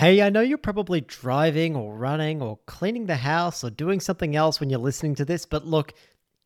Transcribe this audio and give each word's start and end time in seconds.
Hey, 0.00 0.22
I 0.22 0.30
know 0.30 0.40
you're 0.40 0.56
probably 0.56 1.02
driving 1.02 1.76
or 1.76 1.94
running 1.94 2.40
or 2.40 2.58
cleaning 2.64 3.04
the 3.04 3.16
house 3.16 3.62
or 3.62 3.68
doing 3.68 4.00
something 4.00 4.34
else 4.34 4.58
when 4.58 4.70
you're 4.70 4.78
listening 4.78 5.14
to 5.16 5.26
this, 5.26 5.44
but 5.44 5.66
look, 5.66 5.92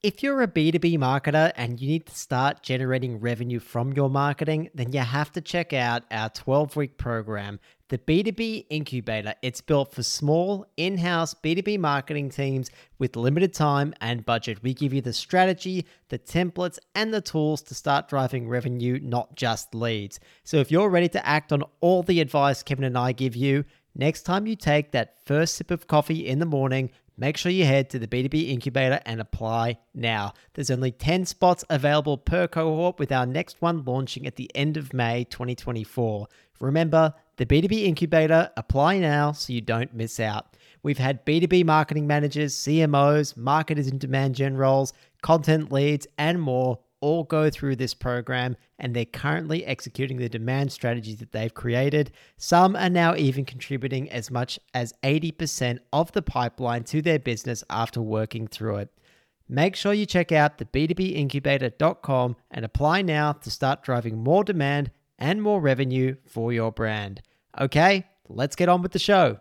if 0.05 0.23
you're 0.23 0.43
a 0.43 0.47
B2B 0.47 0.99
marketer 0.99 1.51
and 1.57 1.81
you 1.81 1.89
need 1.89 2.05
to 2.05 2.15
start 2.15 2.63
generating 2.63 3.21
revenue 3.21 3.59
from 3.59 3.95
your 3.95 4.11
marketing, 4.11 4.69
then 4.75 4.93
you 4.93 5.01
have 5.01 5.33
to 5.33 5.41
check 5.41 5.73
out 5.73 6.03
our 6.11 6.29
12 6.29 6.77
week 6.77 6.99
program 6.99 7.59
the 7.89 7.97
B2B 7.97 8.67
Incubator. 8.69 9.35
It's 9.41 9.63
built 9.63 9.95
for 9.95 10.03
small, 10.03 10.67
in 10.77 10.99
house 10.99 11.33
B2B 11.33 11.79
marketing 11.79 12.29
teams 12.29 12.71
with 12.99 13.17
limited 13.17 13.55
time 13.55 13.95
and 14.03 14.27
budget. 14.27 14.63
We 14.63 14.75
give 14.75 14.93
you 14.93 15.01
the 15.01 15.15
strategy, 15.15 15.87
the 16.11 16.19
templates, 16.19 16.79
and 16.95 17.15
the 17.15 17.23
tools 17.23 17.63
to 17.63 17.75
start 17.75 18.09
driving 18.09 18.47
revenue, 18.47 18.99
not 19.03 19.37
just 19.37 19.75
leads. 19.75 20.21
So 20.43 20.59
if 20.59 20.71
you're 20.71 20.91
ready 20.91 21.09
to 21.11 21.27
act 21.27 21.51
on 21.51 21.63
all 21.81 22.03
the 22.03 22.21
advice 22.21 22.63
Kevin 22.63 22.85
and 22.85 22.99
I 22.99 23.13
give 23.13 23.37
you, 23.37 23.65
next 23.95 24.23
time 24.25 24.47
you 24.47 24.57
take 24.57 24.93
that 24.93 25.25
first 25.25 25.55
sip 25.55 25.71
of 25.71 25.87
coffee 25.87 26.27
in 26.27 26.41
the 26.41 26.47
morning, 26.47 26.91
Make 27.17 27.37
sure 27.37 27.53
you 27.53 27.65
head 27.65 27.91
to 27.91 28.01
the 28.01 28.09
B2B 28.09 28.51
Incubator 28.51 29.01
and 29.07 29.21
apply 29.21 29.79
now. 29.95 30.33
There's 30.55 30.71
only 30.71 30.91
10 30.91 31.27
spots 31.27 31.65
available 31.71 32.19
per 32.19 32.49
cohort, 32.49 32.99
with 32.99 33.13
our 33.13 33.25
next 33.25 33.63
one 33.63 33.85
launching 33.85 34.27
at 34.27 34.35
the 34.35 34.51
end 34.55 34.77
of 34.77 34.93
May 34.93 35.23
2024. 35.25 36.27
Remember, 36.61 37.15
the 37.37 37.47
B2B 37.47 37.85
Incubator, 37.85 38.51
apply 38.57 38.99
now 38.99 39.31
so 39.31 39.53
you 39.53 39.61
don't 39.61 39.95
miss 39.95 40.19
out. 40.19 40.57
We've 40.83 40.99
had 40.99 41.25
B2B 41.25 41.65
marketing 41.65 42.07
managers, 42.07 42.55
CMOs, 42.57 43.37
marketers 43.37 43.87
in 43.87 43.99
demand 43.99 44.35
gen 44.35 44.57
roles, 44.57 44.93
content 45.23 45.71
leads, 45.71 46.09
and 46.19 46.41
more 46.41 46.81
all 47.05 47.23
go 47.23 47.51
through 47.51 47.77
this 47.77 47.93
program 47.93 48.57
and 48.79 48.97
they're 48.97 49.05
currently 49.05 49.63
executing 49.67 50.17
the 50.17 50.29
demand 50.29 50.73
strategies 50.73 51.19
that 51.19 51.33
they've 51.33 51.53
created. 51.53 52.11
Some 52.39 52.75
are 52.75 52.89
now 52.89 53.15
even 53.15 53.45
contributing 53.45 54.11
as 54.11 54.31
much 54.31 54.59
as 54.73 54.95
80% 55.03 55.81
of 55.93 56.11
the 56.13 56.23
pipeline 56.23 56.85
to 56.85 57.03
their 57.03 57.19
business 57.19 57.63
after 57.69 58.01
working 58.01 58.47
through 58.47 58.77
it. 58.77 58.91
Make 59.47 59.77
sure 59.77 59.93
you 59.93 60.07
check 60.07 60.33
out 60.33 60.57
the 60.57 60.65
b2bincubator.com 60.65 62.37
and 62.51 62.65
apply 62.65 63.03
now 63.03 63.33
to 63.33 63.51
start 63.51 63.83
driving 63.83 64.25
more 64.25 64.43
demand 64.43 64.91
and 65.19 65.43
more 65.43 65.61
revenue 65.61 66.17
for 66.25 66.55
your 66.55 66.73
brand. 66.73 67.21
Okay, 67.61 68.07
let's 68.31 68.57
get 68.57 68.71
on 68.71 68.81
with 68.81 68.93
the 68.93 68.99
show. 68.99 69.41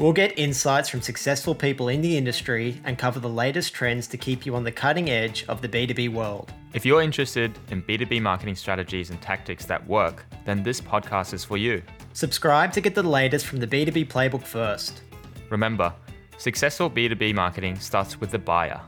We'll 0.00 0.14
get 0.14 0.38
insights 0.38 0.88
from 0.88 1.02
successful 1.02 1.54
people 1.54 1.88
in 1.90 2.00
the 2.00 2.16
industry 2.16 2.80
and 2.84 2.96
cover 2.96 3.20
the 3.20 3.28
latest 3.28 3.74
trends 3.74 4.06
to 4.06 4.16
keep 4.16 4.46
you 4.46 4.56
on 4.56 4.64
the 4.64 4.72
cutting 4.72 5.10
edge 5.10 5.44
of 5.46 5.60
the 5.60 5.68
B2B 5.68 6.08
world. 6.08 6.50
If 6.72 6.86
you're 6.86 7.02
interested 7.02 7.58
in 7.70 7.82
B2B 7.82 8.22
marketing 8.22 8.56
strategies 8.56 9.10
and 9.10 9.20
tactics 9.20 9.66
that 9.66 9.86
work, 9.86 10.24
then 10.46 10.62
this 10.62 10.80
podcast 10.80 11.34
is 11.34 11.44
for 11.44 11.58
you. 11.58 11.82
Subscribe 12.14 12.72
to 12.72 12.80
get 12.80 12.94
the 12.94 13.02
latest 13.02 13.44
from 13.44 13.58
the 13.58 13.66
B2B 13.66 14.08
playbook 14.08 14.42
first. 14.42 15.02
Remember, 15.50 15.92
Successful 16.38 16.88
B2B 16.88 17.34
marketing 17.34 17.76
starts 17.78 18.18
with 18.18 18.30
the 18.30 18.38
buyer. 18.38 18.80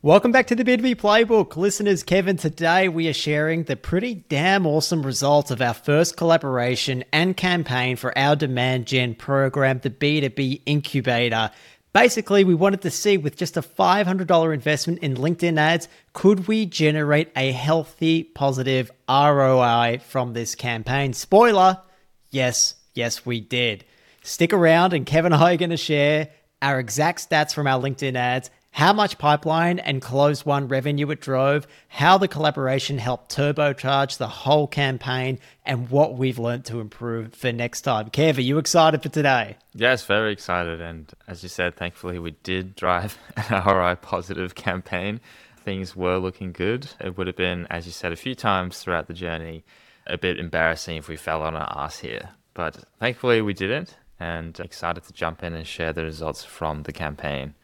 Welcome 0.00 0.30
back 0.30 0.46
to 0.46 0.54
the 0.54 0.62
B2B 0.62 0.94
Playbook. 0.94 1.56
Listeners, 1.56 2.04
Kevin, 2.04 2.36
today 2.36 2.88
we 2.88 3.08
are 3.08 3.12
sharing 3.12 3.64
the 3.64 3.74
pretty 3.74 4.14
damn 4.14 4.64
awesome 4.64 5.04
results 5.04 5.50
of 5.50 5.60
our 5.60 5.74
first 5.74 6.16
collaboration 6.16 7.02
and 7.12 7.36
campaign 7.36 7.96
for 7.96 8.16
our 8.16 8.36
demand 8.36 8.86
gen 8.86 9.16
program, 9.16 9.80
the 9.80 9.90
B2B 9.90 10.62
Incubator. 10.66 11.50
Basically, 11.92 12.44
we 12.44 12.54
wanted 12.54 12.82
to 12.82 12.92
see 12.92 13.16
with 13.16 13.36
just 13.36 13.56
a 13.56 13.60
$500 13.60 14.54
investment 14.54 15.00
in 15.00 15.16
LinkedIn 15.16 15.58
ads, 15.58 15.88
could 16.12 16.46
we 16.46 16.64
generate 16.64 17.32
a 17.34 17.50
healthy, 17.50 18.22
positive 18.22 18.92
ROI 19.08 19.98
from 20.06 20.32
this 20.32 20.54
campaign? 20.54 21.12
Spoiler, 21.12 21.82
yes, 22.30 22.76
yes, 22.94 23.26
we 23.26 23.40
did. 23.40 23.84
Stick 24.22 24.52
around, 24.52 24.92
and 24.92 25.04
Kevin 25.04 25.32
and 25.32 25.42
I 25.42 25.54
are 25.54 25.56
going 25.56 25.70
to 25.70 25.76
share 25.76 26.28
our 26.62 26.78
exact 26.78 27.28
stats 27.28 27.52
from 27.52 27.66
our 27.66 27.82
LinkedIn 27.82 28.14
ads, 28.14 28.50
how 28.70 28.92
much 28.92 29.18
pipeline 29.18 29.78
and 29.78 30.00
close 30.00 30.46
one 30.46 30.68
revenue 30.68 31.10
it 31.10 31.20
drove, 31.20 31.66
how 31.88 32.18
the 32.18 32.28
collaboration 32.28 32.98
helped 32.98 33.34
turbocharge 33.34 34.18
the 34.18 34.28
whole 34.28 34.66
campaign, 34.66 35.38
and 35.64 35.90
what 35.90 36.16
we've 36.16 36.38
learned 36.38 36.64
to 36.66 36.80
improve 36.80 37.34
for 37.34 37.52
next 37.52 37.82
time. 37.82 38.10
Kev, 38.10 38.38
are 38.38 38.42
you 38.42 38.58
excited 38.58 39.02
for 39.02 39.08
today? 39.08 39.56
Yes, 39.74 40.04
very 40.04 40.32
excited. 40.32 40.80
And 40.80 41.12
as 41.26 41.42
you 41.42 41.48
said, 41.48 41.76
thankfully, 41.76 42.18
we 42.18 42.32
did 42.42 42.76
drive 42.76 43.18
an 43.36 43.64
ROI 43.64 43.96
positive 43.96 44.54
campaign. 44.54 45.20
Things 45.64 45.96
were 45.96 46.18
looking 46.18 46.52
good. 46.52 46.88
It 47.00 47.18
would 47.18 47.26
have 47.26 47.36
been, 47.36 47.66
as 47.70 47.86
you 47.86 47.92
said, 47.92 48.12
a 48.12 48.16
few 48.16 48.34
times 48.34 48.78
throughout 48.78 49.06
the 49.06 49.14
journey, 49.14 49.64
a 50.06 50.16
bit 50.16 50.38
embarrassing 50.38 50.96
if 50.96 51.08
we 51.08 51.16
fell 51.16 51.42
on 51.42 51.54
our 51.54 51.72
ass 51.76 51.98
here. 51.98 52.30
But 52.54 52.76
thankfully, 52.98 53.42
we 53.42 53.54
didn't 53.54 53.96
and 54.20 54.58
excited 54.60 55.04
to 55.04 55.12
jump 55.12 55.42
in 55.42 55.54
and 55.54 55.66
share 55.66 55.92
the 55.92 56.04
results 56.04 56.44
from 56.44 56.82
the 56.82 56.92
campaign. 56.92 57.54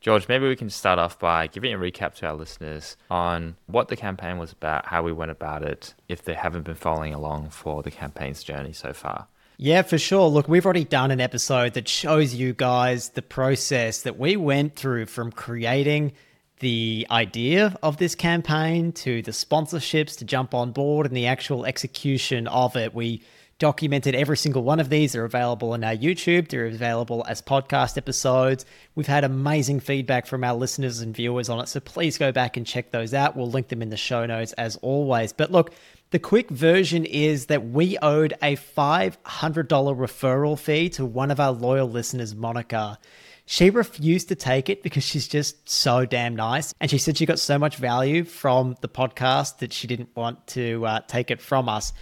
George, 0.00 0.28
maybe 0.28 0.48
we 0.48 0.56
can 0.56 0.70
start 0.70 0.98
off 0.98 1.18
by 1.18 1.46
giving 1.46 1.74
a 1.74 1.78
recap 1.78 2.14
to 2.14 2.26
our 2.26 2.32
listeners 2.32 2.96
on 3.10 3.56
what 3.66 3.88
the 3.88 3.96
campaign 3.96 4.38
was 4.38 4.50
about, 4.50 4.86
how 4.86 5.02
we 5.02 5.12
went 5.12 5.30
about 5.30 5.62
it, 5.62 5.94
if 6.08 6.24
they 6.24 6.32
haven't 6.32 6.62
been 6.62 6.74
following 6.74 7.12
along 7.12 7.50
for 7.50 7.82
the 7.82 7.90
campaign's 7.90 8.42
journey 8.42 8.72
so 8.72 8.94
far. 8.94 9.26
Yeah, 9.58 9.82
for 9.82 9.98
sure. 9.98 10.28
Look, 10.28 10.48
we've 10.48 10.64
already 10.64 10.84
done 10.84 11.10
an 11.10 11.20
episode 11.20 11.74
that 11.74 11.86
shows 11.86 12.34
you 12.34 12.54
guys 12.54 13.10
the 13.10 13.20
process 13.20 14.00
that 14.02 14.18
we 14.18 14.36
went 14.36 14.74
through 14.74 15.04
from 15.04 15.30
creating 15.30 16.12
the 16.60 17.06
idea 17.10 17.76
of 17.82 17.98
this 17.98 18.14
campaign 18.14 18.92
to 18.92 19.20
the 19.20 19.32
sponsorships 19.32 20.16
to 20.16 20.24
jump 20.24 20.54
on 20.54 20.72
board 20.72 21.06
and 21.06 21.14
the 21.14 21.26
actual 21.26 21.66
execution 21.66 22.46
of 22.46 22.74
it. 22.74 22.94
We 22.94 23.22
documented 23.60 24.16
every 24.16 24.36
single 24.36 24.64
one 24.64 24.80
of 24.80 24.88
these. 24.88 25.12
They're 25.12 25.24
available 25.24 25.72
on 25.72 25.84
our 25.84 25.94
YouTube, 25.94 26.48
they're 26.48 26.66
available 26.66 27.24
as 27.28 27.40
podcast 27.40 27.96
episodes. 27.96 28.64
We've 28.96 29.06
had 29.06 29.22
amazing 29.22 29.78
feedback 29.80 30.26
from 30.26 30.42
our 30.42 30.54
listeners 30.54 31.00
and 31.00 31.14
viewers 31.14 31.48
on 31.48 31.60
it, 31.60 31.68
so 31.68 31.78
please 31.78 32.18
go 32.18 32.32
back 32.32 32.56
and 32.56 32.66
check 32.66 32.90
those 32.90 33.14
out. 33.14 33.36
We'll 33.36 33.50
link 33.50 33.68
them 33.68 33.82
in 33.82 33.90
the 33.90 33.96
show 33.96 34.26
notes 34.26 34.52
as 34.54 34.74
always. 34.76 35.32
But 35.32 35.52
look, 35.52 35.72
the 36.10 36.18
quick 36.18 36.50
version 36.50 37.04
is 37.04 37.46
that 37.46 37.68
we 37.68 37.96
owed 38.02 38.34
a 38.42 38.56
$500 38.56 39.14
referral 39.16 40.58
fee 40.58 40.88
to 40.90 41.06
one 41.06 41.30
of 41.30 41.38
our 41.38 41.52
loyal 41.52 41.88
listeners, 41.88 42.34
Monica. 42.34 42.98
She 43.46 43.70
refused 43.70 44.28
to 44.28 44.34
take 44.34 44.68
it 44.68 44.82
because 44.82 45.04
she's 45.04 45.28
just 45.28 45.68
so 45.68 46.06
damn 46.06 46.34
nice. 46.34 46.72
And 46.80 46.90
she 46.90 46.98
said 46.98 47.16
she 47.16 47.26
got 47.26 47.38
so 47.38 47.58
much 47.58 47.76
value 47.76 48.24
from 48.24 48.76
the 48.80 48.88
podcast 48.88 49.58
that 49.58 49.72
she 49.72 49.86
didn't 49.86 50.16
want 50.16 50.46
to 50.48 50.86
uh, 50.86 51.00
take 51.06 51.30
it 51.30 51.40
from 51.40 51.68
us. 51.68 51.92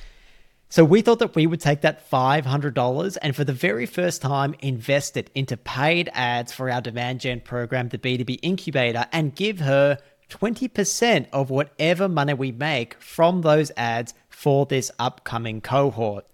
So 0.70 0.84
we 0.84 1.00
thought 1.00 1.18
that 1.20 1.34
we 1.34 1.46
would 1.46 1.62
take 1.62 1.80
that 1.80 2.10
$500 2.10 3.16
and 3.22 3.34
for 3.34 3.42
the 3.42 3.54
very 3.54 3.86
first 3.86 4.20
time 4.20 4.54
invest 4.60 5.16
it 5.16 5.30
into 5.34 5.56
paid 5.56 6.10
ads 6.12 6.52
for 6.52 6.70
our 6.70 6.82
demand 6.82 7.20
gen 7.20 7.40
program, 7.40 7.88
the 7.88 7.96
B2B 7.96 8.40
incubator, 8.42 9.06
and 9.10 9.34
give 9.34 9.60
her 9.60 9.96
20% 10.28 11.26
of 11.32 11.48
whatever 11.48 12.06
money 12.06 12.34
we 12.34 12.52
make 12.52 13.00
from 13.00 13.40
those 13.40 13.72
ads 13.78 14.12
for 14.28 14.66
this 14.66 14.90
upcoming 14.98 15.62
cohort. 15.62 16.26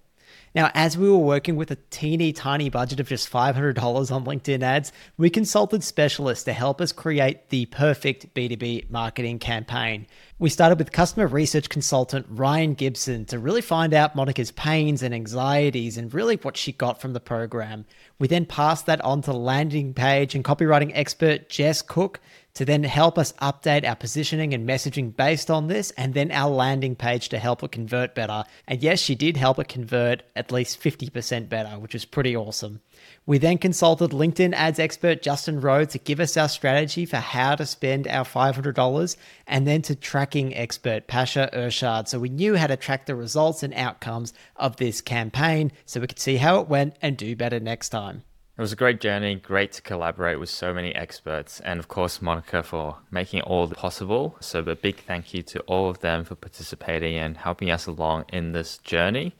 Now, 0.54 0.70
as 0.72 0.96
we 0.96 1.10
were 1.10 1.16
working 1.16 1.56
with 1.56 1.72
a 1.72 1.78
teeny 1.90 2.32
tiny 2.32 2.68
budget 2.68 3.00
of 3.00 3.08
just 3.08 3.28
$500 3.28 3.76
on 4.12 4.24
LinkedIn 4.24 4.62
ads, 4.62 4.92
we 5.16 5.28
consulted 5.28 5.82
specialists 5.82 6.44
to 6.44 6.52
help 6.52 6.80
us 6.80 6.92
create 6.92 7.48
the 7.48 7.66
perfect 7.66 8.32
B2B 8.34 8.88
marketing 8.88 9.40
campaign. 9.40 10.06
We 10.38 10.50
started 10.50 10.78
with 10.78 10.92
customer 10.92 11.26
research 11.26 11.68
consultant 11.68 12.26
Ryan 12.28 12.74
Gibson 12.74 13.24
to 13.26 13.40
really 13.40 13.62
find 13.62 13.92
out 13.92 14.14
Monica's 14.14 14.52
pains 14.52 15.02
and 15.02 15.12
anxieties 15.12 15.98
and 15.98 16.14
really 16.14 16.36
what 16.36 16.56
she 16.56 16.70
got 16.70 17.00
from 17.00 17.14
the 17.14 17.20
program. 17.20 17.84
We 18.20 18.28
then 18.28 18.46
passed 18.46 18.86
that 18.86 19.00
on 19.00 19.22
to 19.22 19.32
landing 19.32 19.92
page 19.92 20.36
and 20.36 20.44
copywriting 20.44 20.92
expert 20.94 21.48
Jess 21.48 21.82
Cook 21.82 22.20
to 22.54 22.64
then 22.64 22.84
help 22.84 23.18
us 23.18 23.32
update 23.34 23.86
our 23.86 23.96
positioning 23.96 24.54
and 24.54 24.68
messaging 24.68 25.14
based 25.14 25.50
on 25.50 25.66
this, 25.66 25.90
and 25.92 26.14
then 26.14 26.30
our 26.30 26.48
landing 26.48 26.94
page 26.94 27.28
to 27.28 27.38
help 27.38 27.62
it 27.62 27.72
convert 27.72 28.14
better. 28.14 28.44
And 28.68 28.82
yes, 28.82 29.00
she 29.00 29.14
did 29.16 29.36
help 29.36 29.58
it 29.58 29.68
convert 29.68 30.22
at 30.36 30.52
least 30.52 30.80
50% 30.80 31.48
better, 31.48 31.78
which 31.80 31.94
is 31.94 32.04
pretty 32.04 32.36
awesome. 32.36 32.80
We 33.26 33.38
then 33.38 33.58
consulted 33.58 34.12
LinkedIn 34.12 34.54
ads 34.54 34.78
expert 34.78 35.20
Justin 35.20 35.60
Rowe 35.60 35.84
to 35.84 35.98
give 35.98 36.20
us 36.20 36.36
our 36.36 36.48
strategy 36.48 37.06
for 37.06 37.16
how 37.16 37.56
to 37.56 37.66
spend 37.66 38.06
our 38.06 38.24
$500 38.24 39.16
and 39.46 39.66
then 39.66 39.82
to 39.82 39.96
tracking 39.96 40.54
expert 40.54 41.08
Pasha 41.08 41.50
Irshad. 41.52 42.06
So 42.06 42.20
we 42.20 42.28
knew 42.28 42.56
how 42.56 42.68
to 42.68 42.76
track 42.76 43.06
the 43.06 43.16
results 43.16 43.62
and 43.62 43.74
outcomes 43.74 44.32
of 44.56 44.76
this 44.76 45.00
campaign 45.00 45.72
so 45.86 46.00
we 46.00 46.06
could 46.06 46.20
see 46.20 46.36
how 46.36 46.60
it 46.60 46.68
went 46.68 46.94
and 47.02 47.16
do 47.16 47.34
better 47.34 47.58
next 47.58 47.88
time. 47.88 48.22
It 48.56 48.60
was 48.60 48.72
a 48.72 48.76
great 48.76 49.00
journey, 49.00 49.34
great 49.34 49.72
to 49.72 49.82
collaborate 49.82 50.38
with 50.38 50.48
so 50.48 50.72
many 50.72 50.94
experts, 50.94 51.58
and 51.58 51.80
of 51.80 51.88
course, 51.88 52.22
Monica 52.22 52.62
for 52.62 52.98
making 53.10 53.40
all 53.40 53.66
possible. 53.66 54.36
So, 54.38 54.60
a 54.60 54.76
big 54.76 55.00
thank 55.00 55.34
you 55.34 55.42
to 55.42 55.58
all 55.62 55.90
of 55.90 55.98
them 55.98 56.22
for 56.22 56.36
participating 56.36 57.16
and 57.16 57.36
helping 57.36 57.72
us 57.72 57.86
along 57.86 58.26
in 58.28 58.52
this 58.52 58.78
journey. 58.78 59.34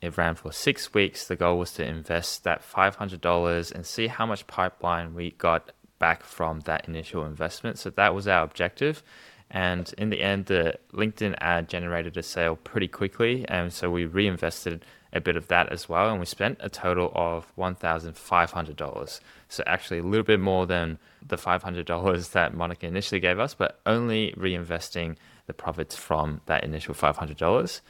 It 0.00 0.16
ran 0.16 0.34
for 0.34 0.50
six 0.50 0.92
weeks. 0.92 1.24
The 1.24 1.36
goal 1.36 1.56
was 1.60 1.70
to 1.74 1.86
invest 1.86 2.42
that 2.42 2.64
$500 2.68 3.72
and 3.72 3.86
see 3.86 4.08
how 4.08 4.26
much 4.26 4.48
pipeline 4.48 5.14
we 5.14 5.30
got 5.30 5.70
back 6.00 6.24
from 6.24 6.58
that 6.62 6.88
initial 6.88 7.24
investment. 7.24 7.78
So 7.78 7.90
that 7.90 8.12
was 8.12 8.26
our 8.26 8.42
objective. 8.42 9.04
And 9.52 9.94
in 9.96 10.10
the 10.10 10.20
end, 10.20 10.46
the 10.46 10.80
LinkedIn 10.92 11.36
ad 11.38 11.68
generated 11.68 12.16
a 12.16 12.24
sale 12.24 12.56
pretty 12.56 12.88
quickly. 12.88 13.44
And 13.48 13.72
so 13.72 13.88
we 13.88 14.04
reinvested 14.04 14.84
a 15.12 15.20
bit 15.20 15.36
of 15.36 15.48
that 15.48 15.72
as 15.72 15.88
well. 15.88 16.10
And 16.10 16.20
we 16.20 16.26
spent 16.26 16.58
a 16.60 16.68
total 16.68 17.12
of 17.14 17.50
$1,500. 17.56 19.20
So 19.48 19.62
actually, 19.66 19.98
a 19.98 20.02
little 20.02 20.24
bit 20.24 20.40
more 20.40 20.66
than 20.66 20.98
the 21.26 21.36
$500 21.36 22.30
that 22.32 22.54
Monica 22.54 22.86
initially 22.86 23.20
gave 23.20 23.38
us, 23.38 23.54
but 23.54 23.80
only 23.86 24.34
reinvesting 24.36 25.16
the 25.46 25.54
profits 25.54 25.96
from 25.96 26.40
that 26.46 26.64
initial 26.64 26.94
$500. 26.94 27.80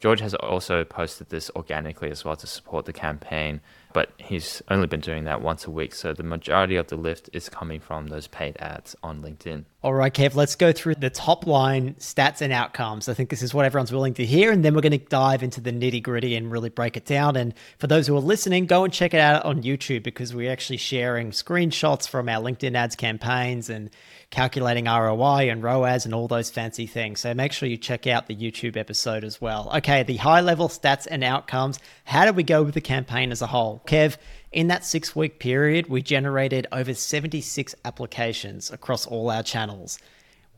George 0.00 0.20
has 0.20 0.34
also 0.34 0.84
posted 0.84 1.28
this 1.28 1.50
organically 1.56 2.10
as 2.10 2.24
well 2.24 2.36
to 2.36 2.46
support 2.46 2.84
the 2.86 2.92
campaign, 2.92 3.60
but 3.98 4.12
he's 4.18 4.62
only 4.68 4.86
been 4.86 5.00
doing 5.00 5.24
that 5.24 5.42
once 5.42 5.66
a 5.66 5.72
week. 5.72 5.92
So 5.92 6.12
the 6.12 6.22
majority 6.22 6.76
of 6.76 6.86
the 6.86 6.94
lift 6.94 7.28
is 7.32 7.48
coming 7.48 7.80
from 7.80 8.06
those 8.06 8.28
paid 8.28 8.56
ads 8.60 8.94
on 9.02 9.22
LinkedIn. 9.22 9.64
All 9.82 9.92
right, 9.92 10.14
Kev, 10.14 10.36
let's 10.36 10.54
go 10.54 10.70
through 10.70 10.96
the 10.96 11.10
top 11.10 11.46
line 11.48 11.94
stats 11.94 12.40
and 12.40 12.52
outcomes. 12.52 13.08
I 13.08 13.14
think 13.14 13.28
this 13.28 13.42
is 13.42 13.52
what 13.52 13.64
everyone's 13.64 13.90
willing 13.90 14.14
to 14.14 14.24
hear. 14.24 14.52
And 14.52 14.64
then 14.64 14.74
we're 14.74 14.82
going 14.82 14.98
to 14.98 14.98
dive 14.98 15.42
into 15.42 15.60
the 15.60 15.72
nitty 15.72 16.00
gritty 16.00 16.36
and 16.36 16.50
really 16.50 16.68
break 16.68 16.96
it 16.96 17.06
down. 17.06 17.34
And 17.34 17.54
for 17.78 17.88
those 17.88 18.06
who 18.06 18.16
are 18.16 18.20
listening, 18.20 18.66
go 18.66 18.84
and 18.84 18.92
check 18.92 19.14
it 19.14 19.20
out 19.20 19.44
on 19.44 19.64
YouTube 19.64 20.04
because 20.04 20.32
we're 20.32 20.50
actually 20.52 20.76
sharing 20.76 21.30
screenshots 21.30 22.08
from 22.08 22.28
our 22.28 22.40
LinkedIn 22.40 22.76
ads 22.76 22.94
campaigns 22.94 23.68
and 23.68 23.90
calculating 24.30 24.84
ROI 24.84 25.50
and 25.50 25.62
ROAS 25.62 26.04
and 26.04 26.14
all 26.14 26.28
those 26.28 26.50
fancy 26.50 26.86
things. 26.86 27.20
So 27.20 27.32
make 27.32 27.52
sure 27.52 27.68
you 27.68 27.78
check 27.78 28.06
out 28.06 28.26
the 28.26 28.36
YouTube 28.36 28.76
episode 28.76 29.24
as 29.24 29.40
well. 29.40 29.70
Okay, 29.76 30.02
the 30.02 30.16
high 30.16 30.40
level 30.40 30.68
stats 30.68 31.06
and 31.10 31.24
outcomes. 31.24 31.78
How 32.04 32.24
did 32.24 32.36
we 32.36 32.42
go 32.42 32.62
with 32.62 32.74
the 32.74 32.80
campaign 32.80 33.32
as 33.32 33.42
a 33.42 33.46
whole? 33.46 33.80
Kev, 33.88 34.18
in 34.52 34.68
that 34.68 34.84
six 34.84 35.16
week 35.16 35.40
period, 35.40 35.88
we 35.88 36.02
generated 36.02 36.66
over 36.70 36.94
76 36.94 37.74
applications 37.84 38.70
across 38.70 39.06
all 39.06 39.30
our 39.30 39.42
channels. 39.42 39.98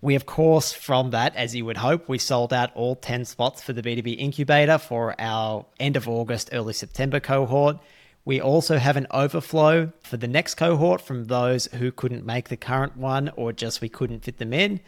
We, 0.03 0.15
of 0.15 0.27
course, 0.27 0.73
from 0.73 1.11
that, 1.11 1.37
as 1.37 1.55
you 1.55 1.65
would 1.67 1.77
hope, 1.77 2.09
we 2.09 2.19
sold 2.19 2.53
out 2.53 2.75
all 2.75 2.97
10 2.97 3.25
spots 3.25 3.62
for 3.62 3.73
the 3.73 3.82
B2B 3.82 4.19
incubator 4.19 4.79
for 4.79 5.15
our 5.19 5.65
end 5.79 5.97
of 5.97 6.09
August, 6.09 6.50
early 6.53 6.73
September 6.73 7.21
cohort. 7.21 7.79
We 8.25 8.41
also 8.41 8.79
have 8.79 8.97
an 8.97 9.06
overflow 9.11 9.93
for 10.03 10.17
the 10.17 10.29
next 10.29 10.55
cohort 10.56 11.00
from 11.00 11.27
those 11.27 11.67
who 11.67 11.93
couldn't 11.93 12.27
make 12.27 12.49
the 12.49 12.56
current 12.56 12.97
one 12.97 13.31
or 13.37 13.53
just 13.53 13.81
we 13.81 13.88
couldn't 13.88 14.25
fit 14.25 14.38
them 14.38 14.53
in. 14.53 14.81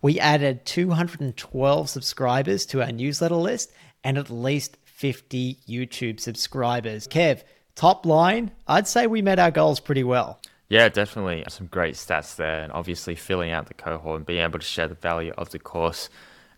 We 0.00 0.18
added 0.18 0.64
212 0.64 1.90
subscribers 1.90 2.64
to 2.66 2.82
our 2.82 2.92
newsletter 2.92 3.36
list 3.36 3.70
and 4.02 4.16
at 4.16 4.30
least 4.30 4.78
50 4.84 5.58
YouTube 5.68 6.20
subscribers. 6.20 7.06
Kev, 7.06 7.42
top 7.74 8.06
line, 8.06 8.50
I'd 8.66 8.86
say 8.86 9.06
we 9.06 9.22
met 9.22 9.38
our 9.38 9.50
goals 9.50 9.80
pretty 9.80 10.04
well. 10.04 10.40
Yeah, 10.68 10.88
definitely. 10.88 11.44
Some 11.48 11.66
great 11.66 11.94
stats 11.94 12.36
there, 12.36 12.62
and 12.62 12.72
obviously 12.72 13.14
filling 13.14 13.50
out 13.50 13.66
the 13.66 13.74
cohort 13.74 14.16
and 14.16 14.26
being 14.26 14.42
able 14.42 14.58
to 14.58 14.64
share 14.64 14.88
the 14.88 14.94
value 14.94 15.32
of 15.36 15.50
the 15.50 15.58
course 15.58 16.08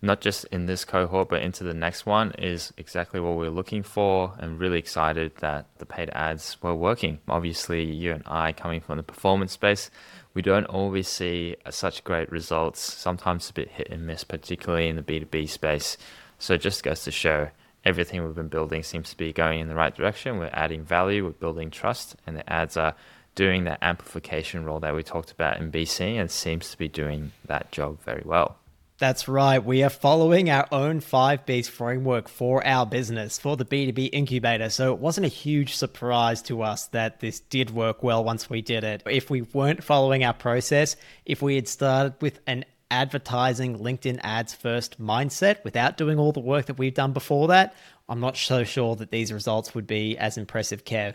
not 0.05 0.20
just 0.20 0.44
in 0.46 0.66
this 0.66 0.84
cohort, 0.84 1.31
but 1.31 1.43
into 1.43 1.64
the 1.64 1.72
next 1.72 2.05
one 2.05 2.32
is 2.32 2.72
exactly 2.76 3.19
what 3.19 3.37
we're 3.37 3.50
looking 3.50 3.82
for 3.82 4.34
and 4.38 4.61
really 4.61 4.78
excited 4.78 5.34
that 5.37 5.66
the 5.78 5.87
paid 5.87 6.11
ads 6.11 6.58
were 6.62 6.75
working. 6.75 7.19
Obviously, 7.26 7.84
you 7.84 8.12
and 8.12 8.22
I 8.26 8.52
coming 8.52 8.82
from 8.82 8.99
the 8.99 9.02
performance 9.02 9.52
space, 9.52 9.90
we 10.34 10.43
don't 10.43 10.67
always 10.67 11.08
see 11.08 11.56
uh, 11.64 11.70
such 11.70 12.05
great 12.05 12.31
results, 12.31 12.81
sometimes 12.81 13.49
a 13.49 13.55
bit 13.55 13.70
hit 13.70 13.88
and 13.90 14.06
miss, 14.06 14.25
particularly 14.25 14.88
in 14.88 14.96
the 14.96 15.02
B2B 15.02 15.49
space. 15.49 15.96
So 16.38 16.55
it 16.55 16.60
just 16.60 16.82
goes 16.82 17.05
to 17.05 17.10
show 17.10 17.49
everything 17.84 18.25
we've 18.25 18.34
been 18.34 18.48
building 18.48 18.82
seems 18.82 19.10
to 19.10 19.16
be 19.16 19.32
going 19.32 19.60
in 19.60 19.69
the 19.69 19.75
right 19.75 19.94
direction. 19.94 20.38
We're 20.38 20.50
adding 20.52 20.84
value, 20.84 21.25
we're 21.25 21.31
building 21.31 21.70
trust, 21.70 22.16
and 22.26 22.36
the 22.36 22.52
ads 22.52 22.76
are 22.76 22.94
doing 23.34 23.64
that 23.64 23.78
amplification 23.82 24.64
role 24.64 24.81
that 24.81 24.94
we 24.94 25.02
talked 25.02 25.32
about 25.32 25.58
in 25.58 25.70
BC 25.70 26.20
and 26.20 26.31
seems 26.31 26.70
to 26.70 26.78
be 26.78 26.88
doing 26.88 27.32
that 27.46 27.72
job 27.72 28.00
very 28.02 28.22
well. 28.25 28.58
That's 28.98 29.26
right. 29.26 29.58
We 29.58 29.82
are 29.82 29.90
following 29.90 30.50
our 30.50 30.69
own 30.70 31.00
5Bs 31.00 31.69
framework 31.69 32.28
for 32.28 32.64
our 32.64 32.86
business, 32.86 33.38
for 33.38 33.56
the 33.56 33.64
B2B 33.64 34.10
incubator. 34.12 34.70
So 34.70 34.92
it 34.92 35.00
wasn't 35.00 35.26
a 35.26 35.28
huge 35.28 35.75
surprise 35.75 36.42
to 36.42 36.62
us 36.62 36.86
that 36.88 37.19
this 37.19 37.40
did 37.40 37.70
work 37.70 38.04
well 38.04 38.22
once 38.22 38.48
we 38.48 38.62
did 38.62 38.84
it. 38.84 39.02
If 39.10 39.31
we 39.31 39.42
weren't 39.42 39.82
following 39.82 40.22
our 40.22 40.32
process, 40.32 40.94
if 41.26 41.42
we 41.42 41.56
had 41.56 41.66
started 41.66 42.14
with 42.20 42.38
an 42.46 42.64
advertising 42.90 43.78
LinkedIn 43.78 44.20
ads 44.22 44.54
first 44.54 45.00
mindset 45.00 45.62
without 45.64 45.96
doing 45.96 46.19
all 46.19 46.32
the 46.32 46.40
work 46.40 46.66
that 46.66 46.78
we've 46.78 46.94
done 46.94 47.12
before 47.12 47.48
that, 47.48 47.75
I'm 48.08 48.20
not 48.20 48.36
so 48.36 48.64
sure 48.64 48.96
that 48.96 49.10
these 49.10 49.32
results 49.32 49.75
would 49.75 49.86
be 49.86 50.16
as 50.19 50.36
impressive, 50.36 50.84
Kev. 50.84 51.14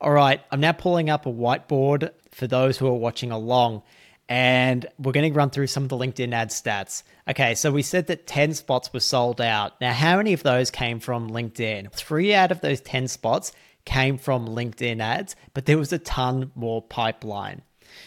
All 0.00 0.12
right, 0.12 0.40
I'm 0.50 0.60
now 0.60 0.72
pulling 0.72 1.10
up 1.10 1.26
a 1.26 1.32
whiteboard 1.32 2.10
for 2.30 2.46
those 2.46 2.78
who 2.78 2.86
are 2.86 2.94
watching 2.94 3.32
along 3.32 3.82
and 4.28 4.86
we're 4.98 5.12
going 5.12 5.30
to 5.32 5.36
run 5.36 5.50
through 5.50 5.68
some 5.68 5.84
of 5.84 5.88
the 5.88 5.96
LinkedIn 5.96 6.32
ad 6.32 6.50
stats. 6.50 7.02
Okay, 7.28 7.54
so 7.54 7.70
we 7.70 7.82
said 7.82 8.08
that 8.08 8.26
10 8.26 8.54
spots 8.54 8.92
were 8.92 9.00
sold 9.00 9.40
out. 9.40 9.80
Now, 9.80 9.92
how 9.92 10.18
many 10.18 10.34
of 10.34 10.42
those 10.42 10.70
came 10.70 11.00
from 11.00 11.30
LinkedIn? 11.30 11.90
Three 11.92 12.34
out 12.34 12.52
of 12.52 12.60
those 12.60 12.80
10 12.82 13.08
spots 13.08 13.52
came 13.86 14.18
from 14.18 14.46
LinkedIn 14.46 15.00
ads, 15.00 15.34
but 15.54 15.64
there 15.64 15.78
was 15.78 15.92
a 15.92 15.98
ton 15.98 16.52
more 16.54 16.82
pipeline. 16.82 17.62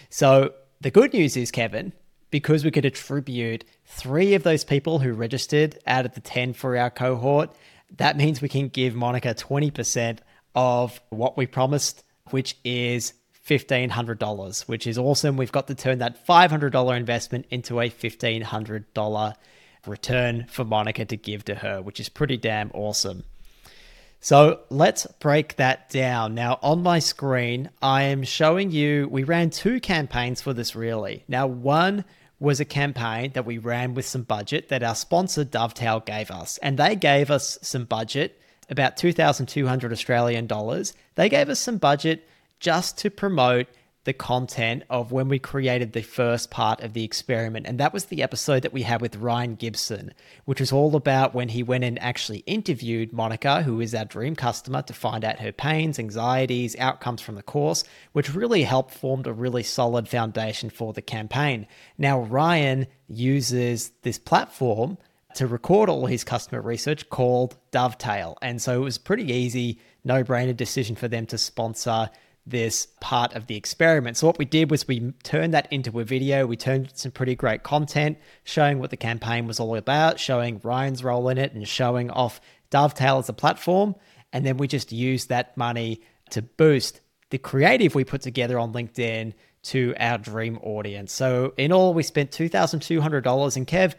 So 0.09 0.53
the 0.79 0.91
good 0.91 1.11
news 1.13 1.35
is, 1.35 1.49
Kevin, 1.49 1.91
because 2.31 2.65
we 2.65 2.71
could 2.71 2.85
attribute 2.85 3.65
three 3.85 4.33
of 4.33 4.43
those 4.43 4.63
people 4.63 4.99
who 4.99 5.13
registered 5.13 5.77
out 5.85 6.05
of 6.05 6.15
the 6.15 6.21
10 6.21 6.53
for 6.53 6.77
our 6.77 6.89
cohort, 6.89 7.53
that 7.97 8.17
means 8.17 8.41
we 8.41 8.49
can 8.49 8.69
give 8.69 8.95
Monica 8.95 9.35
20% 9.35 10.19
of 10.55 10.99
what 11.09 11.37
we 11.37 11.45
promised, 11.45 12.03
which 12.31 12.57
is 12.63 13.13
$1,500, 13.47 14.67
which 14.67 14.87
is 14.87 14.97
awesome. 14.97 15.35
We've 15.37 15.51
got 15.51 15.67
to 15.67 15.75
turn 15.75 15.99
that 15.99 16.25
$500 16.25 16.97
investment 16.97 17.45
into 17.49 17.79
a 17.79 17.89
$1,500 17.89 19.33
return 19.87 20.45
for 20.49 20.63
Monica 20.63 21.05
to 21.05 21.17
give 21.17 21.43
to 21.45 21.55
her, 21.55 21.81
which 21.81 21.99
is 21.99 22.07
pretty 22.07 22.37
damn 22.37 22.71
awesome. 22.73 23.23
So 24.23 24.59
let's 24.69 25.07
break 25.19 25.55
that 25.55 25.89
down. 25.89 26.35
Now, 26.35 26.59
on 26.61 26.83
my 26.83 26.99
screen, 26.99 27.71
I 27.81 28.03
am 28.03 28.23
showing 28.23 28.69
you, 28.69 29.07
we 29.09 29.23
ran 29.23 29.49
two 29.49 29.79
campaigns 29.79 30.41
for 30.41 30.53
this 30.53 30.75
really. 30.75 31.23
Now, 31.27 31.47
one 31.47 32.05
was 32.41 32.59
a 32.59 32.65
campaign 32.65 33.31
that 33.33 33.45
we 33.45 33.59
ran 33.59 33.93
with 33.93 34.05
some 34.05 34.23
budget 34.23 34.69
that 34.69 34.81
our 34.81 34.95
sponsor 34.95 35.43
Dovetail 35.43 35.99
gave 35.99 36.31
us, 36.31 36.57
and 36.57 36.75
they 36.75 36.95
gave 36.95 37.29
us 37.29 37.59
some 37.61 37.85
budget, 37.85 38.41
about 38.67 38.97
2,200 38.97 39.91
Australian 39.91 40.47
dollars. 40.47 40.93
They 41.15 41.29
gave 41.29 41.49
us 41.49 41.59
some 41.59 41.77
budget 41.77 42.27
just 42.59 42.97
to 42.97 43.11
promote 43.11 43.67
the 44.03 44.13
content 44.13 44.83
of 44.89 45.11
when 45.11 45.27
we 45.27 45.37
created 45.37 45.93
the 45.93 46.01
first 46.01 46.49
part 46.49 46.81
of 46.81 46.93
the 46.93 47.03
experiment. 47.03 47.67
And 47.67 47.79
that 47.79 47.93
was 47.93 48.05
the 48.05 48.23
episode 48.23 48.63
that 48.63 48.73
we 48.73 48.81
had 48.81 48.99
with 48.99 49.15
Ryan 49.17 49.55
Gibson, 49.55 50.13
which 50.45 50.59
was 50.59 50.71
all 50.71 50.95
about 50.95 51.35
when 51.35 51.49
he 51.49 51.61
went 51.61 51.83
and 51.83 52.01
actually 52.01 52.39
interviewed 52.39 53.13
Monica, 53.13 53.61
who 53.61 53.79
is 53.79 53.93
our 53.93 54.05
dream 54.05 54.35
customer, 54.35 54.81
to 54.83 54.93
find 54.93 55.23
out 55.23 55.39
her 55.39 55.51
pains, 55.51 55.99
anxieties, 55.99 56.75
outcomes 56.79 57.21
from 57.21 57.35
the 57.35 57.43
course, 57.43 57.83
which 58.13 58.33
really 58.33 58.63
helped 58.63 58.93
form 58.93 59.21
a 59.25 59.33
really 59.33 59.63
solid 59.63 60.07
foundation 60.07 60.71
for 60.71 60.93
the 60.93 61.01
campaign. 61.01 61.67
Now, 61.97 62.21
Ryan 62.21 62.87
uses 63.07 63.91
this 64.01 64.17
platform 64.17 64.97
to 65.35 65.47
record 65.47 65.89
all 65.89 66.07
his 66.07 66.23
customer 66.23 66.61
research 66.61 67.09
called 67.09 67.55
Dovetail. 67.71 68.37
And 68.41 68.61
so 68.61 68.81
it 68.81 68.83
was 68.83 68.97
pretty 68.97 69.31
easy, 69.31 69.79
no 70.03 70.23
brainer 70.23 70.57
decision 70.57 70.95
for 70.95 71.07
them 71.07 71.25
to 71.27 71.37
sponsor 71.37 72.09
this 72.45 72.87
part 72.99 73.33
of 73.33 73.47
the 73.47 73.55
experiment. 73.55 74.17
So 74.17 74.27
what 74.27 74.39
we 74.39 74.45
did 74.45 74.71
was 74.71 74.87
we 74.87 75.11
turned 75.23 75.53
that 75.53 75.71
into 75.71 75.99
a 75.99 76.03
video. 76.03 76.47
We 76.47 76.57
turned 76.57 76.91
some 76.95 77.11
pretty 77.11 77.35
great 77.35 77.63
content 77.63 78.17
showing 78.43 78.79
what 78.79 78.89
the 78.89 78.97
campaign 78.97 79.47
was 79.47 79.59
all 79.59 79.75
about, 79.75 80.19
showing 80.19 80.59
Ryan's 80.63 81.03
role 81.03 81.29
in 81.29 81.37
it 81.37 81.53
and 81.53 81.67
showing 81.67 82.09
off 82.09 82.41
Dovetail 82.71 83.19
as 83.19 83.29
a 83.29 83.33
platform. 83.33 83.95
And 84.33 84.45
then 84.45 84.57
we 84.57 84.67
just 84.67 84.91
used 84.91 85.29
that 85.29 85.55
money 85.55 86.01
to 86.31 86.41
boost 86.41 87.01
the 87.29 87.37
creative 87.37 87.95
we 87.95 88.03
put 88.03 88.21
together 88.21 88.57
on 88.57 88.73
LinkedIn 88.73 89.33
to 89.63 89.93
our 89.99 90.17
dream 90.17 90.57
audience. 90.63 91.11
So 91.11 91.53
in 91.57 91.71
all, 91.71 91.93
we 91.93 92.03
spent 92.03 92.31
$2,200 92.31 93.55
and 93.55 93.67
Kev, 93.67 93.93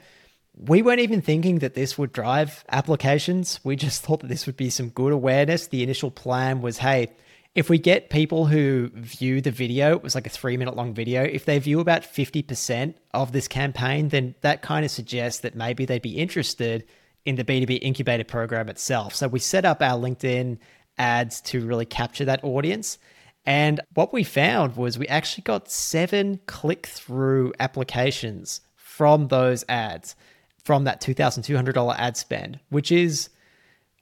we 0.55 0.83
weren't 0.83 1.01
even 1.01 1.23
thinking 1.23 1.61
that 1.61 1.75
this 1.75 1.97
would 1.97 2.13
drive 2.13 2.65
applications. 2.69 3.61
We 3.63 3.77
just 3.77 4.03
thought 4.05 4.21
that 4.21 4.29
this 4.29 4.47
would 4.47 4.57
be 4.57 4.71
some 4.71 4.89
good 4.89 5.13
awareness. 5.13 5.69
The 5.69 5.83
initial 5.83 6.11
plan 6.11 6.61
was, 6.61 6.79
hey, 6.79 7.13
if 7.55 7.69
we 7.69 7.79
get 7.79 8.11
people 8.11 8.47
who 8.47 8.91
view 8.95 9.41
the 9.41 9.51
video, 9.51 9.97
it 9.97 10.03
was 10.03 10.15
like 10.15 10.27
a 10.27 10.31
three 10.31 10.57
minute 10.57 10.75
long 10.75 10.95
video, 10.95 11.23
if 11.23 11.45
they 11.45 11.59
view 11.59 11.81
about 11.81 12.03
50% 12.03 12.95
of 13.13 13.33
this 13.33 13.47
campaign, 13.47 14.09
then 14.09 14.35
that 14.41 14.63
kind 14.63 14.85
of 14.85 14.91
suggests 14.91 15.41
that 15.41 15.55
maybe 15.55 15.85
they'd 15.85 16.03
be 16.03 16.19
interested 16.19 16.85
in 17.25 17.37
the 17.37 17.45
B2B 17.45 17.79
incubator 17.83 18.25
program 18.25 18.69
itself. 18.69 19.15
So 19.15 19.29
we 19.29 19.39
set 19.39 19.65
up 19.65 19.83
our 19.83 19.99
LinkedIn 19.99 20.59
ads 20.99 21.41
to 21.43 21.65
really 21.65 21.87
capture 21.87 22.25
that 22.25 22.43
audience. 22.43 22.99
And 23.45 23.81
what 23.95 24.13
we 24.13 24.25
found 24.25 24.77
was 24.77 24.99
we 24.99 25.09
actually 25.09 25.43
got 25.43 25.71
seven 25.71 26.41
click 26.47 26.87
through 26.87 27.53
applications 27.61 28.61
from 28.77 29.29
those 29.29 29.65
ads, 29.69 30.17
from 30.65 30.85
that 30.85 31.01
$2,200 31.01 31.95
ad 31.99 32.17
spend, 32.17 32.61
which 32.71 32.91
is, 32.93 33.29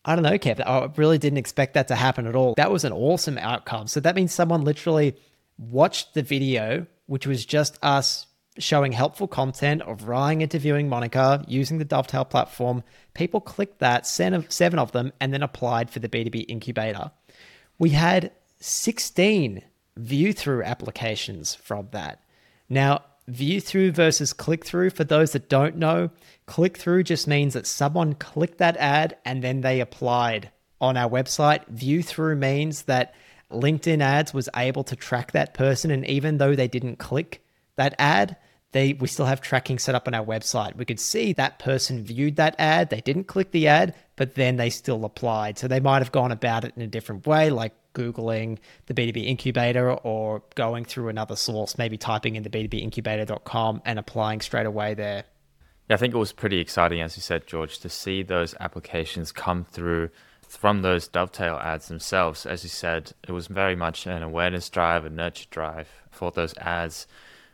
I 0.04 0.14
don't 0.14 0.23
know, 0.23 0.38
Kev, 0.38 0.61
I 0.66 0.90
really 0.97 1.19
didn't 1.19 1.38
expect 1.38 1.75
that 1.75 1.88
to 1.88 1.95
happen 1.95 2.26
at 2.26 2.35
all. 2.35 2.54
That 2.57 2.73
was 2.73 2.85
an 2.85 2.92
awesome 2.92 3.37
outcome. 3.38 3.87
So 3.87 4.00
that 4.00 4.14
means 4.14 4.33
someone 4.33 4.64
literally 4.64 5.16
watched 5.59 6.14
the 6.14 6.23
video, 6.23 6.87
which 7.07 7.26
was 7.26 7.45
just 7.45 7.78
us 7.83 8.26
showing 8.59 8.92
helpful 8.92 9.28
content 9.28 9.83
of 9.83 10.09
Ryan 10.09 10.40
interviewing 10.40 10.88
Monica 10.88 11.45
using 11.47 11.78
the 11.78 11.85
Dovetail 11.85 12.25
platform. 12.25 12.83
People 13.14 13.40
clicked 13.40 13.78
that, 13.80 14.07
seven 14.07 14.78
of 14.78 14.92
them, 14.92 15.12
and 15.21 15.33
then 15.33 15.42
applied 15.42 15.90
for 15.90 15.99
the 15.99 16.09
B2B 16.09 16.47
incubator. 16.49 17.11
We 17.78 17.90
had 17.90 18.33
16 18.59 19.62
view 19.97 20.33
through 20.33 20.62
applications 20.62 21.54
from 21.54 21.88
that. 21.92 22.23
Now, 22.69 23.04
view 23.31 23.61
through 23.61 23.93
versus 23.93 24.33
click 24.33 24.65
through, 24.65 24.91
for 24.91 25.05
those 25.05 25.33
that 25.33 25.49
don't 25.49 25.77
know, 25.77 26.11
click 26.47 26.77
through 26.77 27.05
just 27.05 27.27
means 27.27 27.55
that 27.55 27.67
someone 27.67 28.15
clicked 28.15 28.59
that 28.59 28.77
ad 28.77 29.17
and 29.25 29.43
then 29.43 29.61
they 29.61 29.81
applied 29.81 30.51
on 30.81 30.97
our 30.97 31.09
website. 31.09 31.67
View 31.69 32.03
through 32.03 32.37
means 32.37 32.83
that 32.83 33.15
LinkedIn 33.51 34.01
ads 34.01 34.33
was 34.33 34.49
able 34.57 34.85
to 34.85 34.97
track 34.97 35.33
that 35.33 35.55
person. 35.55 35.91
And 35.91 36.07
even 36.07 36.39
though 36.39 36.55
they 36.55 36.69
didn't 36.69 36.99
click 36.99 37.45
that 37.77 37.95
ad, 37.99 38.37
they 38.73 38.93
we 38.95 39.09
still 39.09 39.27
have 39.27 39.41
tracking 39.41 39.79
set 39.79 39.95
up 39.95 40.07
on 40.07 40.15
our 40.15 40.25
website. 40.25 40.77
We 40.77 40.85
could 40.85 41.01
see 41.01 41.33
that 41.33 41.59
person 41.59 42.05
viewed 42.05 42.37
that 42.37 42.55
ad, 42.59 42.91
they 42.91 43.01
didn't 43.01 43.25
click 43.25 43.51
the 43.51 43.67
ad, 43.67 43.95
but 44.17 44.35
then 44.37 44.57
they 44.57 44.71
still 44.71 45.05
applied. 45.05 45.59
So 45.59 45.67
they 45.67 45.81
might 45.81 45.99
have 45.99 46.13
gone 46.13 46.31
about 46.31 46.65
it 46.65 46.75
in 46.77 46.83
a 46.83 46.87
different 46.87 47.27
way, 47.27 47.51
like 47.51 47.75
Googling 47.94 48.59
the 48.87 48.94
B2B 48.94 49.26
incubator 49.26 49.92
or 49.92 50.42
going 50.54 50.85
through 50.85 51.09
another 51.09 51.37
source, 51.37 51.78
maybe 51.78 51.97
typing 51.97 52.37
in 52.37 52.42
the 52.42 52.50
B2Bincubator.com 52.50 53.82
and 53.85 53.99
applying 53.99 54.40
straight 54.40 54.66
away 54.66 54.94
there. 54.94 55.25
Yeah, 55.88 55.94
I 55.94 55.99
think 55.99 56.14
it 56.14 56.18
was 56.18 56.32
pretty 56.32 56.59
exciting, 56.59 57.00
as 57.00 57.16
you 57.16 57.23
said, 57.23 57.47
George, 57.47 57.78
to 57.80 57.88
see 57.88 58.23
those 58.23 58.54
applications 58.61 59.32
come 59.32 59.64
through 59.64 60.11
from 60.49 60.82
those 60.82 61.09
dovetail 61.09 61.56
ads 61.56 61.88
themselves. 61.88 62.47
As 62.47 62.62
you 62.62 62.68
said, 62.68 63.12
it 63.26 63.32
was 63.32 63.47
very 63.47 63.76
much 63.76 64.06
an 64.06 64.23
awareness 64.23 64.68
drive, 64.68 65.04
a 65.04 65.11
nurture 65.11 65.47
drive 65.50 65.88
for 66.11 66.30
those 66.30 66.56
ads, 66.59 67.06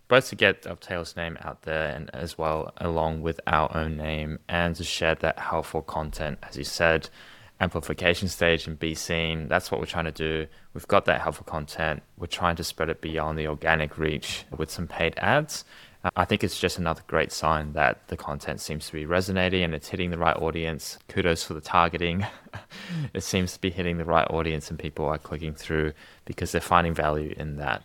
both 0.08 0.28
to 0.28 0.36
get 0.36 0.62
Dovetail's 0.62 1.16
name 1.16 1.36
out 1.40 1.62
there 1.62 1.88
and 1.88 2.10
as 2.14 2.38
well 2.38 2.72
along 2.78 3.22
with 3.22 3.40
our 3.46 3.74
own 3.76 3.96
name 3.96 4.38
and 4.48 4.76
to 4.76 4.84
share 4.84 5.14
that 5.16 5.38
helpful 5.38 5.82
content, 5.82 6.38
as 6.42 6.56
you 6.56 6.64
said 6.64 7.10
amplification 7.60 8.28
stage 8.28 8.66
and 8.66 8.78
be 8.78 8.94
seen. 8.94 9.48
That's 9.48 9.70
what 9.70 9.80
we're 9.80 9.86
trying 9.86 10.04
to 10.04 10.12
do. 10.12 10.46
We've 10.74 10.88
got 10.88 11.06
that 11.06 11.20
helpful 11.20 11.44
content. 11.44 12.02
We're 12.18 12.26
trying 12.26 12.56
to 12.56 12.64
spread 12.64 12.90
it 12.90 13.00
beyond 13.00 13.38
the 13.38 13.46
organic 13.46 13.96
reach 13.98 14.44
with 14.56 14.70
some 14.70 14.86
paid 14.86 15.14
ads. 15.16 15.64
Uh, 16.04 16.10
I 16.16 16.24
think 16.26 16.44
it's 16.44 16.60
just 16.60 16.78
another 16.78 17.02
great 17.06 17.32
sign 17.32 17.72
that 17.72 18.06
the 18.08 18.16
content 18.16 18.60
seems 18.60 18.86
to 18.86 18.92
be 18.92 19.06
resonating 19.06 19.62
and 19.62 19.74
it's 19.74 19.88
hitting 19.88 20.10
the 20.10 20.18
right 20.18 20.36
audience. 20.36 20.98
Kudos 21.08 21.44
for 21.44 21.54
the 21.54 21.60
targeting. 21.60 22.26
it 23.14 23.22
seems 23.22 23.54
to 23.54 23.60
be 23.60 23.70
hitting 23.70 23.96
the 23.96 24.04
right 24.04 24.28
audience 24.30 24.68
and 24.68 24.78
people 24.78 25.06
are 25.06 25.18
clicking 25.18 25.54
through 25.54 25.92
because 26.26 26.52
they're 26.52 26.60
finding 26.60 26.94
value 26.94 27.34
in 27.38 27.56
that. 27.56 27.82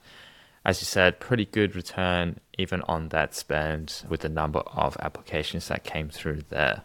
As 0.63 0.79
you 0.81 0.85
said, 0.85 1.19
pretty 1.19 1.45
good 1.45 1.75
return 1.75 2.39
even 2.57 2.81
on 2.83 3.07
that 3.09 3.33
spend 3.33 4.03
with 4.09 4.19
the 4.19 4.29
number 4.29 4.59
of 4.59 4.95
applications 4.99 5.69
that 5.69 5.83
came 5.83 6.09
through 6.09 6.41
there. 6.49 6.83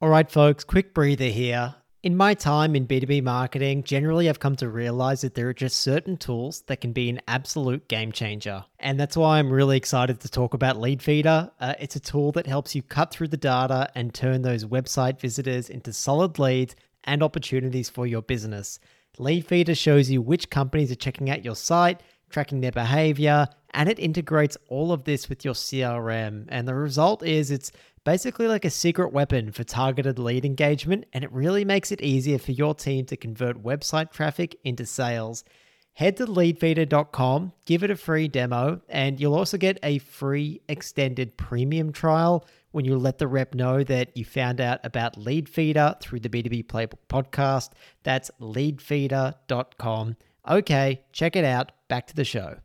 All 0.00 0.08
right, 0.08 0.30
folks, 0.30 0.62
quick 0.62 0.94
breather 0.94 1.24
here. 1.24 1.74
In 2.04 2.16
my 2.16 2.32
time 2.32 2.76
in 2.76 2.86
B2B 2.86 3.20
marketing, 3.24 3.82
generally 3.82 4.28
I've 4.28 4.38
come 4.38 4.54
to 4.56 4.68
realize 4.68 5.22
that 5.22 5.34
there 5.34 5.48
are 5.48 5.52
just 5.54 5.80
certain 5.80 6.16
tools 6.16 6.62
that 6.68 6.80
can 6.80 6.92
be 6.92 7.10
an 7.10 7.20
absolute 7.26 7.88
game 7.88 8.12
changer. 8.12 8.64
And 8.78 9.00
that's 9.00 9.16
why 9.16 9.40
I'm 9.40 9.50
really 9.50 9.76
excited 9.76 10.20
to 10.20 10.28
talk 10.28 10.54
about 10.54 10.76
Leadfeeder. 10.76 11.50
Uh, 11.58 11.74
it's 11.80 11.96
a 11.96 12.00
tool 12.00 12.30
that 12.32 12.46
helps 12.46 12.76
you 12.76 12.82
cut 12.82 13.10
through 13.10 13.26
the 13.26 13.36
data 13.36 13.90
and 13.96 14.14
turn 14.14 14.42
those 14.42 14.64
website 14.64 15.18
visitors 15.18 15.68
into 15.68 15.92
solid 15.92 16.38
leads 16.38 16.76
and 17.02 17.20
opportunities 17.20 17.90
for 17.90 18.06
your 18.06 18.22
business. 18.22 18.78
Leadfeeder 19.18 19.76
shows 19.76 20.08
you 20.08 20.22
which 20.22 20.48
companies 20.48 20.92
are 20.92 20.94
checking 20.94 21.28
out 21.28 21.44
your 21.44 21.56
site, 21.56 22.04
tracking 22.30 22.60
their 22.60 22.70
behavior, 22.70 23.48
and 23.74 23.88
it 23.88 23.98
integrates 23.98 24.56
all 24.68 24.92
of 24.92 25.02
this 25.04 25.28
with 25.28 25.44
your 25.44 25.54
CRM. 25.54 26.46
And 26.50 26.68
the 26.68 26.74
result 26.74 27.24
is 27.24 27.50
it's 27.50 27.72
basically 28.08 28.48
like 28.48 28.64
a 28.64 28.70
secret 28.70 29.12
weapon 29.12 29.52
for 29.52 29.64
targeted 29.64 30.18
lead 30.18 30.42
engagement, 30.42 31.04
and 31.12 31.22
it 31.22 31.30
really 31.30 31.62
makes 31.62 31.92
it 31.92 32.00
easier 32.00 32.38
for 32.38 32.52
your 32.52 32.74
team 32.74 33.04
to 33.04 33.18
convert 33.18 33.62
website 33.62 34.10
traffic 34.10 34.58
into 34.64 34.86
sales. 34.86 35.44
Head 35.92 36.16
to 36.16 36.24
leadfeeder.com, 36.24 37.52
give 37.66 37.82
it 37.82 37.90
a 37.90 37.96
free 37.96 38.26
demo, 38.26 38.80
and 38.88 39.20
you'll 39.20 39.34
also 39.34 39.58
get 39.58 39.78
a 39.82 39.98
free 39.98 40.62
extended 40.70 41.36
premium 41.36 41.92
trial 41.92 42.46
when 42.70 42.86
you 42.86 42.96
let 42.96 43.18
the 43.18 43.28
rep 43.28 43.54
know 43.54 43.84
that 43.84 44.16
you 44.16 44.24
found 44.24 44.58
out 44.58 44.80
about 44.84 45.18
Leadfeeder 45.18 46.00
through 46.00 46.20
the 46.20 46.30
B2B 46.30 46.64
Playbook 46.64 47.00
podcast. 47.10 47.72
That's 48.04 48.30
leadfeeder.com. 48.40 50.16
Okay, 50.48 51.02
check 51.12 51.36
it 51.36 51.44
out. 51.44 51.72
Back 51.88 52.06
to 52.06 52.16
the 52.16 52.24
show. 52.24 52.56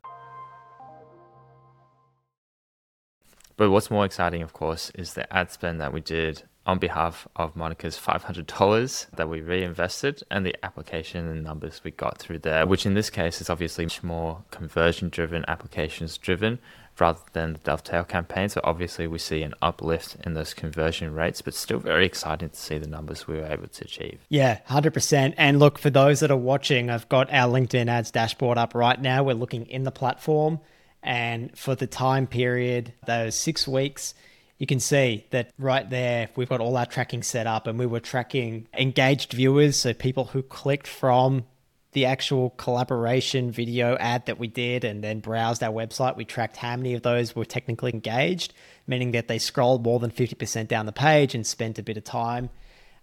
But 3.63 3.71
what's 3.71 3.89
more 3.89 4.03
exciting, 4.03 4.41
of 4.41 4.51
course, 4.51 4.91
is 4.93 5.13
the 5.13 5.31
ad 5.33 5.49
spend 5.49 5.79
that 5.79 5.93
we 5.93 6.01
did 6.01 6.43
on 6.65 6.79
behalf 6.79 7.29
of 7.37 7.55
Monica's 7.55 7.97
$500 7.97 9.09
that 9.11 9.29
we 9.29 9.39
reinvested 9.39 10.21
and 10.29 10.45
the 10.45 10.53
application 10.65 11.29
and 11.29 11.45
numbers 11.45 11.79
we 11.81 11.91
got 11.91 12.17
through 12.17 12.39
there, 12.39 12.67
which 12.67 12.85
in 12.85 12.93
this 12.93 13.09
case 13.09 13.39
is 13.39 13.49
obviously 13.49 13.85
much 13.85 14.03
more 14.03 14.43
conversion 14.51 15.07
driven, 15.07 15.45
applications 15.47 16.17
driven 16.17 16.59
rather 16.99 17.21
than 17.31 17.53
the 17.53 17.59
dovetail 17.59 18.03
campaign. 18.03 18.49
So 18.49 18.59
obviously 18.65 19.07
we 19.07 19.17
see 19.17 19.43
an 19.43 19.53
uplift 19.61 20.17
in 20.25 20.33
those 20.33 20.53
conversion 20.53 21.13
rates, 21.13 21.41
but 21.41 21.53
still 21.53 21.79
very 21.79 22.05
exciting 22.05 22.49
to 22.49 22.57
see 22.57 22.77
the 22.77 22.87
numbers 22.87 23.27
we 23.27 23.35
were 23.35 23.45
able 23.45 23.67
to 23.67 23.85
achieve. 23.85 24.19
Yeah, 24.27 24.59
100%. 24.67 25.35
And 25.37 25.57
look, 25.57 25.79
for 25.79 25.89
those 25.89 26.19
that 26.19 26.31
are 26.31 26.35
watching, 26.35 26.89
I've 26.89 27.07
got 27.07 27.31
our 27.31 27.49
LinkedIn 27.49 27.87
ads 27.87 28.11
dashboard 28.11 28.57
up 28.57 28.75
right 28.75 28.99
now. 28.99 29.23
We're 29.23 29.35
looking 29.35 29.67
in 29.67 29.83
the 29.83 29.91
platform 29.91 30.59
and 31.03 31.55
for 31.57 31.75
the 31.75 31.87
time 31.87 32.27
period, 32.27 32.93
those 33.05 33.35
six 33.35 33.67
weeks, 33.67 34.13
you 34.57 34.65
can 34.65 34.79
see 34.79 35.25
that 35.31 35.51
right 35.59 35.89
there, 35.89 36.29
we've 36.35 36.47
got 36.49 36.61
all 36.61 36.77
our 36.77 36.85
tracking 36.85 37.23
set 37.23 37.47
up 37.47 37.67
and 37.67 37.77
we 37.77 37.85
were 37.85 37.99
tracking 37.99 38.67
engaged 38.77 39.33
viewers. 39.33 39.77
So 39.77 39.93
people 39.93 40.25
who 40.25 40.41
clicked 40.41 40.87
from 40.87 41.43
the 41.91 42.05
actual 42.05 42.51
collaboration 42.51 43.51
video 43.51 43.95
ad 43.97 44.25
that 44.25 44.39
we 44.39 44.47
did 44.47 44.83
and 44.83 45.03
then 45.03 45.19
browsed 45.19 45.63
our 45.63 45.71
website. 45.71 46.15
We 46.15 46.25
tracked 46.25 46.57
how 46.57 46.75
many 46.75 46.93
of 46.93 47.03
those 47.03 47.35
were 47.35 47.45
technically 47.45 47.93
engaged, 47.93 48.53
meaning 48.87 49.11
that 49.11 49.27
they 49.27 49.37
scrolled 49.37 49.83
more 49.83 49.99
than 49.99 50.11
50% 50.11 50.67
down 50.67 50.85
the 50.85 50.91
page 50.91 51.35
and 51.35 51.45
spent 51.45 51.77
a 51.77 51.83
bit 51.83 51.97
of 51.97 52.03
time. 52.03 52.49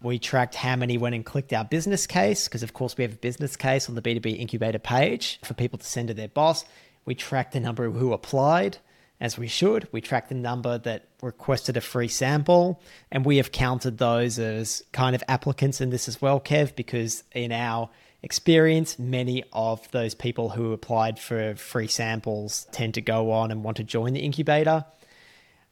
We 0.02 0.19
tracked 0.19 0.54
how 0.54 0.76
many 0.76 0.97
went 0.99 1.14
and 1.14 1.25
clicked 1.25 1.52
our 1.52 1.64
business 1.64 2.07
case, 2.07 2.49
because 2.49 2.62
of 2.62 2.73
course 2.73 2.97
we 2.97 3.04
have 3.04 3.12
a 3.12 3.19
business 3.19 3.54
case 3.54 3.88
on 3.88 3.95
the 3.95 4.02
B2B 4.02 4.38
incubator 4.38 4.78
page 4.78 5.38
for 5.45 5.54
people 5.54 5.78
to 5.78 5.85
send 5.85 6.09
to 6.09 6.14
their 6.14 6.28
boss. 6.28 6.64
We 7.11 7.17
track 7.17 7.50
the 7.50 7.59
number 7.59 7.90
who 7.90 8.12
applied, 8.12 8.79
as 9.21 9.37
we 9.37 9.49
should. 9.49 9.88
We 9.90 10.00
track 10.00 10.29
the 10.29 10.37
number 10.37 10.79
that 10.79 11.09
requested 11.21 11.76
a 11.76 11.81
free 11.81 12.07
sample, 12.07 12.81
and 13.11 13.25
we 13.25 13.38
have 13.38 13.50
counted 13.50 13.99
those 13.99 14.38
as 14.38 14.85
kind 14.93 15.17
of 15.17 15.25
applicants 15.26 15.81
in 15.81 15.90
this 15.90 16.07
as 16.07 16.23
well, 16.23 16.38
Kev, 16.38 16.76
because 16.76 17.25
in 17.33 17.50
our 17.50 17.90
experience, 18.23 18.97
many 18.97 19.43
of 19.52 19.90
those 19.90 20.14
people 20.14 20.50
who 20.50 20.73
applied 20.73 21.19
for 21.19 21.57
free 21.57 21.88
samples 21.88 22.69
tend 22.71 22.95
to 22.95 23.00
go 23.00 23.33
on 23.33 23.50
and 23.50 23.64
want 23.64 23.79
to 23.79 23.83
join 23.83 24.12
the 24.12 24.21
incubator. 24.21 24.85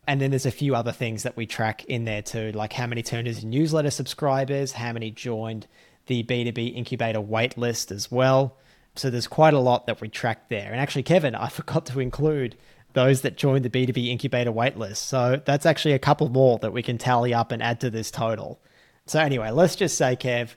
And 0.09 0.21
then 0.21 0.31
there's 0.31 0.45
a 0.45 0.51
few 0.51 0.75
other 0.75 0.91
things 0.91 1.23
that 1.23 1.37
we 1.37 1.47
track 1.47 1.85
in 1.85 2.05
there 2.05 2.23
too, 2.23 2.51
like 2.51 2.73
how 2.73 2.89
many 2.89 3.05
turned 3.05 3.29
into 3.29 3.47
newsletter 3.47 3.93
subscribers, 3.93 4.73
how 4.73 4.93
many 4.93 5.13
joined 5.13 5.69
the 6.07 6.25
B2B 6.25 6.75
incubator 6.75 7.21
waitlist 7.21 7.93
as 7.93 8.11
well. 8.11 8.57
So 8.99 9.11
there's 9.11 9.27
quite 9.27 9.55
a 9.55 9.59
lot 9.61 9.87
that 9.87 10.01
we 10.01 10.09
tracked 10.09 10.51
there. 10.51 10.71
And 10.71 10.81
actually, 10.81 11.05
Kevin, 11.05 11.35
I 11.35 11.49
forgot 11.49 11.87
to 11.87 12.01
include 12.01 12.57
those 12.95 13.21
that 13.21 13.37
joined 13.37 13.65
the 13.65 13.71
B2B 13.71 14.09
incubator 14.09 14.53
waitlist. 14.53 14.97
So 14.97 15.41
that's 15.45 15.67
actually 15.67 15.95
a 15.95 15.99
couple 15.99 16.29
more 16.29 16.59
that 16.59 16.73
we 16.73 16.83
can 16.83 16.99
tally 16.99 17.35
up 17.35 17.53
and 17.53 17.63
add 17.63 17.81
to 17.81 17.91
this 17.91 18.11
total. 18.11 18.61
So 19.07 19.21
anyway, 19.21 19.51
let's 19.51 19.77
just 19.77 19.97
say, 19.97 20.17
Kev, 20.17 20.55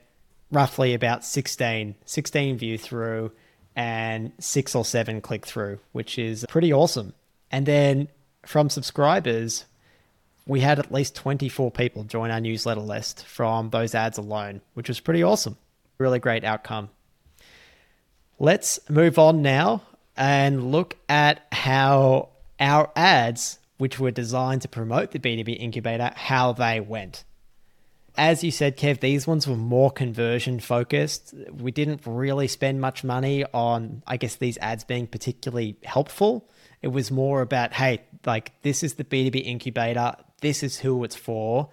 roughly 0.50 0.94
about 0.94 1.24
16, 1.24 1.94
16 2.04 2.58
view 2.58 2.78
through, 2.78 3.32
and 3.74 4.32
six 4.38 4.74
or 4.74 4.84
seven 4.84 5.20
click 5.20 5.46
through, 5.46 5.78
which 5.92 6.18
is 6.18 6.44
pretty 6.48 6.72
awesome. 6.72 7.14
And 7.50 7.64
then 7.64 8.08
from 8.44 8.68
subscribers, 8.68 9.64
we 10.46 10.60
had 10.60 10.78
at 10.78 10.92
least 10.92 11.14
24 11.14 11.70
people 11.70 12.04
join 12.04 12.30
our 12.30 12.40
newsletter 12.40 12.80
list 12.80 13.24
from 13.24 13.70
those 13.70 13.94
ads 13.94 14.18
alone, 14.18 14.60
which 14.74 14.88
was 14.88 15.00
pretty 15.00 15.22
awesome. 15.22 15.56
Really 15.98 16.18
great 16.18 16.44
outcome. 16.44 16.90
Let's 18.42 18.80
move 18.90 19.20
on 19.20 19.40
now 19.40 19.82
and 20.16 20.72
look 20.72 20.96
at 21.08 21.46
how 21.52 22.30
our 22.58 22.90
ads, 22.96 23.60
which 23.78 24.00
were 24.00 24.10
designed 24.10 24.62
to 24.62 24.68
promote 24.68 25.12
the 25.12 25.20
B2B 25.20 25.60
incubator, 25.60 26.10
how 26.16 26.52
they 26.52 26.80
went. 26.80 27.22
As 28.16 28.42
you 28.42 28.50
said, 28.50 28.76
Kev, 28.76 28.98
these 28.98 29.28
ones 29.28 29.46
were 29.46 29.54
more 29.54 29.92
conversion 29.92 30.58
focused. 30.58 31.32
We 31.52 31.70
didn't 31.70 32.00
really 32.04 32.48
spend 32.48 32.80
much 32.80 33.04
money 33.04 33.44
on, 33.54 34.02
I 34.08 34.16
guess, 34.16 34.34
these 34.34 34.58
ads 34.58 34.82
being 34.82 35.06
particularly 35.06 35.76
helpful. 35.84 36.50
It 36.82 36.88
was 36.88 37.12
more 37.12 37.42
about, 37.42 37.72
hey, 37.74 38.02
like 38.26 38.60
this 38.62 38.82
is 38.82 38.94
the 38.94 39.04
B2B 39.04 39.46
incubator, 39.46 40.16
this 40.40 40.64
is 40.64 40.80
who 40.80 41.04
it's 41.04 41.14
for, 41.14 41.68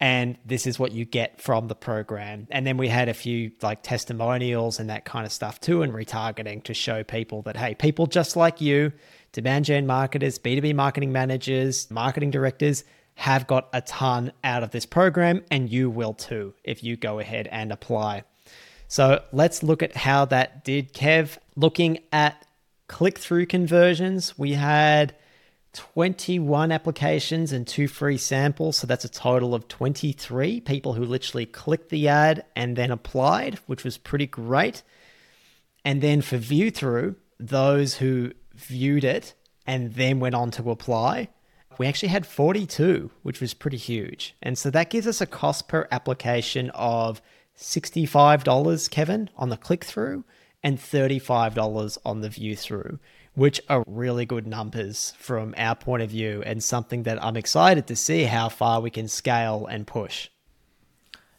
and 0.00 0.36
this 0.44 0.66
is 0.66 0.78
what 0.78 0.92
you 0.92 1.04
get 1.04 1.40
from 1.40 1.68
the 1.68 1.74
program. 1.74 2.46
And 2.50 2.66
then 2.66 2.76
we 2.76 2.88
had 2.88 3.08
a 3.08 3.14
few 3.14 3.52
like 3.62 3.82
testimonials 3.82 4.78
and 4.78 4.90
that 4.90 5.04
kind 5.04 5.24
of 5.24 5.32
stuff 5.32 5.60
too, 5.60 5.82
and 5.82 5.92
retargeting 5.92 6.62
to 6.64 6.74
show 6.74 7.02
people 7.02 7.42
that, 7.42 7.56
hey, 7.56 7.74
people 7.74 8.06
just 8.06 8.36
like 8.36 8.60
you, 8.60 8.92
demand 9.32 9.64
gen 9.64 9.86
marketers, 9.86 10.38
B2B 10.38 10.74
marketing 10.74 11.12
managers, 11.12 11.90
marketing 11.90 12.30
directors, 12.30 12.84
have 13.14 13.46
got 13.46 13.68
a 13.72 13.80
ton 13.80 14.30
out 14.44 14.62
of 14.62 14.70
this 14.72 14.84
program, 14.84 15.42
and 15.50 15.70
you 15.70 15.88
will 15.88 16.12
too 16.12 16.52
if 16.62 16.84
you 16.84 16.96
go 16.96 17.18
ahead 17.18 17.48
and 17.50 17.72
apply. 17.72 18.22
So 18.88 19.22
let's 19.32 19.62
look 19.62 19.82
at 19.82 19.96
how 19.96 20.26
that 20.26 20.64
did, 20.64 20.92
Kev. 20.92 21.38
Looking 21.56 21.98
at 22.12 22.46
click 22.88 23.18
through 23.18 23.46
conversions, 23.46 24.38
we 24.38 24.52
had 24.52 25.14
21 25.76 26.72
applications 26.72 27.52
and 27.52 27.66
two 27.66 27.86
free 27.88 28.18
samples. 28.18 28.76
So 28.76 28.86
that's 28.86 29.04
a 29.04 29.08
total 29.08 29.54
of 29.54 29.68
23 29.68 30.60
people 30.60 30.94
who 30.94 31.04
literally 31.04 31.46
clicked 31.46 31.90
the 31.90 32.08
ad 32.08 32.44
and 32.54 32.76
then 32.76 32.90
applied, 32.90 33.58
which 33.66 33.84
was 33.84 33.98
pretty 33.98 34.26
great. 34.26 34.82
And 35.84 36.02
then 36.02 36.22
for 36.22 36.36
view 36.36 36.70
through, 36.70 37.16
those 37.38 37.96
who 37.96 38.32
viewed 38.54 39.04
it 39.04 39.34
and 39.66 39.94
then 39.94 40.20
went 40.20 40.34
on 40.34 40.50
to 40.52 40.70
apply, 40.70 41.28
we 41.78 41.86
actually 41.86 42.08
had 42.08 42.26
42, 42.26 43.10
which 43.22 43.40
was 43.40 43.54
pretty 43.54 43.76
huge. 43.76 44.34
And 44.42 44.56
so 44.56 44.70
that 44.70 44.90
gives 44.90 45.06
us 45.06 45.20
a 45.20 45.26
cost 45.26 45.68
per 45.68 45.86
application 45.90 46.70
of 46.70 47.20
$65, 47.58 48.90
Kevin, 48.90 49.30
on 49.36 49.50
the 49.50 49.56
click 49.56 49.84
through 49.84 50.24
and 50.62 50.78
$35 50.78 51.98
on 52.04 52.20
the 52.20 52.28
view 52.28 52.56
through, 52.56 52.98
which 53.36 53.60
are 53.68 53.84
really 53.86 54.26
good 54.26 54.46
numbers 54.46 55.12
from 55.18 55.54
our 55.56 55.76
point 55.76 56.02
of 56.02 56.10
view 56.10 56.42
and 56.44 56.64
something 56.64 57.04
that 57.04 57.22
I'm 57.22 57.36
excited 57.36 57.86
to 57.86 57.94
see 57.94 58.24
how 58.24 58.48
far 58.48 58.80
we 58.80 58.90
can 58.90 59.06
scale 59.06 59.66
and 59.66 59.86
push. 59.86 60.28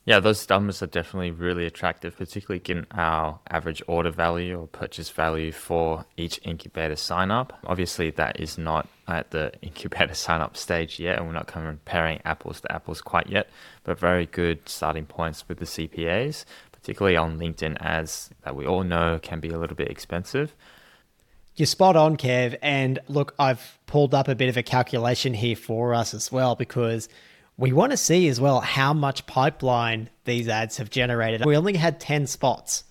Yeah, 0.06 0.22
those 0.22 0.48
numbers 0.48 0.82
are 0.82 0.88
definitely 0.88 1.32
really 1.32 1.66
attractive, 1.66 2.16
particularly 2.16 2.62
given 2.62 2.86
our 2.92 3.40
average 3.50 3.82
order 3.88 4.10
value 4.10 4.58
or 4.58 4.68
purchase 4.68 5.10
value 5.10 5.52
for 5.52 6.06
each 6.16 6.40
incubator 6.44 6.96
sign 6.96 7.30
up. 7.30 7.60
Obviously, 7.66 8.12
that 8.12 8.40
is 8.40 8.58
not 8.58 8.88
at 9.10 9.32
the 9.32 9.52
incubator 9.62 10.14
sign 10.14 10.40
up 10.40 10.56
stage 10.56 10.98
yet, 10.98 11.18
and 11.18 11.28
we're 11.28 11.34
not 11.34 11.48
comparing 11.48 12.22
apples 12.24 12.62
to 12.62 12.72
apples 12.72 13.02
quite 13.02 13.28
yet, 13.28 13.50
but 13.84 14.00
very 14.00 14.28
good 14.28 14.70
starting 14.70 15.06
points 15.06 15.44
with 15.50 15.58
the 15.58 15.66
CPAs, 15.66 16.46
particularly 16.72 17.18
on 17.18 17.38
LinkedIn 17.38 17.76
ads 17.82 18.30
that 18.44 18.56
we 18.56 18.66
all 18.66 18.84
know 18.84 19.20
can 19.22 19.42
be 19.42 19.50
a 19.50 19.58
little 19.58 19.76
bit 19.76 19.90
expensive. 19.90 20.56
You're 21.58 21.66
spot 21.66 21.96
on, 21.96 22.18
Kev. 22.18 22.56
And 22.62 23.00
look, 23.08 23.34
I've 23.40 23.80
pulled 23.88 24.14
up 24.14 24.28
a 24.28 24.36
bit 24.36 24.48
of 24.48 24.58
a 24.58 24.64
calculation 24.64 25.34
here 25.34 25.56
for 25.56 25.96
us 25.96 26.14
as 26.14 26.32
well 26.32 26.56
because 26.56 27.10
we 27.58 27.74
want 27.74 27.92
to 27.92 27.98
see 27.98 28.28
as 28.28 28.40
well 28.40 28.62
how 28.62 28.94
much 28.94 29.26
pipeline 29.26 30.12
these 30.26 30.48
ads 30.48 30.78
have 30.78 30.92
generated. 30.92 31.44
We 31.44 31.58
only 31.58 31.76
had 31.76 32.00
10 32.00 32.28
spots, 32.28 32.84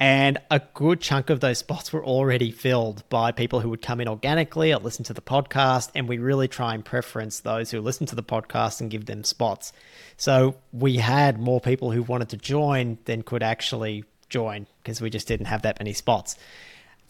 and 0.00 0.38
a 0.50 0.60
good 0.74 1.00
chunk 1.00 1.30
of 1.30 1.38
those 1.38 1.58
spots 1.58 1.92
were 1.92 2.04
already 2.04 2.50
filled 2.50 3.08
by 3.08 3.30
people 3.30 3.60
who 3.60 3.70
would 3.70 3.82
come 3.82 4.00
in 4.00 4.08
organically 4.08 4.72
or 4.72 4.78
listen 4.78 5.04
to 5.04 5.14
the 5.14 5.20
podcast. 5.20 5.90
And 5.94 6.08
we 6.08 6.18
really 6.18 6.48
try 6.48 6.74
and 6.74 6.84
preference 6.84 7.38
those 7.40 7.70
who 7.70 7.80
listen 7.80 8.06
to 8.06 8.16
the 8.16 8.22
podcast 8.24 8.80
and 8.80 8.90
give 8.90 9.06
them 9.06 9.22
spots. 9.22 9.72
So 10.16 10.56
we 10.72 10.96
had 10.96 11.38
more 11.38 11.60
people 11.60 11.92
who 11.92 12.02
wanted 12.02 12.30
to 12.30 12.36
join 12.36 12.98
than 13.04 13.22
could 13.22 13.44
actually 13.44 14.04
join 14.28 14.66
because 14.82 15.00
we 15.00 15.10
just 15.10 15.28
didn't 15.28 15.46
have 15.46 15.62
that 15.62 15.78
many 15.78 15.92
spots. 15.92 16.36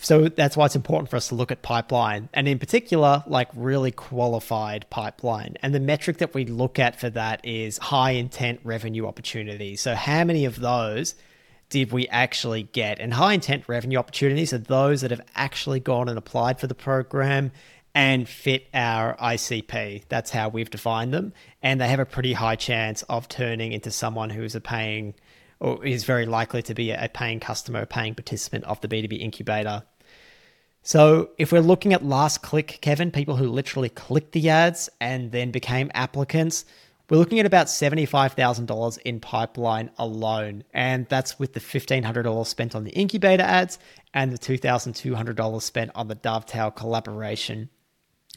So 0.00 0.28
that's 0.28 0.56
why 0.56 0.66
it's 0.66 0.76
important 0.76 1.10
for 1.10 1.16
us 1.16 1.28
to 1.28 1.34
look 1.34 1.50
at 1.50 1.62
pipeline 1.62 2.28
and 2.32 2.46
in 2.46 2.58
particular, 2.58 3.24
like 3.26 3.48
really 3.54 3.90
qualified 3.90 4.86
pipeline. 4.90 5.56
And 5.60 5.74
the 5.74 5.80
metric 5.80 6.18
that 6.18 6.34
we 6.34 6.44
look 6.44 6.78
at 6.78 6.98
for 6.98 7.10
that 7.10 7.44
is 7.44 7.78
high 7.78 8.12
intent 8.12 8.60
revenue 8.62 9.06
opportunities. 9.06 9.80
So, 9.80 9.94
how 9.96 10.22
many 10.22 10.44
of 10.44 10.60
those 10.60 11.16
did 11.68 11.90
we 11.90 12.06
actually 12.08 12.62
get? 12.62 13.00
And 13.00 13.12
high 13.12 13.34
intent 13.34 13.64
revenue 13.66 13.98
opportunities 13.98 14.52
are 14.52 14.58
those 14.58 15.00
that 15.00 15.10
have 15.10 15.20
actually 15.34 15.80
gone 15.80 16.08
and 16.08 16.16
applied 16.16 16.60
for 16.60 16.68
the 16.68 16.74
program 16.74 17.50
and 17.94 18.28
fit 18.28 18.68
our 18.72 19.16
ICP. 19.16 20.04
That's 20.08 20.30
how 20.30 20.48
we've 20.48 20.70
defined 20.70 21.12
them. 21.12 21.32
And 21.60 21.80
they 21.80 21.88
have 21.88 21.98
a 21.98 22.06
pretty 22.06 22.34
high 22.34 22.54
chance 22.54 23.02
of 23.04 23.28
turning 23.28 23.72
into 23.72 23.90
someone 23.90 24.30
who 24.30 24.44
is 24.44 24.54
a 24.54 24.60
paying 24.60 25.14
or 25.60 25.84
is 25.84 26.04
very 26.04 26.26
likely 26.26 26.62
to 26.62 26.74
be 26.74 26.90
a 26.90 27.10
paying 27.12 27.40
customer, 27.40 27.82
a 27.82 27.86
paying 27.86 28.14
participant 28.14 28.64
of 28.64 28.80
the 28.80 28.88
B2B 28.88 29.20
incubator. 29.20 29.82
So, 30.82 31.30
if 31.36 31.52
we're 31.52 31.60
looking 31.60 31.92
at 31.92 32.04
last 32.04 32.42
click, 32.42 32.78
Kevin, 32.80 33.10
people 33.10 33.36
who 33.36 33.48
literally 33.48 33.88
clicked 33.88 34.32
the 34.32 34.48
ads 34.48 34.88
and 35.00 35.32
then 35.32 35.50
became 35.50 35.90
applicants, 35.92 36.64
we're 37.10 37.18
looking 37.18 37.40
at 37.40 37.46
about 37.46 37.66
$75,000 37.66 38.98
in 38.98 39.20
pipeline 39.20 39.90
alone. 39.98 40.64
And 40.72 41.06
that's 41.08 41.38
with 41.38 41.54
the 41.54 41.60
$1,500 41.60 42.46
spent 42.46 42.74
on 42.74 42.84
the 42.84 42.90
incubator 42.92 43.42
ads 43.42 43.78
and 44.14 44.30
the 44.30 44.38
$2,200 44.38 45.62
spent 45.62 45.90
on 45.94 46.08
the 46.08 46.14
Dovetail 46.14 46.70
collaboration. 46.70 47.70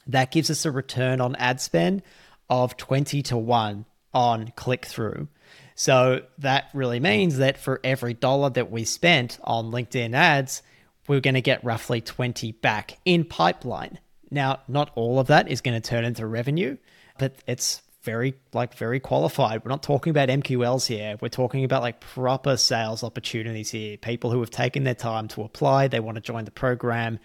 That 0.07 0.31
gives 0.31 0.49
us 0.49 0.65
a 0.65 0.71
return 0.71 1.21
on 1.21 1.35
ad 1.35 1.61
spend 1.61 2.01
of 2.49 2.77
20 2.77 3.21
to 3.23 3.37
1 3.37 3.85
on 4.13 4.53
click 4.55 4.85
through. 4.85 5.27
So 5.75 6.21
that 6.39 6.69
really 6.73 6.99
means 6.99 7.37
that 7.37 7.57
for 7.57 7.79
every 7.83 8.13
dollar 8.13 8.49
that 8.51 8.71
we 8.71 8.83
spent 8.83 9.39
on 9.43 9.71
LinkedIn 9.71 10.13
ads, 10.13 10.61
we're 11.07 11.19
going 11.19 11.33
to 11.35 11.41
get 11.41 11.63
roughly 11.63 12.01
20 12.01 12.51
back 12.53 12.97
in 13.05 13.25
pipeline. 13.25 13.99
Now, 14.29 14.59
not 14.67 14.91
all 14.95 15.19
of 15.19 15.27
that 15.27 15.49
is 15.49 15.61
going 15.61 15.79
to 15.79 15.89
turn 15.89 16.05
into 16.05 16.25
revenue, 16.25 16.77
but 17.17 17.35
it's 17.47 17.81
very 18.03 18.33
like 18.53 18.73
very 18.75 18.99
qualified. 18.99 19.63
We're 19.63 19.69
not 19.69 19.83
talking 19.83 20.11
about 20.11 20.29
MQLs 20.29 20.87
here. 20.87 21.17
We're 21.21 21.29
talking 21.29 21.63
about 21.63 21.81
like 21.81 21.99
proper 21.99 22.57
sales 22.57 23.03
opportunities 23.03 23.71
here. 23.71 23.97
People 23.97 24.31
who 24.31 24.39
have 24.39 24.49
taken 24.49 24.83
their 24.83 24.95
time 24.95 25.27
to 25.29 25.43
apply, 25.43 25.87
they 25.87 25.99
want 25.99 26.15
to 26.15 26.21
join 26.21 26.45
the 26.45 26.51
program 26.51 27.19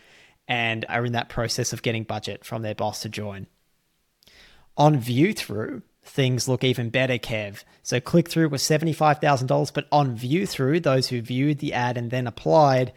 and 0.48 0.85
are 0.88 1.04
in 1.04 1.12
that 1.12 1.28
process 1.28 1.72
of 1.72 1.82
getting 1.82 2.04
budget 2.04 2.44
from 2.44 2.62
their 2.62 2.74
boss 2.74 3.02
to 3.02 3.09
join. 3.09 3.46
On 4.76 4.98
view 4.98 5.32
through, 5.32 5.82
things 6.07 6.49
look 6.49 6.64
even 6.64 6.88
better, 6.90 7.19
Kev. 7.19 7.62
So 7.83 8.01
click 8.01 8.29
through 8.29 8.49
was 8.49 8.62
$75,000, 8.62 9.73
but 9.73 9.87
on 9.92 10.16
view 10.16 10.47
through, 10.47 10.81
those 10.81 11.09
who 11.09 11.21
viewed 11.21 11.59
the 11.59 11.73
ad 11.73 11.97
and 11.99 12.11
then 12.11 12.27
applied, 12.27 12.92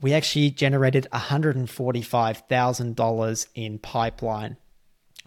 we 0.00 0.12
actually 0.12 0.50
generated 0.50 1.06
$145,000 1.12 3.46
in 3.54 3.78
pipeline 3.78 4.56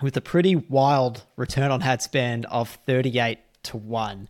with 0.02 0.18
a 0.18 0.22
pretty 0.22 0.56
wild 0.56 1.24
return 1.36 1.72
on 1.72 1.82
ad 1.82 2.02
spend 2.02 2.46
of 2.46 2.78
38 2.86 3.40
to 3.64 3.76
1. 3.78 4.30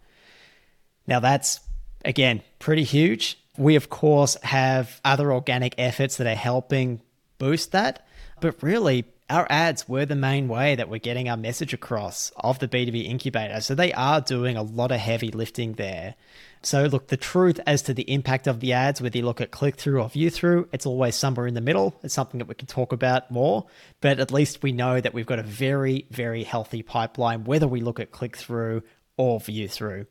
Now 1.06 1.20
that's 1.20 1.60
again 2.06 2.42
pretty 2.60 2.84
huge. 2.84 3.38
We 3.58 3.76
of 3.76 3.90
course 3.90 4.38
have 4.44 5.02
other 5.04 5.34
organic 5.34 5.76
efforts 5.78 6.16
that 6.18 6.28
are 6.28 6.36
helping 6.36 7.02
boost 7.38 7.74
that, 7.74 8.08
but 8.40 8.64
really 8.64 9.04
our 9.30 9.46
ads 9.50 9.90
were 9.90 10.06
the 10.06 10.16
main 10.16 10.48
way 10.48 10.76
that 10.76 10.90
we're 10.90 11.00
getting 11.00 11.28
our 11.28 11.38
message 11.38 11.74
across 11.74 12.32
of 12.38 12.60
the 12.60 12.68
B2B 12.68 13.06
incubator. 13.06 13.60
So 13.62 13.76
they 13.76 13.92
are 13.94 14.22
doing 14.22 14.56
a 14.56 14.62
lot 14.62 14.92
of 14.92 15.00
heavy 15.00 15.32
lifting 15.32 15.74
there. 15.74 16.16
So, 16.64 16.86
look, 16.86 17.08
the 17.08 17.18
truth 17.18 17.60
as 17.68 17.84
to 17.84 17.94
the 17.94 18.12
impact 18.12 18.48
of 18.48 18.60
the 18.60 18.74
ads, 18.74 19.02
whether 19.02 19.18
you 19.18 19.26
look 19.26 19.42
at 19.42 19.52
click 19.52 19.76
through 19.76 20.02
or 20.02 20.10
view 20.10 20.30
through, 20.30 20.68
it's 20.72 20.86
always 20.86 21.16
somewhere 21.16 21.46
in 21.46 21.54
the 21.54 21.62
middle. 21.62 21.96
It's 22.04 22.14
something 22.14 22.40
that 22.40 22.48
we 22.48 22.56
can 22.56 22.68
talk 22.68 22.92
about 22.94 23.30
more, 23.30 23.68
but 24.02 24.20
at 24.20 24.32
least 24.32 24.64
we 24.64 24.72
know 24.72 25.00
that 25.00 25.14
we've 25.14 25.26
got 25.26 25.40
a 25.40 25.44
very, 25.44 26.08
very 26.10 26.44
healthy 26.44 26.82
pipeline, 26.82 27.44
whether 27.44 27.68
we 27.68 27.82
look 27.82 28.00
at 28.00 28.12
click 28.12 28.36
through 28.36 28.82
or 29.18 29.40
view 29.40 29.68
through. 29.68 30.08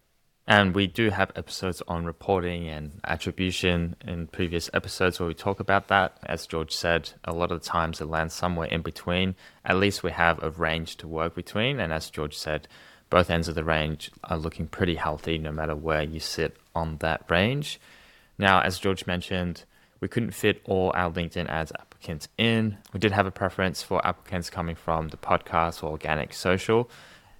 And 0.48 0.76
we 0.76 0.86
do 0.86 1.10
have 1.10 1.32
episodes 1.34 1.82
on 1.88 2.04
reporting 2.04 2.68
and 2.68 3.00
attribution 3.04 3.96
in 4.06 4.28
previous 4.28 4.70
episodes 4.72 5.18
where 5.18 5.26
we 5.26 5.34
talk 5.34 5.58
about 5.58 5.88
that. 5.88 6.18
As 6.24 6.46
George 6.46 6.72
said, 6.72 7.10
a 7.24 7.32
lot 7.32 7.50
of 7.50 7.60
the 7.60 7.66
times 7.66 8.00
it 8.00 8.06
lands 8.06 8.32
somewhere 8.32 8.68
in 8.68 8.82
between. 8.82 9.34
At 9.64 9.78
least 9.78 10.04
we 10.04 10.12
have 10.12 10.40
a 10.42 10.50
range 10.50 10.98
to 10.98 11.08
work 11.08 11.34
between. 11.34 11.80
And 11.80 11.92
as 11.92 12.10
George 12.10 12.36
said, 12.36 12.68
both 13.10 13.28
ends 13.28 13.48
of 13.48 13.56
the 13.56 13.64
range 13.64 14.12
are 14.22 14.38
looking 14.38 14.68
pretty 14.68 14.94
healthy 14.94 15.36
no 15.36 15.50
matter 15.50 15.74
where 15.74 16.02
you 16.02 16.20
sit 16.20 16.56
on 16.76 16.98
that 16.98 17.28
range. 17.28 17.80
Now, 18.38 18.60
as 18.60 18.78
George 18.78 19.04
mentioned, 19.04 19.64
we 20.00 20.06
couldn't 20.06 20.32
fit 20.32 20.60
all 20.64 20.92
our 20.94 21.10
LinkedIn 21.10 21.48
ads 21.48 21.72
applicants 21.72 22.28
in. 22.38 22.78
We 22.92 23.00
did 23.00 23.10
have 23.10 23.26
a 23.26 23.32
preference 23.32 23.82
for 23.82 24.04
applicants 24.06 24.50
coming 24.50 24.76
from 24.76 25.08
the 25.08 25.16
podcast 25.16 25.82
or 25.82 25.90
organic 25.90 26.34
social. 26.34 26.88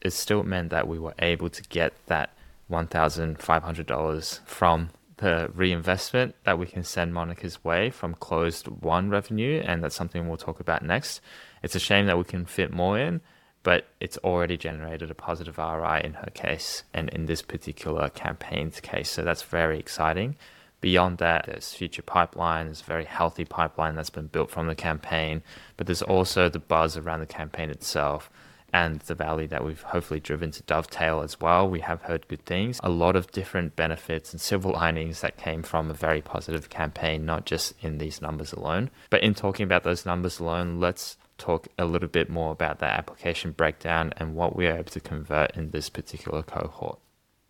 It 0.01 0.13
still 0.13 0.43
meant 0.43 0.71
that 0.71 0.89
we 0.89 0.99
were 0.99 1.15
able 1.21 1.51
to 1.51 1.63
get 1.65 1.93
that 2.07 2.31
$1,500 2.71 4.41
from 4.45 4.91
the 5.19 5.51
reinvestment 5.55 6.35
that 6.45 6.59
we 6.59 6.67
can 6.67 6.85
send 6.85 7.15
Monica's 7.15 7.65
way 7.65 7.91
from 7.91 8.15
closed 8.15 8.69
won 8.69 9.09
revenue. 9.09 9.63
And 9.65 9.83
that's 9.83 9.97
something 9.97 10.29
we'll 10.29 10.37
talk 10.37 10.61
about 10.61 10.85
next. 10.85 11.21
It's 11.63 11.75
a 11.75 11.81
shame 11.81 12.07
that 12.07 12.19
we 12.19 12.25
can 12.25 12.45
fit 12.45 12.73
more 12.73 12.99
in, 12.99 13.21
but 13.63 13.87
it's 14.01 14.19
already 14.19 14.57
generated 14.57 15.11
a 15.11 15.15
positive 15.15 15.59
ROI 15.59 16.03
in 16.05 16.15
her 16.15 16.31
case 16.35 16.85
and 16.93 17.09
in 17.11 17.27
this 17.27 17.43
particular 17.43 18.11
campaign's 18.11 18.81
case. 18.81 19.11
So 19.11 19.23
that's 19.23 19.43
very 19.43 19.79
exciting. 19.79 20.37
Beyond 20.83 21.19
that, 21.19 21.47
there's 21.47 21.73
future 21.73 22.03
pipeline, 22.03 22.67
there's 22.67 22.83
a 22.83 22.85
very 22.85 23.07
healthy 23.07 23.47
pipeline 23.47 23.95
that's 23.95 24.11
been 24.11 24.27
built 24.27 24.51
from 24.51 24.67
the 24.67 24.75
campaign, 24.75 25.43
but 25.77 25.87
there's 25.87 26.03
also 26.03 26.51
the 26.51 26.59
buzz 26.59 26.97
around 26.99 27.21
the 27.21 27.27
campaign 27.27 27.71
itself 27.71 28.31
and 28.77 29.01
the 29.01 29.15
value 29.15 29.49
that 29.49 29.65
we've 29.65 29.81
hopefully 29.81 30.21
driven 30.21 30.51
to 30.51 30.63
Dovetail 30.65 31.23
as 31.23 31.41
well. 31.41 31.67
We 31.67 31.81
have 31.81 32.03
heard 32.03 32.29
good 32.29 32.45
things, 32.45 32.79
a 32.83 32.91
lot 32.91 33.17
of 33.17 33.33
different 33.33 33.75
benefits 33.75 34.33
and 34.33 34.41
silver 34.41 34.69
linings 34.69 35.23
that 35.23 35.39
came 35.39 35.63
from 35.63 35.91
a 35.91 35.95
very 35.95 36.21
positive 36.21 36.69
campaign, 36.69 37.25
not 37.25 37.47
just 37.47 37.73
in 37.81 37.97
these 37.97 38.21
numbers 38.21 38.53
alone. 38.53 38.91
But 39.09 39.23
in 39.23 39.33
talking 39.35 39.65
about 39.65 39.85
those 39.85 40.05
numbers 40.05 40.41
alone, 40.41 40.79
let's 40.79 41.17
talk 41.39 41.69
a 41.79 41.87
little 41.87 42.09
bit 42.09 42.29
more 42.29 42.53
about 42.53 42.81
that 42.81 42.99
application 42.99 43.53
breakdown 43.53 44.13
and 44.19 44.35
what 44.35 44.55
we 44.55 44.67
are 44.67 44.75
able 44.75 44.85
to 44.91 45.01
convert 45.01 45.57
in 45.57 45.71
this 45.71 45.89
particular 45.89 46.43
cohort. 46.43 46.99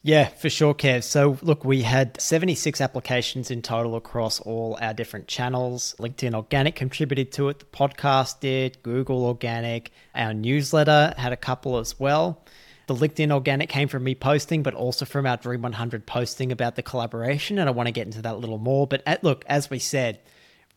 Yeah, 0.07 0.29
for 0.29 0.49
sure, 0.49 0.73
Kev. 0.73 1.03
So, 1.03 1.37
look, 1.43 1.65
we 1.65 1.83
had 1.83 2.21
76 2.21 2.81
applications 2.81 3.51
in 3.51 3.61
total 3.61 3.97
across 3.97 4.39
all 4.39 4.79
our 4.81 4.95
different 4.95 5.27
channels. 5.27 5.97
LinkedIn 5.99 6.33
Organic 6.33 6.77
contributed 6.77 7.33
to 7.33 7.49
it, 7.49 7.59
the 7.59 7.65
podcast 7.65 8.39
did, 8.39 8.81
Google 8.85 9.25
Organic, 9.25 9.91
our 10.15 10.33
newsletter 10.33 11.13
had 11.19 11.33
a 11.33 11.37
couple 11.37 11.79
as 11.79 11.99
well. 11.99 12.45
The 12.87 12.95
LinkedIn 12.95 13.33
Organic 13.33 13.69
came 13.69 13.89
from 13.89 14.05
me 14.05 14.15
posting, 14.15 14.63
but 14.63 14.75
also 14.75 15.05
from 15.05 15.27
our 15.27 15.39
Dream 15.39 15.63
100 15.63 16.07
posting 16.07 16.53
about 16.53 16.77
the 16.77 16.85
collaboration. 16.85 17.59
And 17.59 17.69
I 17.69 17.73
want 17.73 17.89
to 17.89 17.93
get 17.93 18.07
into 18.07 18.23
that 18.23 18.35
a 18.35 18.39
little 18.39 18.59
more. 18.59 18.87
But 18.87 19.03
at, 19.07 19.25
look, 19.25 19.45
as 19.49 19.71
we 19.71 19.81
said, 19.81 20.21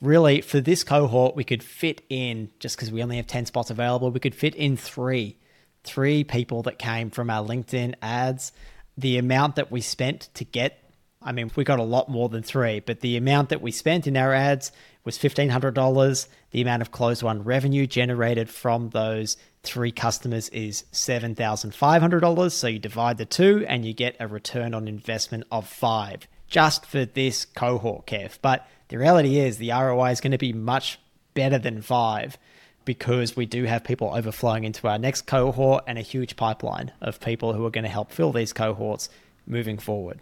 really 0.01 0.41
for 0.41 0.59
this 0.59 0.83
cohort, 0.83 1.35
we 1.35 1.43
could 1.43 1.61
fit 1.61 2.01
in, 2.09 2.49
just 2.57 2.77
because 2.77 2.91
we 2.91 3.03
only 3.03 3.17
have 3.17 3.27
10 3.27 3.45
spots 3.45 3.69
available, 3.69 4.09
we 4.09 4.19
could 4.19 4.33
fit 4.33 4.55
in 4.55 4.75
three, 4.75 5.37
three 5.83 6.23
people 6.23 6.63
that 6.63 6.79
came 6.79 7.11
from 7.11 7.29
our 7.29 7.45
LinkedIn 7.47 7.93
ads. 8.01 8.53
The 8.99 9.17
amount 9.17 9.55
that 9.55 9.71
we 9.71 9.81
spent 9.81 10.29
to 10.33 10.43
get, 10.43 10.83
I 11.21 11.31
mean, 11.31 11.51
we 11.55 11.63
got 11.63 11.79
a 11.79 11.83
lot 11.83 12.09
more 12.09 12.27
than 12.27 12.43
three, 12.43 12.81
but 12.81 12.99
the 12.99 13.15
amount 13.15 13.49
that 13.49 13.61
we 13.61 13.71
spent 13.71 14.07
in 14.07 14.17
our 14.17 14.33
ads 14.33 14.71
was 15.05 15.17
$1,500. 15.17 16.27
The 16.51 16.61
amount 16.61 16.81
of 16.81 16.91
closed 16.91 17.23
won 17.23 17.43
revenue 17.43 17.87
generated 17.87 18.49
from 18.49 18.89
those 18.89 19.37
three 19.63 19.91
customers 19.91 20.49
is 20.49 20.83
$7,500. 20.91 22.51
So 22.51 22.67
you 22.67 22.79
divide 22.79 23.17
the 23.17 23.25
two 23.25 23.65
and 23.67 23.85
you 23.85 23.93
get 23.93 24.17
a 24.19 24.27
return 24.27 24.73
on 24.73 24.87
investment 24.87 25.45
of 25.51 25.67
five 25.67 26.27
just 26.47 26.85
for 26.85 27.05
this 27.05 27.45
cohort, 27.45 28.05
Kev. 28.05 28.39
But 28.41 28.67
the 28.89 28.97
reality 28.97 29.39
is 29.39 29.57
the 29.57 29.71
ROI 29.71 30.11
is 30.11 30.21
going 30.21 30.31
to 30.31 30.37
be 30.37 30.53
much 30.53 30.99
better 31.33 31.59
than 31.59 31.81
five 31.81 32.37
because 32.85 33.35
we 33.35 33.45
do 33.45 33.65
have 33.65 33.83
people 33.83 34.11
overflowing 34.13 34.63
into 34.63 34.87
our 34.87 34.97
next 34.97 35.27
cohort 35.27 35.83
and 35.87 35.97
a 35.97 36.01
huge 36.01 36.35
pipeline 36.35 36.91
of 37.01 37.19
people 37.19 37.53
who 37.53 37.65
are 37.65 37.69
going 37.69 37.83
to 37.83 37.89
help 37.89 38.11
fill 38.11 38.31
these 38.31 38.53
cohorts 38.53 39.09
moving 39.45 39.77
forward. 39.77 40.19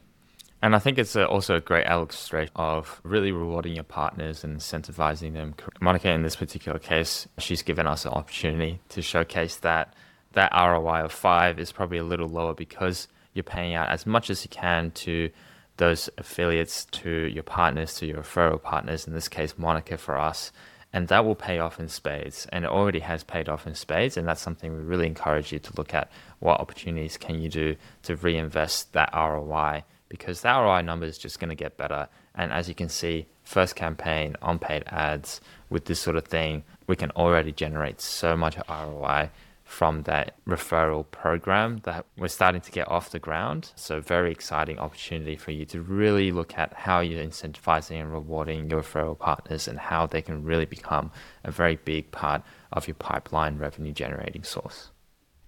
And 0.61 0.75
I 0.75 0.79
think 0.79 0.97
it's 0.97 1.15
uh, 1.15 1.25
also 1.25 1.55
a 1.55 1.61
great 1.61 1.85
illustration 1.85 2.51
of 2.55 2.99
really 3.03 3.31
rewarding 3.31 3.75
your 3.75 3.83
partners 3.83 4.43
and 4.43 4.57
incentivizing 4.57 5.33
them. 5.33 5.53
Monica, 5.79 6.09
in 6.09 6.23
this 6.23 6.35
particular 6.35 6.79
case, 6.79 7.27
she's 7.37 7.61
given 7.61 7.85
us 7.85 8.05
an 8.05 8.13
opportunity 8.13 8.79
to 8.89 9.01
showcase 9.01 9.57
that 9.57 9.93
that 10.33 10.51
ROI 10.53 11.05
of 11.05 11.11
five 11.11 11.59
is 11.59 11.71
probably 11.71 11.97
a 11.97 12.03
little 12.03 12.27
lower 12.27 12.53
because 12.53 13.07
you're 13.33 13.43
paying 13.43 13.75
out 13.75 13.89
as 13.89 14.05
much 14.05 14.29
as 14.29 14.43
you 14.43 14.49
can 14.49 14.91
to 14.91 15.29
those 15.77 16.09
affiliates 16.17 16.85
to 16.85 17.09
your 17.09 17.43
partners, 17.43 17.95
to 17.95 18.05
your 18.07 18.17
referral 18.17 18.61
partners, 18.61 19.07
in 19.07 19.13
this 19.13 19.27
case, 19.27 19.57
Monica 19.57 19.97
for 19.97 20.17
us. 20.17 20.51
And 20.93 21.09
that 21.09 21.25
will 21.25 21.35
pay 21.35 21.59
off 21.59 21.79
in 21.79 21.89
spades. 21.89 22.47
And 22.51 22.63
it 22.63 22.71
already 22.71 22.99
has 22.99 23.23
paid 23.23 23.49
off 23.49 23.67
in 23.67 23.75
spades. 23.75 24.17
And 24.17 24.27
that's 24.27 24.41
something 24.41 24.73
we 24.73 24.79
really 24.79 25.07
encourage 25.07 25.51
you 25.51 25.59
to 25.59 25.73
look 25.75 25.93
at 25.93 26.09
what 26.39 26.59
opportunities 26.59 27.17
can 27.17 27.41
you 27.41 27.49
do 27.49 27.75
to 28.03 28.15
reinvest 28.15 28.93
that 28.93 29.09
ROI 29.13 29.83
because 30.09 30.41
that 30.41 30.57
ROI 30.57 30.81
number 30.81 31.05
is 31.05 31.17
just 31.17 31.39
going 31.39 31.49
to 31.49 31.55
get 31.55 31.77
better. 31.77 32.07
And 32.35 32.51
as 32.51 32.69
you 32.69 32.75
can 32.75 32.89
see, 32.89 33.27
first 33.43 33.75
campaign 33.75 34.35
on 34.41 34.59
paid 34.59 34.83
ads 34.87 35.41
with 35.69 35.85
this 35.85 35.99
sort 35.99 36.15
of 36.15 36.25
thing, 36.25 36.63
we 36.87 36.95
can 36.95 37.11
already 37.11 37.51
generate 37.51 37.99
so 37.99 38.37
much 38.37 38.57
ROI 38.69 39.29
from 39.67 40.03
that 40.03 40.33
referral 40.47 41.05
program 41.11 41.81
that 41.83 42.05
we're 42.17 42.29
starting 42.29 42.61
to 42.61 42.71
get 42.71 42.89
off 42.89 43.11
the 43.11 43.19
ground. 43.19 43.71
So, 43.75 43.99
very 43.99 44.31
exciting 44.31 44.79
opportunity 44.79 45.35
for 45.35 45.51
you 45.51 45.65
to 45.65 45.81
really 45.81 46.31
look 46.31 46.57
at 46.57 46.73
how 46.73 47.01
you're 47.01 47.23
incentivizing 47.23 47.99
and 47.99 48.11
rewarding 48.11 48.69
your 48.69 48.81
referral 48.81 49.19
partners 49.19 49.67
and 49.67 49.77
how 49.77 50.07
they 50.07 50.21
can 50.21 50.43
really 50.43 50.65
become 50.65 51.11
a 51.43 51.51
very 51.51 51.75
big 51.75 52.11
part 52.11 52.43
of 52.71 52.87
your 52.87 52.95
pipeline 52.95 53.57
revenue 53.57 53.91
generating 53.91 54.43
source. 54.43 54.89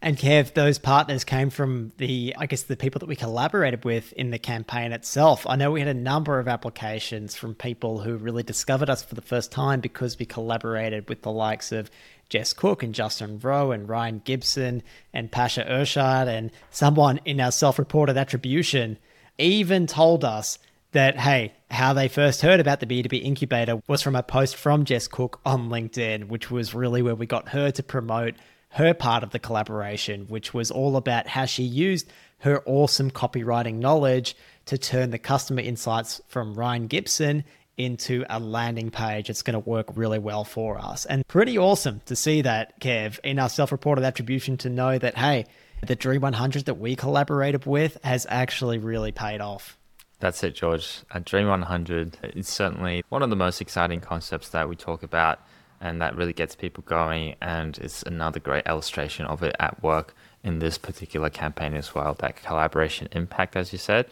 And 0.02 0.18
Kev, 0.18 0.54
those 0.54 0.80
partners 0.80 1.26
came 1.26 1.50
from 1.50 1.92
the, 1.98 2.34
I 2.38 2.46
guess, 2.46 2.64
the 2.64 2.78
people 2.78 3.00
that 3.00 3.10
we 3.10 3.18
collaborated 3.18 3.84
with 3.84 4.14
in 4.14 4.32
the 4.32 4.40
campaign 4.40 4.94
itself. 4.94 5.46
I 5.46 5.58
know 5.58 5.72
we 5.72 5.82
had 5.82 5.90
a 5.90 5.94
number 5.94 6.40
of 6.40 6.48
applications 6.48 7.36
from 7.36 7.54
people 7.54 8.00
who 8.00 8.16
really 8.16 8.44
discovered 8.44 8.90
us 8.90 9.04
for 9.04 9.16
the 9.16 9.22
first 9.22 9.52
time 9.52 9.82
because 9.82 10.18
we 10.18 10.26
collaborated 10.26 11.10
with 11.10 11.24
the 11.24 11.32
likes 11.32 11.74
of 11.74 11.92
Jess 12.30 12.54
Cook 12.54 12.84
and 12.84 12.94
Justin 12.94 13.40
Rowe 13.40 13.72
and 13.72 13.90
Ryan 13.90 14.22
Gibson 14.24 14.84
and 15.14 15.32
Pasha 15.32 15.66
Irshad 15.66 16.28
and 16.28 16.52
someone 16.70 17.20
in 17.26 17.42
our 17.42 17.52
self-reported 17.52 18.18
attribution 18.18 18.98
even 19.38 19.88
told 19.88 20.24
us 20.24 20.60
that 20.92 21.20
hey, 21.20 21.54
how 21.70 21.94
they 21.94 22.08
first 22.08 22.42
heard 22.42 22.60
about 22.60 22.80
the 22.80 22.86
B2B 22.86 23.24
incubator 23.24 23.82
was 23.88 24.02
from 24.02 24.16
a 24.16 24.24
post 24.24 24.56
from 24.56 24.86
Jess 24.86 25.08
Cook 25.08 25.40
on 25.46 25.70
LinkedIn, 25.70 26.28
which 26.28 26.50
was 26.50 26.74
really 26.74 27.02
where 27.02 27.16
we 27.16 27.26
got 27.26 27.50
her 27.50 27.72
to 27.72 27.84
promote 27.84 28.36
her 28.70 28.94
part 28.94 29.24
of 29.24 29.32
the 29.32 29.40
collaboration, 29.40 30.26
which 30.28 30.54
was 30.54 30.72
all 30.72 30.96
about 30.96 31.28
how 31.28 31.46
she 31.46 31.64
used 31.64 32.12
her 32.40 32.64
awesome 32.66 33.12
copywriting 33.12 33.76
knowledge 33.76 34.36
to 34.66 34.78
turn 34.78 35.10
the 35.10 35.18
customer 35.18 35.62
insights 35.62 36.22
from 36.28 36.54
Ryan 36.54 36.88
Gibson 36.88 37.44
into 37.80 38.26
a 38.30 38.40
landing 38.40 38.92
page 38.92 39.30
it's 39.30 39.42
going 39.42 39.54
to 39.54 39.70
work 39.70 39.88
really 39.96 40.20
well 40.20 40.44
for 40.44 40.78
us. 40.78 41.06
And 41.06 41.26
pretty 41.28 41.58
awesome 41.58 42.02
to 42.06 42.16
see 42.16 42.42
that, 42.44 42.80
Kev, 42.80 43.20
in 43.24 43.40
our 43.40 43.50
self 43.50 43.72
reported 43.72 44.04
attribution 44.04 44.58
to 44.58 44.70
know 44.70 45.00
that, 45.00 45.18
hey, 45.18 45.46
the 45.88 45.96
Dream 45.96 46.22
100 46.22 46.66
that 46.66 46.76
we 46.76 46.96
collaborated 46.96 47.66
with 47.66 47.98
has 48.04 48.28
actually 48.30 48.78
really 48.78 49.14
paid 49.14 49.40
off. 49.40 49.78
That's 50.20 50.44
it, 50.44 50.56
George. 50.56 51.00
A 51.12 51.22
Dream 51.22 51.48
100 51.48 52.18
is 52.36 52.50
certainly 52.50 53.04
one 53.08 53.24
of 53.24 53.30
the 53.30 53.38
most 53.38 53.62
exciting 53.62 54.02
concepts 54.02 54.50
that 54.50 54.68
we 54.68 54.76
talk 54.76 55.02
about, 55.02 55.40
and 55.80 56.02
that 56.02 56.18
really 56.18 56.34
gets 56.34 56.56
people 56.56 56.84
going. 56.86 57.36
And 57.42 57.78
it's 57.78 58.04
another 58.04 58.42
great 58.42 58.68
illustration 58.68 59.26
of 59.26 59.42
it 59.42 59.56
at 59.58 59.82
work 59.82 60.14
in 60.44 60.60
this 60.60 60.78
particular 60.78 61.30
campaign 61.30 61.74
as 61.74 61.96
well. 61.96 62.14
That 62.20 62.36
collaboration 62.36 63.08
impact, 63.14 63.56
as 63.56 63.72
you 63.72 63.80
said, 63.80 64.08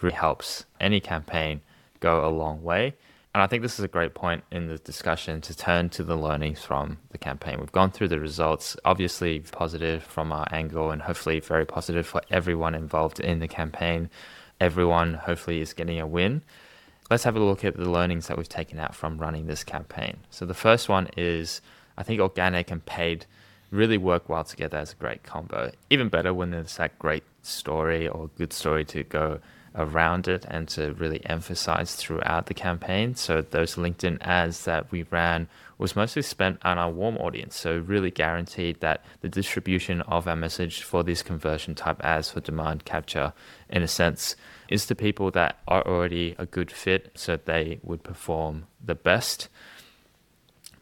really 0.00 0.16
helps 0.16 0.64
any 0.80 0.98
campaign 0.98 1.60
go 2.04 2.28
a 2.28 2.30
long 2.30 2.62
way. 2.62 2.94
And 3.34 3.42
I 3.42 3.48
think 3.48 3.62
this 3.62 3.78
is 3.80 3.84
a 3.84 3.88
great 3.88 4.14
point 4.14 4.44
in 4.52 4.68
the 4.68 4.78
discussion 4.78 5.40
to 5.40 5.56
turn 5.56 5.88
to 5.90 6.04
the 6.04 6.16
learnings 6.16 6.62
from 6.62 6.98
the 7.10 7.18
campaign. 7.18 7.58
We've 7.58 7.72
gone 7.72 7.90
through 7.90 8.08
the 8.08 8.20
results, 8.20 8.76
obviously 8.84 9.40
positive 9.40 10.04
from 10.04 10.30
our 10.30 10.46
angle, 10.52 10.92
and 10.92 11.02
hopefully 11.02 11.40
very 11.40 11.66
positive 11.66 12.06
for 12.06 12.22
everyone 12.30 12.76
involved 12.76 13.18
in 13.18 13.40
the 13.40 13.48
campaign. 13.48 14.08
Everyone 14.60 15.14
hopefully 15.14 15.60
is 15.60 15.72
getting 15.72 15.98
a 15.98 16.06
win. 16.06 16.42
Let's 17.10 17.24
have 17.24 17.36
a 17.36 17.40
look 17.40 17.64
at 17.64 17.76
the 17.76 17.90
learnings 17.90 18.28
that 18.28 18.36
we've 18.36 18.48
taken 18.48 18.78
out 18.78 18.94
from 18.94 19.18
running 19.18 19.46
this 19.46 19.64
campaign. 19.64 20.18
So 20.30 20.46
the 20.46 20.54
first 20.54 20.88
one 20.88 21.08
is 21.16 21.60
I 21.98 22.04
think 22.04 22.20
organic 22.20 22.70
and 22.70 22.84
paid 22.86 23.26
really 23.70 23.98
work 23.98 24.28
well 24.28 24.44
together 24.44 24.78
as 24.78 24.92
a 24.92 24.96
great 24.96 25.24
combo. 25.24 25.72
Even 25.90 26.08
better 26.08 26.32
when 26.32 26.50
there's 26.50 26.76
that 26.76 26.98
great 27.00 27.24
story 27.42 28.06
or 28.06 28.30
good 28.38 28.52
story 28.52 28.84
to 28.84 29.02
go 29.02 29.40
around 29.74 30.28
it 30.28 30.44
and 30.48 30.68
to 30.68 30.92
really 30.94 31.24
emphasize 31.26 31.94
throughout 31.94 32.46
the 32.46 32.54
campaign. 32.54 33.14
So 33.14 33.42
those 33.42 33.74
LinkedIn 33.76 34.18
ads 34.20 34.64
that 34.64 34.90
we 34.92 35.02
ran 35.04 35.48
was 35.78 35.96
mostly 35.96 36.22
spent 36.22 36.58
on 36.62 36.78
our 36.78 36.90
warm 36.90 37.16
audience. 37.16 37.56
So 37.56 37.78
really 37.78 38.10
guaranteed 38.10 38.80
that 38.80 39.04
the 39.20 39.28
distribution 39.28 40.02
of 40.02 40.28
our 40.28 40.36
message 40.36 40.82
for 40.82 41.02
these 41.02 41.22
conversion 41.22 41.74
type 41.74 42.04
ads 42.04 42.30
for 42.30 42.40
demand 42.40 42.84
capture, 42.84 43.32
in 43.68 43.82
a 43.82 43.88
sense, 43.88 44.36
is 44.68 44.86
to 44.86 44.94
people 44.94 45.30
that 45.32 45.58
are 45.66 45.86
already 45.86 46.34
a 46.38 46.46
good 46.46 46.70
fit, 46.70 47.10
so 47.14 47.36
they 47.36 47.80
would 47.82 48.02
perform 48.02 48.66
the 48.82 48.94
best. 48.94 49.48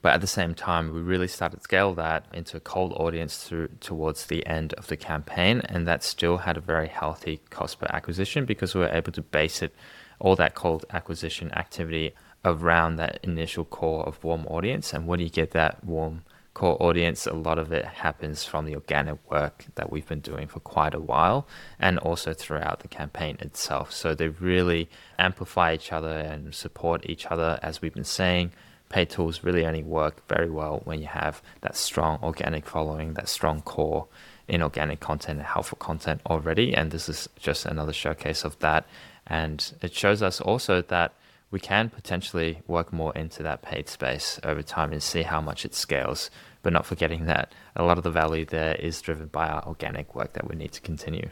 But 0.03 0.15
at 0.15 0.21
the 0.21 0.27
same 0.27 0.55
time, 0.55 0.93
we 0.93 1.01
really 1.01 1.29
started 1.29 1.59
to 1.59 1.63
scale 1.63 1.95
that 1.95 2.27
into 2.35 2.57
a 2.57 2.61
cold 2.61 2.93
audience 2.95 3.45
through 3.45 3.69
towards 3.81 4.27
the 4.27 4.45
end 4.47 4.75
of 4.75 4.89
the 4.89 4.97
campaign, 4.97 5.63
and 5.67 5.87
that 5.87 6.03
still 6.03 6.39
had 6.39 6.57
a 6.57 6.61
very 6.61 6.89
healthy 6.89 7.41
cost 7.51 7.79
per 7.79 7.87
acquisition 7.89 8.45
because 8.45 8.75
we 8.75 8.81
were 8.81 8.89
able 8.89 9.13
to 9.13 9.23
base 9.23 9.63
it 9.63 9.73
all 10.19 10.37
that 10.37 10.55
cold 10.55 10.85
acquisition 10.91 11.53
activity 11.53 12.15
around 12.45 12.97
that 12.97 13.21
initial 13.23 13.65
core 13.65 14.05
of 14.05 14.23
warm 14.25 14.45
audience. 14.47 14.93
And 14.93 15.07
when 15.07 15.21
you 15.21 15.31
get 15.31 15.53
that 15.53 15.85
warm 15.85 16.23
core 16.55 16.81
audience, 16.83 17.27
a 17.27 17.33
lot 17.33 17.59
of 17.59 17.73
it 17.73 17.85
happens 17.85 18.45
from 18.45 18.65
the 18.65 18.75
organic 18.75 19.31
work 19.31 19.67
that 19.77 19.91
we've 19.91 20.07
been 20.07 20.21
doing 20.21 20.49
for 20.49 20.61
quite 20.61 20.95
a 20.95 21.01
while 21.01 21.47
and 21.79 21.99
also 21.99 22.35
throughout 22.35 22.81
the 22.81 22.89
campaign 22.89 23.37
itself. 23.41 23.93
So 23.93 24.15
they 24.15 24.29
really 24.29 24.91
amplify 25.19 25.75
each 25.75 25.93
other 25.93 26.19
and 26.19 26.55
support 26.55 27.09
each 27.09 27.27
other, 27.27 27.59
as 27.63 27.81
we've 27.81 27.95
been 27.95 28.05
saying. 28.05 28.53
Paid 28.93 29.09
tools 29.09 29.43
really 29.43 29.65
only 29.65 29.83
work 29.83 30.29
very 30.29 30.51
well 30.51 30.83
when 30.85 31.01
you 31.01 31.07
have 31.07 31.43
that 31.63 31.77
strong 31.77 32.19
organic 32.23 32.67
following, 32.67 33.15
that 33.15 33.27
strong 33.27 33.63
core 33.63 34.07
in 34.47 34.63
organic 34.63 35.01
content 35.01 35.39
and 35.39 35.47
helpful 35.47 35.79
content 35.79 36.21
already. 36.27 36.75
And 36.75 36.91
this 36.91 37.09
is 37.09 37.27
just 37.41 37.65
another 37.65 37.95
showcase 37.95 38.45
of 38.45 38.59
that. 38.59 38.87
And 39.27 39.73
it 39.81 39.95
shows 39.95 40.23
us 40.23 40.43
also 40.43 40.83
that 40.83 41.15
we 41.51 41.59
can 41.59 41.89
potentially 41.89 42.61
work 42.67 42.93
more 42.93 43.15
into 43.15 43.43
that 43.43 43.63
paid 43.63 43.89
space 43.89 44.39
over 44.45 44.63
time 44.63 44.93
and 44.93 45.03
see 45.03 45.23
how 45.23 45.41
much 45.41 45.65
it 45.65 45.75
scales, 45.75 46.31
but 46.63 46.75
not 46.75 46.85
forgetting 46.85 47.25
that 47.27 47.55
a 47.75 47.85
lot 47.85 47.97
of 47.97 48.05
the 48.05 48.11
value 48.11 48.45
there 48.45 48.75
is 48.75 49.01
driven 49.01 49.29
by 49.29 49.49
our 49.49 49.67
organic 49.67 50.15
work 50.15 50.35
that 50.35 50.49
we 50.49 50.55
need 50.55 50.73
to 50.73 50.83
continue. 50.83 51.31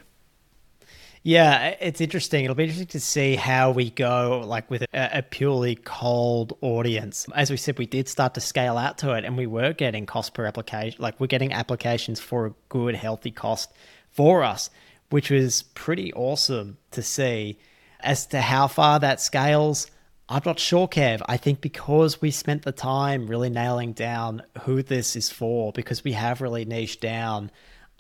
Yeah, 1.23 1.77
it's 1.81 2.01
interesting. 2.01 2.45
It'll 2.45 2.55
be 2.55 2.65
interesting 2.65 2.87
to 2.89 3.01
see 3.01 3.37
how 3.37 3.73
we 3.73 3.91
go, 3.91 4.43
like 4.47 4.71
with 4.71 4.83
a, 4.83 5.19
a, 5.19 5.23
purely 5.23 5.75
cold 5.77 6.57
audience. 6.63 7.27
As 7.35 7.51
we 7.51 7.59
said, 7.59 7.79
we 7.79 7.85
did 7.85 8.09
start 8.09 8.33
to 8.35 8.41
scale 8.41 8.79
out 8.79 8.97
to 8.99 9.13
it, 9.13 9.27
and 9.27 9.37
we 9.37 9.47
were 9.47 9.75
getting 9.75 10.07
cost 10.07 10.33
per 10.33 10.47
application. 10.47 11.03
Like 11.03 11.21
we're 11.21 11.27
getting 11.27 11.53
applications 11.53 12.21
for 12.21 12.47
a 12.47 12.55
good, 12.71 12.95
healthy 12.95 13.31
cost 13.31 13.71
for 14.11 14.43
us, 14.43 14.71
which 15.11 15.31
was 15.31 15.63
pretty 15.75 16.11
awesome 16.15 16.79
to 16.93 17.03
see. 17.03 17.59
As 18.01 18.27
to 18.29 18.41
how 18.41 18.67
far 18.67 18.99
that 19.01 19.21
scales, 19.21 19.91
I'm 20.27 20.43
not 20.47 20.59
sure, 20.59 20.89
Kev. 20.89 21.21
I 21.27 21.37
think 21.37 21.61
because 21.61 22.23
we 22.23 22.31
spent 22.31 22.63
the 22.63 22.73
time 22.73 23.27
really 23.27 23.51
nailing 23.51 23.93
down 23.93 24.43
who 24.63 24.83
this 24.83 25.17
is 25.17 25.29
for, 25.29 25.71
because 25.73 26.03
we 26.03 26.13
have 26.13 26.41
really 26.41 26.65
niched 26.65 27.03
down, 27.03 27.51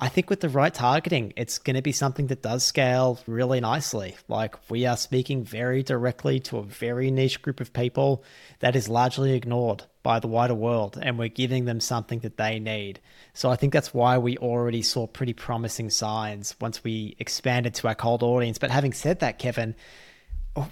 I 0.02 0.08
think 0.08 0.30
with 0.30 0.40
the 0.40 0.48
right 0.48 0.72
targeting, 0.72 1.34
it's 1.36 1.58
going 1.58 1.76
to 1.76 1.82
be 1.82 1.92
something 1.92 2.28
that 2.28 2.40
does 2.40 2.64
scale 2.64 3.20
really 3.26 3.60
nicely. 3.60 4.16
Like 4.28 4.56
we 4.70 4.86
are 4.86 4.96
speaking 4.96 5.44
very 5.44 5.82
directly 5.82 6.40
to 6.40 6.56
a 6.56 6.62
very 6.62 7.10
niche 7.10 7.42
group 7.42 7.60
of 7.60 7.74
people 7.74 8.24
that 8.60 8.74
is 8.74 8.88
largely 8.88 9.34
ignored 9.34 9.84
by 10.02 10.18
the 10.18 10.26
wider 10.26 10.54
world, 10.54 10.98
and 11.02 11.18
we're 11.18 11.28
giving 11.28 11.66
them 11.66 11.80
something 11.80 12.20
that 12.20 12.38
they 12.38 12.58
need. 12.58 12.98
So 13.34 13.50
I 13.50 13.56
think 13.56 13.74
that's 13.74 13.92
why 13.92 14.16
we 14.16 14.38
already 14.38 14.80
saw 14.80 15.06
pretty 15.06 15.34
promising 15.34 15.90
signs 15.90 16.56
once 16.58 16.82
we 16.82 17.14
expanded 17.18 17.74
to 17.74 17.88
our 17.88 17.94
cold 17.94 18.22
audience. 18.22 18.56
But 18.56 18.70
having 18.70 18.94
said 18.94 19.20
that, 19.20 19.38
Kevin, 19.38 19.74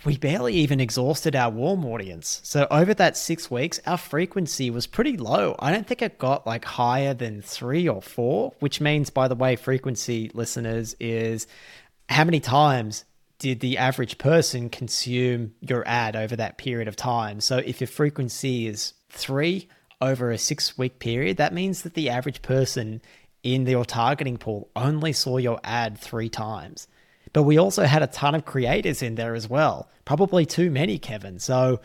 we 0.05 0.17
barely 0.17 0.55
even 0.55 0.81
exhausted 0.81 1.37
our 1.37 1.51
warm 1.51 1.85
audience. 1.85 2.41
So 2.43 2.67
over 2.71 2.95
that 2.95 3.17
six 3.17 3.51
weeks, 3.51 3.81
our 3.87 3.97
frequency 3.97 4.71
was 4.71 4.87
pretty 4.87 5.17
low. 5.17 5.55
I 5.59 5.71
don't 5.71 5.87
think 5.87 6.03
it 6.03 6.19
got 6.19 6.47
like 6.47 6.65
higher 6.65 7.15
than 7.15 7.43
three 7.43 7.89
or 7.89 8.03
four, 8.03 8.53
which 8.59 8.81
means, 8.81 9.11
by 9.11 9.29
the 9.29 9.37
way, 9.37 9.57
frequency 9.57 10.31
listeners 10.35 10.97
is 10.99 11.47
how 12.09 12.25
many 12.25 12.41
times 12.41 13.05
did 13.39 13.61
the 13.61 13.79
average 13.79 14.19
person 14.19 14.69
consume 14.69 15.55
your 15.61 15.87
ad 15.87 16.17
over 16.17 16.35
that 16.37 16.59
period 16.59 16.89
of 16.89 16.97
time? 16.97 17.41
So 17.41 17.59
if 17.59 17.81
your 17.81 17.89
frequency 17.89 18.67
is 18.67 18.95
three 19.11 19.69
over 20.01 20.31
a 20.31 20.39
six 20.39 20.77
week 20.77 20.99
period, 20.99 21.37
that 21.37 21.55
means 21.55 21.83
that 21.83 21.95
the 21.95 22.09
average 22.09 22.43
person 22.43 23.01
in 23.45 23.65
your 23.67 23.85
targeting 23.85 24.39
pool 24.39 24.71
only 24.75 25.13
saw 25.13 25.37
your 25.37 25.61
ad 25.63 25.99
three 25.99 26.29
times. 26.29 26.89
But 27.33 27.43
we 27.45 27.59
also 27.59 27.85
had 27.85 28.03
a 28.03 28.07
ton 28.07 28.35
of 28.35 28.45
creators 28.45 29.03
in 29.03 29.15
there 29.15 29.35
as 29.35 29.49
well. 29.49 29.91
Probably 30.05 30.47
too 30.47 30.71
many, 30.71 30.99
Kevin. 30.99 31.39
So 31.39 31.81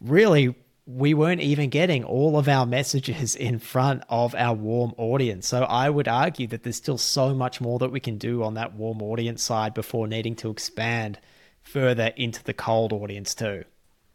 really, 0.00 0.54
we 0.86 1.14
weren't 1.14 1.40
even 1.40 1.70
getting 1.70 2.04
all 2.04 2.36
of 2.36 2.48
our 2.48 2.66
messages 2.66 3.36
in 3.36 3.58
front 3.58 4.02
of 4.08 4.34
our 4.34 4.54
warm 4.54 4.92
audience. 4.96 5.46
So 5.46 5.62
I 5.62 5.88
would 5.88 6.08
argue 6.08 6.46
that 6.48 6.64
there's 6.64 6.76
still 6.76 6.98
so 6.98 7.34
much 7.34 7.60
more 7.60 7.78
that 7.78 7.92
we 7.92 8.00
can 8.00 8.18
do 8.18 8.42
on 8.42 8.54
that 8.54 8.74
warm 8.74 9.00
audience 9.00 9.42
side 9.42 9.74
before 9.74 10.08
needing 10.08 10.34
to 10.36 10.50
expand 10.50 11.18
further 11.62 12.12
into 12.16 12.42
the 12.42 12.52
cold 12.52 12.92
audience 12.92 13.34
too. 13.34 13.64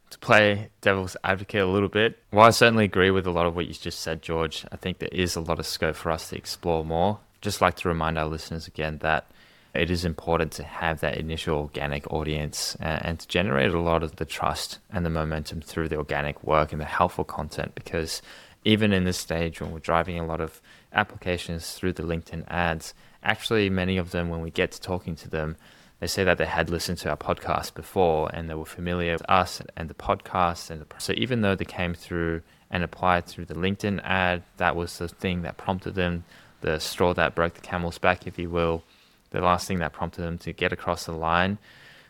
To 0.09 0.19
play 0.19 0.69
devil's 0.81 1.17
advocate 1.23 1.61
a 1.61 1.67
little 1.67 1.89
bit, 1.89 2.17
while 2.31 2.47
I 2.47 2.51
certainly 2.51 2.85
agree 2.85 3.11
with 3.11 3.27
a 3.27 3.31
lot 3.31 3.45
of 3.45 3.55
what 3.55 3.67
you 3.67 3.73
just 3.73 3.99
said, 3.99 4.21
George, 4.21 4.65
I 4.71 4.77
think 4.77 4.99
there 4.99 5.09
is 5.11 5.35
a 5.35 5.41
lot 5.41 5.59
of 5.59 5.65
scope 5.65 5.97
for 5.97 6.11
us 6.11 6.29
to 6.29 6.37
explore 6.37 6.85
more. 6.85 7.19
Just 7.41 7.61
like 7.61 7.75
to 7.77 7.89
remind 7.89 8.17
our 8.17 8.25
listeners 8.25 8.67
again 8.67 8.99
that 8.99 9.29
it 9.77 9.91
is 9.91 10.03
important 10.03 10.51
to 10.53 10.63
have 10.63 10.99
that 11.01 11.17
initial 11.17 11.57
organic 11.57 12.11
audience 12.11 12.75
and, 12.79 13.05
and, 13.05 13.19
to 13.19 13.27
generate 13.27 13.71
a 13.71 13.79
lot 13.79 14.01
of 14.01 14.15
the 14.15 14.25
trust 14.25 14.79
and 14.89 15.05
the 15.05 15.09
momentum 15.09 15.61
through 15.61 15.87
the 15.87 15.97
organic 15.97 16.43
work 16.43 16.71
and 16.71 16.81
the 16.81 16.85
helpful 16.85 17.23
content 17.23 17.73
because 17.75 18.21
even 18.65 18.91
in 18.91 19.03
this 19.03 19.17
stage 19.17 19.61
when 19.61 19.71
we're 19.71 19.79
driving 19.79 20.19
a 20.19 20.25
lot 20.25 20.41
of 20.41 20.61
applications 20.93 21.73
through 21.73 21.93
the 21.93 22.03
LinkedIn 22.03 22.43
ads, 22.47 22.93
actually 23.23 23.69
many 23.69 23.97
of 23.97 24.11
them 24.11 24.29
when 24.29 24.41
we 24.41 24.49
get 24.49 24.71
to 24.71 24.81
talking 24.81 25.15
to 25.15 25.29
them, 25.29 25.55
they 25.99 26.07
say 26.07 26.23
that 26.23 26.37
they 26.37 26.45
had 26.45 26.69
listened 26.69 26.97
to 26.97 27.09
our 27.09 27.17
podcast 27.17 27.73
before 27.73 28.29
and 28.33 28.49
they 28.49 28.55
were 28.55 28.65
familiar 28.65 29.13
with 29.13 29.29
us 29.29 29.61
and 29.75 29.89
the 29.89 29.93
podcast 29.93 30.69
and 30.71 30.81
the, 30.81 30.87
so 30.97 31.13
even 31.15 31.41
though 31.41 31.55
they 31.55 31.65
came 31.65 31.93
through 31.93 32.41
and 32.69 32.83
applied 32.83 33.25
through 33.25 33.45
the 33.45 33.53
LinkedIn 33.53 34.01
ad, 34.03 34.43
that 34.57 34.75
was 34.75 34.97
the 34.97 35.07
thing 35.07 35.43
that 35.43 35.57
prompted 35.57 35.95
them, 35.95 36.23
the 36.61 36.79
straw 36.79 37.13
that 37.13 37.35
broke 37.35 37.53
the 37.53 37.61
camel's 37.61 37.97
back, 37.99 38.25
if 38.25 38.37
you 38.39 38.49
will 38.49 38.83
the 39.31 39.41
last 39.41 39.67
thing 39.67 39.79
that 39.79 39.93
prompted 39.93 40.21
them 40.21 40.37
to 40.39 40.53
get 40.53 40.71
across 40.71 41.05
the 41.05 41.11
line. 41.11 41.57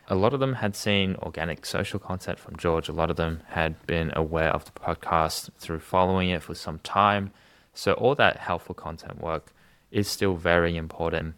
A 0.08 0.14
lot 0.14 0.32
of 0.32 0.40
them 0.40 0.54
had 0.54 0.74
seen 0.74 1.16
organic 1.16 1.66
social 1.66 1.98
content 1.98 2.38
from 2.38 2.56
George. 2.56 2.88
A 2.88 2.92
lot 2.92 3.10
of 3.10 3.16
them 3.16 3.42
had 3.48 3.86
been 3.86 4.10
aware 4.16 4.50
of 4.50 4.64
the 4.64 4.70
podcast 4.70 5.50
through 5.58 5.80
following 5.80 6.30
it 6.30 6.42
for 6.42 6.54
some 6.54 6.78
time. 6.78 7.30
So, 7.74 7.92
all 7.92 8.14
that 8.14 8.38
helpful 8.38 8.74
content 8.74 9.20
work 9.20 9.52
is 9.90 10.08
still 10.08 10.34
very 10.34 10.76
important. 10.76 11.34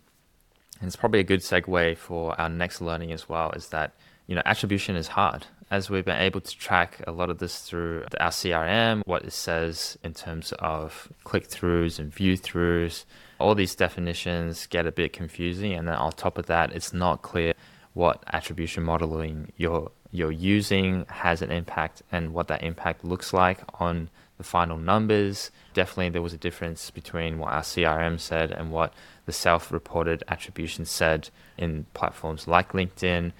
And 0.80 0.86
it's 0.86 0.96
probably 0.96 1.20
a 1.20 1.24
good 1.24 1.40
segue 1.40 1.96
for 1.98 2.40
our 2.40 2.48
next 2.48 2.80
learning 2.80 3.12
as 3.12 3.28
well 3.28 3.50
is 3.52 3.68
that, 3.68 3.94
you 4.26 4.34
know, 4.34 4.42
attribution 4.46 4.96
is 4.96 5.08
hard. 5.08 5.46
As 5.70 5.90
we've 5.90 6.04
been 6.04 6.20
able 6.20 6.40
to 6.40 6.56
track 6.56 7.02
a 7.06 7.12
lot 7.12 7.28
of 7.28 7.38
this 7.38 7.60
through 7.60 8.04
our 8.18 8.30
CRM, 8.30 9.02
what 9.04 9.24
it 9.24 9.32
says 9.32 9.98
in 10.02 10.14
terms 10.14 10.52
of 10.58 11.12
click 11.24 11.48
throughs 11.48 11.98
and 11.98 12.12
view 12.12 12.36
throughs, 12.36 13.04
all 13.40 13.54
these 13.54 13.74
definitions 13.74 14.66
get 14.66 14.86
a 14.86 14.92
bit 14.92 15.12
confusing, 15.12 15.72
and 15.72 15.88
then 15.88 15.94
on 15.94 16.12
top 16.12 16.38
of 16.38 16.46
that, 16.46 16.72
it's 16.72 16.92
not 16.92 17.22
clear 17.22 17.54
what 17.94 18.22
attribution 18.32 18.84
modeling 18.84 19.52
you're 19.56 19.90
you're 20.12 20.32
using 20.32 21.06
has 21.08 21.40
an 21.40 21.50
impact 21.50 22.02
and 22.10 22.34
what 22.34 22.48
that 22.48 22.62
impact 22.62 23.04
looks 23.04 23.32
like 23.32 23.60
on 23.80 24.10
the 24.38 24.44
final 24.44 24.76
numbers. 24.76 25.50
Definitely, 25.74 26.08
there 26.10 26.22
was 26.22 26.32
a 26.32 26.38
difference 26.38 26.90
between 26.90 27.38
what 27.38 27.52
our 27.52 27.60
CRM 27.60 28.18
said 28.18 28.50
and 28.50 28.72
what 28.72 28.92
the 29.26 29.32
self-reported 29.32 30.24
attribution 30.28 30.84
said 30.84 31.30
in 31.56 31.86
platforms 31.94 32.48
like 32.48 32.72
LinkedIn. 32.72 33.32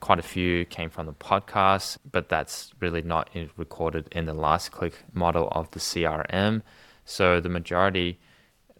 Quite 0.00 0.18
a 0.18 0.22
few 0.22 0.64
came 0.64 0.90
from 0.90 1.06
the 1.06 1.12
podcast, 1.12 1.98
but 2.10 2.28
that's 2.28 2.72
really 2.80 3.02
not 3.02 3.30
recorded 3.56 4.08
in 4.10 4.26
the 4.26 4.34
last 4.34 4.72
click 4.72 5.04
model 5.12 5.48
of 5.52 5.70
the 5.70 5.78
CRM. 5.78 6.62
So 7.04 7.38
the 7.38 7.48
majority 7.48 8.18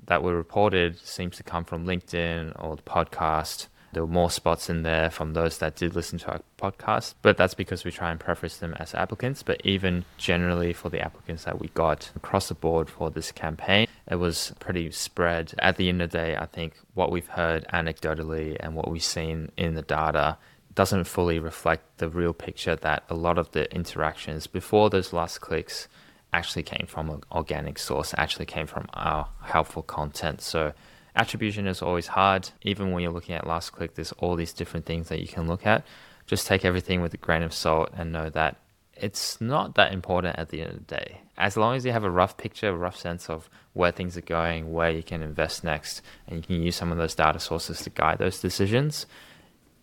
that 0.07 0.23
were 0.23 0.37
reported 0.37 0.99
seems 0.99 1.37
to 1.37 1.43
come 1.43 1.65
from 1.65 1.87
LinkedIn 1.87 2.53
or 2.63 2.77
the 2.77 2.83
podcast. 2.83 3.67
There 3.93 4.05
were 4.05 4.13
more 4.13 4.31
spots 4.31 4.69
in 4.69 4.83
there 4.83 5.11
from 5.11 5.33
those 5.33 5.59
that 5.59 5.77
did 5.77 5.95
listen 5.95 6.19
to 6.19 6.33
our 6.33 6.41
podcast, 6.59 7.15
but 7.23 7.37
that's 7.37 7.55
because 7.55 7.85
we 7.85 7.91
try 7.91 8.11
and 8.11 8.21
preface 8.21 8.59
them 8.59 8.75
as 8.75 8.95
applicants. 8.95 9.43
But 9.43 9.65
even 9.65 10.05
generally 10.19 10.73
for 10.73 10.91
the 10.91 11.01
applicants 11.01 11.45
that 11.45 11.61
we 11.61 11.69
got 11.69 12.11
across 12.15 12.49
the 12.49 12.55
board 12.55 12.91
for 12.91 13.11
this 13.11 13.33
campaign, 13.33 13.87
it 14.11 14.17
was 14.17 14.53
pretty 14.59 14.91
spread. 14.91 15.55
At 15.59 15.77
the 15.77 15.89
end 15.89 16.03
of 16.03 16.11
the 16.11 16.19
day, 16.19 16.37
I 16.37 16.47
think 16.47 16.75
what 16.95 17.11
we've 17.11 17.29
heard 17.29 17.67
anecdotally 17.73 18.57
and 18.61 18.75
what 18.75 18.91
we've 18.91 19.03
seen 19.03 19.51
in 19.57 19.75
the 19.75 19.83
data 19.83 20.37
doesn't 20.75 21.05
fully 21.05 21.39
reflect 21.39 21.97
the 21.97 22.09
real 22.09 22.35
picture 22.35 22.77
that 22.77 23.03
a 23.09 23.15
lot 23.15 23.39
of 23.39 23.51
the 23.53 23.75
interactions 23.75 24.47
before 24.47 24.91
those 24.91 25.13
last 25.13 25.41
clicks 25.41 25.89
actually 26.33 26.63
came 26.63 26.87
from 26.87 27.11
an 27.11 27.23
organic 27.33 27.79
source, 27.79 28.15
actually 28.17 28.47
came 28.47 28.67
from 28.67 28.87
our 28.95 29.29
helpful 29.43 29.83
content. 29.83 30.41
So 30.41 30.73
attribution 31.15 31.67
is 31.67 31.83
always 31.83 32.09
hard. 32.09 32.51
Even 32.63 32.93
when 32.93 33.03
you're 33.03 33.13
looking 33.13 33.35
at 33.35 33.47
last 33.47 33.71
click, 33.71 33.95
there's 33.95 34.13
all 34.13 34.37
these 34.37 34.53
different 34.53 34.87
things 34.87 35.09
that 35.09 35.21
you 35.21 35.29
can 35.29 35.47
look 35.47 35.67
at. 35.67 35.85
Just 36.27 36.47
take 36.47 36.65
everything 36.65 37.01
with 37.01 37.15
a 37.15 37.19
grain 37.19 37.43
of 37.43 37.55
salt 37.55 37.91
and 37.97 38.13
know 38.13 38.29
that 38.31 38.57
it's 38.95 39.41
not 39.41 39.75
that 39.75 39.93
important 39.93 40.39
at 40.39 40.49
the 40.49 40.63
end 40.63 40.71
of 40.71 40.87
the 40.87 40.95
day. 40.95 41.21
As 41.37 41.57
long 41.57 41.77
as 41.77 41.85
you 41.85 41.93
have 41.93 42.05
a 42.05 42.11
rough 42.11 42.37
picture, 42.37 42.71
a 42.71 42.77
rough 42.77 42.99
sense 42.99 43.29
of 43.29 43.49
where 43.75 43.93
things 43.93 44.17
are 44.17 44.23
going, 44.23 44.73
where 44.73 44.91
you 44.91 45.03
can 45.03 45.23
invest 45.23 45.63
next, 45.65 46.01
and 46.27 46.37
you 46.37 46.43
can 46.43 46.63
use 46.63 46.77
some 46.77 46.91
of 46.91 46.99
those 46.99 47.15
data 47.15 47.39
sources 47.39 47.83
to 47.83 47.91
guide 47.91 48.19
those 48.19 48.41
decisions. 48.41 49.07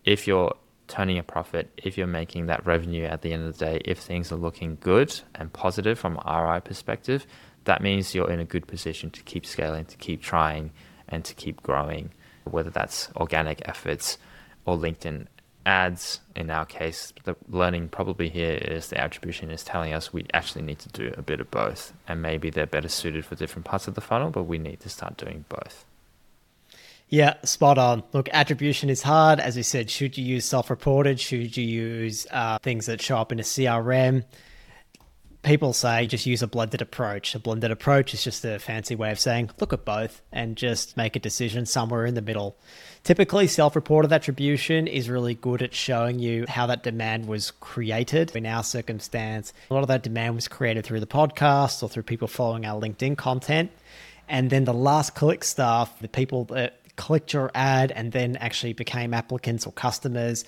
If 0.04 0.26
you're 0.26 0.54
turning 0.88 1.18
a 1.18 1.22
profit, 1.22 1.70
if 1.76 1.96
you're 1.96 2.06
making 2.06 2.46
that 2.46 2.66
revenue 2.66 3.04
at 3.04 3.22
the 3.22 3.32
end 3.32 3.46
of 3.46 3.56
the 3.56 3.64
day, 3.64 3.80
if 3.84 3.98
things 3.98 4.30
are 4.30 4.36
looking 4.36 4.78
good 4.80 5.20
and 5.34 5.52
positive 5.52 5.98
from 5.98 6.16
an 6.18 6.22
ROI 6.26 6.60
perspective, 6.60 7.26
that 7.64 7.82
means 7.82 8.14
you're 8.14 8.30
in 8.30 8.40
a 8.40 8.44
good 8.44 8.66
position 8.66 9.10
to 9.10 9.22
keep 9.22 9.46
scaling, 9.46 9.86
to 9.86 9.96
keep 9.96 10.22
trying, 10.22 10.70
and 11.08 11.24
to 11.24 11.34
keep 11.34 11.62
growing, 11.62 12.10
whether 12.44 12.70
that's 12.70 13.10
organic 13.16 13.62
efforts 13.66 14.18
or 14.66 14.76
LinkedIn 14.76 15.26
ads, 15.66 16.20
in 16.36 16.50
our 16.50 16.66
case, 16.66 17.12
the 17.24 17.36
learning 17.48 17.88
probably 17.88 18.28
here 18.28 18.54
is 18.54 18.88
the 18.88 19.00
attribution 19.00 19.50
is 19.50 19.64
telling 19.64 19.92
us 19.92 20.12
we 20.12 20.26
actually 20.34 20.62
need 20.62 20.78
to 20.80 20.88
do 20.90 21.12
a 21.16 21.22
bit 21.22 21.40
of 21.40 21.50
both. 21.50 21.92
And 22.06 22.20
maybe 22.20 22.50
they're 22.50 22.66
better 22.66 22.88
suited 22.88 23.24
for 23.24 23.34
different 23.34 23.64
parts 23.64 23.88
of 23.88 23.94
the 23.94 24.00
funnel, 24.00 24.30
but 24.30 24.44
we 24.44 24.58
need 24.58 24.80
to 24.80 24.88
start 24.88 25.16
doing 25.16 25.44
both. 25.48 25.86
Yeah, 27.08 27.34
spot 27.44 27.78
on. 27.78 28.02
Look, 28.12 28.28
attribution 28.32 28.90
is 28.90 29.02
hard. 29.02 29.38
As 29.38 29.56
we 29.56 29.62
said, 29.62 29.90
should 29.90 30.16
you 30.16 30.24
use 30.24 30.44
self 30.44 30.70
reported? 30.70 31.20
Should 31.20 31.56
you 31.56 31.64
use 31.64 32.26
uh, 32.30 32.58
things 32.58 32.86
that 32.86 33.02
show 33.02 33.18
up 33.18 33.30
in 33.30 33.38
a 33.38 33.42
CRM? 33.42 34.24
People 35.42 35.74
say 35.74 36.06
just 36.06 36.24
use 36.24 36.42
a 36.42 36.46
blended 36.46 36.80
approach. 36.80 37.34
A 37.34 37.38
blended 37.38 37.70
approach 37.70 38.14
is 38.14 38.24
just 38.24 38.42
a 38.46 38.58
fancy 38.58 38.94
way 38.96 39.12
of 39.12 39.20
saying 39.20 39.50
look 39.60 39.74
at 39.74 39.84
both 39.84 40.22
and 40.32 40.56
just 40.56 40.96
make 40.96 41.16
a 41.16 41.18
decision 41.20 41.66
somewhere 41.66 42.06
in 42.06 42.14
the 42.14 42.22
middle. 42.22 42.56
Typically, 43.02 43.46
self 43.46 43.76
reported 43.76 44.10
attribution 44.10 44.86
is 44.86 45.10
really 45.10 45.34
good 45.34 45.60
at 45.60 45.74
showing 45.74 46.18
you 46.18 46.46
how 46.48 46.66
that 46.66 46.82
demand 46.82 47.28
was 47.28 47.50
created. 47.50 48.34
In 48.34 48.46
our 48.46 48.64
circumstance, 48.64 49.52
a 49.70 49.74
lot 49.74 49.82
of 49.82 49.88
that 49.88 50.02
demand 50.02 50.36
was 50.36 50.48
created 50.48 50.86
through 50.86 51.00
the 51.00 51.06
podcast 51.06 51.82
or 51.82 51.90
through 51.90 52.04
people 52.04 52.26
following 52.26 52.64
our 52.64 52.80
LinkedIn 52.80 53.18
content. 53.18 53.70
And 54.26 54.48
then 54.48 54.64
the 54.64 54.72
last 54.72 55.14
click 55.14 55.44
stuff, 55.44 56.00
the 56.00 56.08
people 56.08 56.46
that 56.46 56.80
clicked 56.96 57.32
your 57.32 57.50
ad 57.54 57.92
and 57.92 58.12
then 58.12 58.36
actually 58.36 58.72
became 58.72 59.14
applicants 59.14 59.66
or 59.66 59.72
customers, 59.72 60.44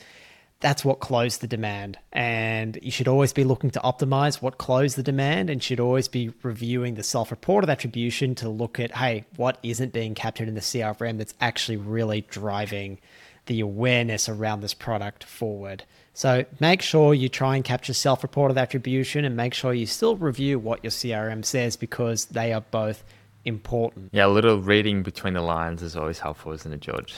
that's 0.60 0.84
what 0.84 1.00
closed 1.00 1.40
the 1.40 1.46
demand. 1.46 1.98
And 2.12 2.78
you 2.82 2.90
should 2.90 3.08
always 3.08 3.32
be 3.32 3.44
looking 3.44 3.70
to 3.70 3.80
optimize 3.80 4.40
what 4.40 4.58
closed 4.58 4.96
the 4.96 5.02
demand 5.02 5.50
and 5.50 5.62
should 5.62 5.80
always 5.80 6.08
be 6.08 6.32
reviewing 6.42 6.94
the 6.94 7.02
self 7.02 7.30
reported 7.30 7.68
attribution 7.68 8.34
to 8.36 8.48
look 8.48 8.80
at, 8.80 8.92
hey, 8.92 9.24
what 9.36 9.58
isn't 9.62 9.92
being 9.92 10.14
captured 10.14 10.48
in 10.48 10.54
the 10.54 10.60
CRM 10.60 11.18
that's 11.18 11.34
actually 11.40 11.76
really 11.76 12.22
driving 12.22 12.98
the 13.46 13.60
awareness 13.60 14.28
around 14.28 14.60
this 14.60 14.74
product 14.74 15.24
forward. 15.24 15.84
So 16.14 16.44
make 16.58 16.82
sure 16.82 17.14
you 17.14 17.28
try 17.28 17.56
and 17.56 17.64
capture 17.64 17.92
self 17.92 18.22
reported 18.22 18.56
attribution 18.56 19.24
and 19.24 19.36
make 19.36 19.54
sure 19.54 19.74
you 19.74 19.86
still 19.86 20.16
review 20.16 20.58
what 20.58 20.82
your 20.82 20.90
CRM 20.90 21.44
says 21.44 21.76
because 21.76 22.26
they 22.26 22.52
are 22.52 22.62
both 22.62 23.04
important. 23.46 24.10
Yeah, 24.12 24.26
a 24.26 24.28
little 24.28 24.58
reading 24.58 25.02
between 25.02 25.34
the 25.34 25.40
lines 25.40 25.82
is 25.82 25.96
always 25.96 26.18
helpful, 26.18 26.52
isn't 26.52 26.72
it, 26.72 26.80
George, 26.80 27.14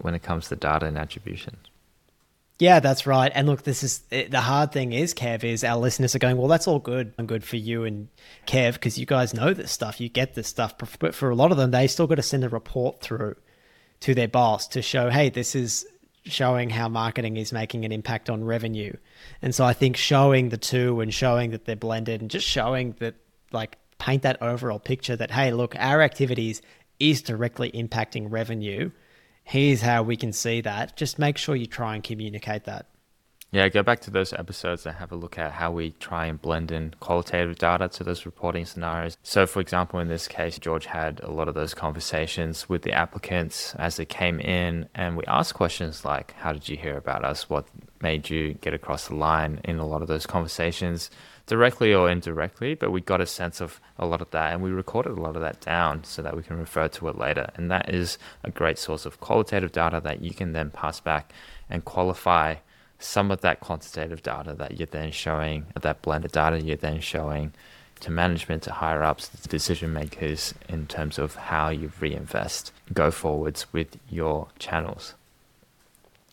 when 0.00 0.14
it 0.14 0.22
comes 0.22 0.48
to 0.48 0.56
data 0.56 0.86
and 0.86 0.98
attribution? 0.98 1.56
Yeah, 2.58 2.80
that's 2.80 3.06
right. 3.06 3.30
And 3.34 3.46
look, 3.46 3.64
this 3.64 3.82
is 3.82 4.02
eh, 4.10 4.28
the 4.30 4.40
hard 4.40 4.72
thing 4.72 4.92
is, 4.92 5.12
Kev, 5.12 5.44
is 5.44 5.62
our 5.62 5.76
listeners 5.76 6.14
are 6.14 6.18
going, 6.18 6.38
well, 6.38 6.48
that's 6.48 6.66
all 6.66 6.78
good 6.78 7.12
and 7.18 7.28
good 7.28 7.44
for 7.44 7.56
you 7.56 7.84
and 7.84 8.08
Kev, 8.46 8.74
because 8.74 8.98
you 8.98 9.04
guys 9.04 9.34
know 9.34 9.52
this 9.52 9.70
stuff, 9.70 10.00
you 10.00 10.08
get 10.08 10.34
this 10.34 10.48
stuff. 10.48 10.74
But 10.98 11.14
for 11.14 11.28
a 11.28 11.34
lot 11.34 11.50
of 11.50 11.58
them, 11.58 11.70
they 11.70 11.86
still 11.86 12.06
got 12.06 12.14
to 12.14 12.22
send 12.22 12.44
a 12.44 12.48
report 12.48 13.00
through 13.00 13.36
to 14.00 14.14
their 14.14 14.28
boss 14.28 14.68
to 14.68 14.80
show, 14.80 15.10
hey, 15.10 15.28
this 15.28 15.54
is 15.54 15.86
showing 16.24 16.70
how 16.70 16.88
marketing 16.88 17.36
is 17.36 17.52
making 17.52 17.84
an 17.84 17.92
impact 17.92 18.30
on 18.30 18.42
revenue. 18.42 18.92
And 19.42 19.54
so 19.54 19.64
I 19.64 19.74
think 19.74 19.96
showing 19.96 20.48
the 20.48 20.56
two 20.56 21.00
and 21.00 21.12
showing 21.12 21.50
that 21.50 21.66
they're 21.66 21.76
blended 21.76 22.22
and 22.22 22.30
just 22.30 22.46
showing 22.46 22.96
that, 23.00 23.14
like, 23.52 23.76
paint 23.98 24.22
that 24.22 24.40
overall 24.42 24.78
picture 24.78 25.16
that, 25.16 25.30
hey, 25.30 25.52
look, 25.52 25.74
our 25.76 26.02
activities 26.02 26.62
is 26.98 27.22
directly 27.22 27.70
impacting 27.72 28.30
revenue. 28.30 28.90
Here's 29.44 29.80
how 29.80 30.02
we 30.02 30.16
can 30.16 30.32
see 30.32 30.60
that. 30.62 30.96
Just 30.96 31.18
make 31.18 31.38
sure 31.38 31.54
you 31.54 31.66
try 31.66 31.94
and 31.94 32.02
communicate 32.02 32.64
that. 32.64 32.86
Yeah, 33.52 33.68
go 33.68 33.82
back 33.82 34.00
to 34.00 34.10
those 34.10 34.32
episodes 34.32 34.84
and 34.86 34.96
have 34.96 35.12
a 35.12 35.16
look 35.16 35.38
at 35.38 35.52
how 35.52 35.70
we 35.70 35.92
try 35.92 36.26
and 36.26 36.40
blend 36.40 36.72
in 36.72 36.94
qualitative 36.98 37.56
data 37.56 37.88
to 37.88 38.04
those 38.04 38.26
reporting 38.26 38.64
scenarios. 38.64 39.16
So, 39.22 39.46
for 39.46 39.60
example, 39.60 40.00
in 40.00 40.08
this 40.08 40.26
case, 40.26 40.58
George 40.58 40.86
had 40.86 41.20
a 41.20 41.30
lot 41.30 41.46
of 41.46 41.54
those 41.54 41.72
conversations 41.72 42.68
with 42.68 42.82
the 42.82 42.92
applicants 42.92 43.74
as 43.76 43.96
they 43.96 44.04
came 44.04 44.40
in, 44.40 44.88
and 44.96 45.16
we 45.16 45.24
asked 45.26 45.54
questions 45.54 46.04
like, 46.04 46.32
How 46.32 46.52
did 46.52 46.68
you 46.68 46.76
hear 46.76 46.96
about 46.96 47.24
us? 47.24 47.48
What 47.48 47.66
made 48.02 48.28
you 48.28 48.54
get 48.54 48.74
across 48.74 49.08
the 49.08 49.14
line 49.14 49.60
in 49.64 49.78
a 49.78 49.86
lot 49.86 50.02
of 50.02 50.08
those 50.08 50.26
conversations? 50.26 51.08
Directly 51.46 51.94
or 51.94 52.10
indirectly, 52.10 52.74
but 52.74 52.90
we 52.90 53.00
got 53.00 53.20
a 53.20 53.26
sense 53.26 53.60
of 53.60 53.80
a 53.98 54.06
lot 54.06 54.20
of 54.20 54.30
that 54.30 54.52
and 54.52 54.62
we 54.62 54.70
recorded 54.70 55.16
a 55.16 55.20
lot 55.20 55.36
of 55.36 55.42
that 55.42 55.60
down 55.60 56.02
so 56.04 56.20
that 56.22 56.36
we 56.36 56.42
can 56.42 56.58
refer 56.58 56.88
to 56.88 57.08
it 57.08 57.16
later. 57.16 57.50
And 57.54 57.70
that 57.70 57.92
is 57.92 58.18
a 58.44 58.50
great 58.50 58.78
source 58.78 59.06
of 59.06 59.20
qualitative 59.20 59.72
data 59.72 60.00
that 60.02 60.20
you 60.20 60.34
can 60.34 60.52
then 60.52 60.70
pass 60.70 61.00
back 61.00 61.32
and 61.70 61.84
qualify 61.84 62.56
some 62.98 63.30
of 63.30 63.42
that 63.42 63.60
quantitative 63.60 64.22
data 64.22 64.54
that 64.54 64.78
you're 64.78 64.86
then 64.86 65.12
showing, 65.12 65.66
that 65.80 66.02
blended 66.02 66.32
data 66.32 66.60
you're 66.60 66.76
then 66.76 67.00
showing 67.00 67.52
to 68.00 68.10
management, 68.10 68.62
to 68.64 68.72
higher 68.72 69.02
ups, 69.02 69.28
to 69.28 69.48
decision 69.48 69.92
makers 69.92 70.54
in 70.68 70.86
terms 70.86 71.18
of 71.18 71.34
how 71.34 71.68
you 71.68 71.90
reinvest 72.00 72.72
go 72.92 73.10
forwards 73.10 73.72
with 73.72 73.98
your 74.10 74.48
channels. 74.58 75.14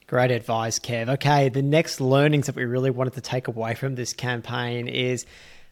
Great 0.08 0.32
advice, 0.32 0.80
Kev. 0.80 1.10
Okay, 1.10 1.50
the 1.50 1.62
next 1.62 2.02
learnings 2.02 2.48
that 2.48 2.56
we 2.56 2.66
really 2.66 2.92
wanted 2.92 3.14
to 3.14 3.22
take 3.22 3.48
away 3.48 3.74
from 3.74 3.96
this 3.96 4.14
campaign 4.14 4.88
is 4.88 5.26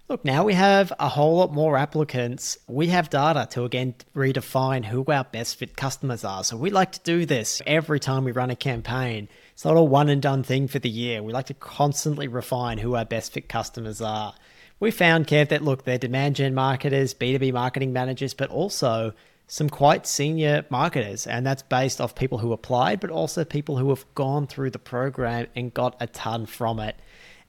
look, 0.07 0.23
now 0.25 0.43
we 0.43 0.53
have 0.53 0.91
a 0.99 1.09
whole 1.09 1.37
lot 1.37 1.53
more 1.53 1.77
applicants. 1.77 2.57
We 2.67 2.87
have 2.87 3.09
data 3.09 3.47
to 3.51 3.63
again 3.63 3.95
redefine 4.15 4.85
who 4.85 5.05
our 5.05 5.23
best 5.23 5.57
fit 5.57 5.75
customers 5.75 6.23
are. 6.23 6.43
So 6.43 6.57
we 6.57 6.69
like 6.69 6.93
to 6.93 6.99
do 7.01 7.25
this 7.25 7.61
every 7.65 7.99
time 7.99 8.23
we 8.23 8.31
run 8.31 8.49
a 8.49 8.55
campaign. 8.55 9.27
It's 9.53 9.65
not 9.65 9.77
a 9.77 9.81
one 9.81 10.09
and 10.09 10.21
done 10.21 10.43
thing 10.43 10.67
for 10.67 10.79
the 10.79 10.89
year. 10.89 11.21
We 11.21 11.33
like 11.33 11.47
to 11.47 11.53
constantly 11.53 12.27
refine 12.27 12.77
who 12.77 12.95
our 12.95 13.05
best 13.05 13.33
fit 13.33 13.47
customers 13.49 14.01
are. 14.01 14.33
We 14.79 14.91
found, 14.91 15.27
Kev, 15.27 15.49
that 15.49 15.63
look, 15.63 15.83
they're 15.83 15.97
demand 15.97 16.37
gen 16.37 16.55
marketers, 16.55 17.13
B2B 17.13 17.53
marketing 17.53 17.93
managers, 17.93 18.33
but 18.33 18.49
also 18.49 19.13
some 19.51 19.69
quite 19.69 20.07
senior 20.07 20.65
marketers, 20.69 21.27
and 21.27 21.45
that's 21.45 21.61
based 21.61 21.99
off 21.99 22.15
people 22.15 22.37
who 22.37 22.53
applied, 22.53 23.01
but 23.01 23.09
also 23.09 23.43
people 23.43 23.77
who 23.77 23.89
have 23.89 24.05
gone 24.15 24.47
through 24.47 24.69
the 24.69 24.79
program 24.79 25.45
and 25.57 25.73
got 25.73 25.93
a 25.99 26.07
ton 26.07 26.45
from 26.45 26.79
it. 26.79 26.95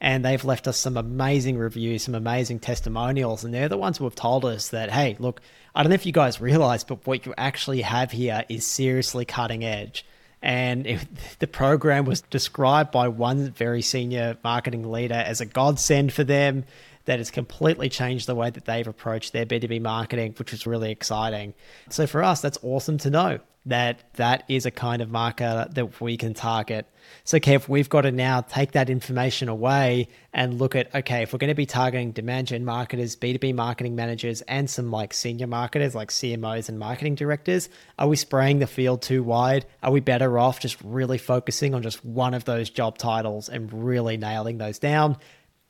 And 0.01 0.25
they've 0.25 0.45
left 0.45 0.67
us 0.67 0.77
some 0.77 0.97
amazing 0.97 1.59
reviews, 1.59 2.03
some 2.03 2.17
amazing 2.17 2.59
testimonials, 2.59 3.45
and 3.45 3.55
they're 3.55 3.69
the 3.69 3.79
ones 3.79 3.99
who 3.99 4.05
have 4.05 4.17
told 4.17 4.45
us 4.45 4.71
that, 4.71 4.91
hey, 4.91 5.15
look, 5.21 5.41
I 5.77 5.85
don't 5.85 5.91
know 5.91 5.95
if 5.95 6.05
you 6.05 6.11
guys 6.11 6.41
realize, 6.41 6.83
but 6.83 7.07
what 7.07 7.25
you 7.25 7.35
actually 7.39 7.83
have 7.83 8.11
here 8.11 8.43
is 8.49 8.67
seriously 8.67 9.25
cutting 9.25 9.63
edge. 9.63 10.05
And 10.43 11.07
the 11.39 11.47
program 11.47 12.05
was 12.05 12.23
described 12.23 12.91
by 12.91 13.07
one 13.07 13.53
very 13.53 13.81
senior 13.81 14.37
marketing 14.43 14.91
leader 14.91 15.15
as 15.15 15.41
a 15.41 15.47
godsend 15.47 16.13
for 16.13 16.25
them 16.25 16.65
that 17.05 17.19
has 17.19 17.31
completely 17.31 17.89
changed 17.89 18.27
the 18.27 18.35
way 18.35 18.51
that 18.51 18.65
they've 18.65 18.87
approached 18.87 19.33
their 19.33 19.47
B2B 19.47 19.81
marketing, 19.81 20.35
which 20.39 20.53
is 20.53 20.67
really 20.67 20.91
exciting. 20.91 21.55
So 21.89 22.07
for 22.07 22.23
us, 22.23 22.41
that's 22.41 22.59
awesome 22.63 22.99
to 22.99 23.11
know 23.11 23.41
that 23.67 24.03
that 24.15 24.45
is 24.49 24.67
a 24.67 24.71
kind 24.71 25.01
of 25.01 25.11
marker 25.11 25.69
that 25.71 26.01
we 26.01 26.17
can 26.17 26.35
target. 26.35 26.87
So, 27.25 27.39
Kev, 27.39 27.69
we've 27.69 27.89
got 27.89 28.03
to 28.03 28.11
now 28.11 28.41
take 28.41 28.73
that 28.73 28.91
information 28.91 29.49
away 29.49 30.09
and 30.33 30.59
look 30.59 30.75
at 30.75 30.93
okay, 30.95 31.23
if 31.23 31.33
we're 31.33 31.39
going 31.39 31.49
to 31.49 31.55
be 31.55 31.67
targeting 31.67 32.11
demand 32.11 32.49
gen 32.49 32.65
marketers, 32.65 33.15
B2B 33.15 33.55
marketing 33.55 33.95
managers, 33.95 34.41
and 34.43 34.69
some 34.69 34.91
like 34.91 35.15
senior 35.15 35.47
marketers 35.47 35.95
like 35.95 36.11
CMOs 36.11 36.69
and 36.69 36.79
marketing 36.79 37.15
directors, 37.15 37.69
are 37.99 38.09
we 38.09 38.17
spraying 38.17 38.59
the 38.59 38.67
field 38.67 39.03
too 39.03 39.23
wide? 39.23 39.67
Are 39.83 39.93
we 39.93 40.01
better 40.01 40.39
off 40.39 40.59
just 40.59 40.77
really 40.83 41.19
focusing 41.19 41.75
on 41.75 41.83
just 41.83 42.05
one 42.05 42.35
of 42.35 42.45
those 42.45 42.69
job 42.71 42.99
titles 42.99 43.49
and 43.49 43.73
really 43.73 44.17
nailing 44.17 44.59
those 44.59 44.79
down? 44.79 45.17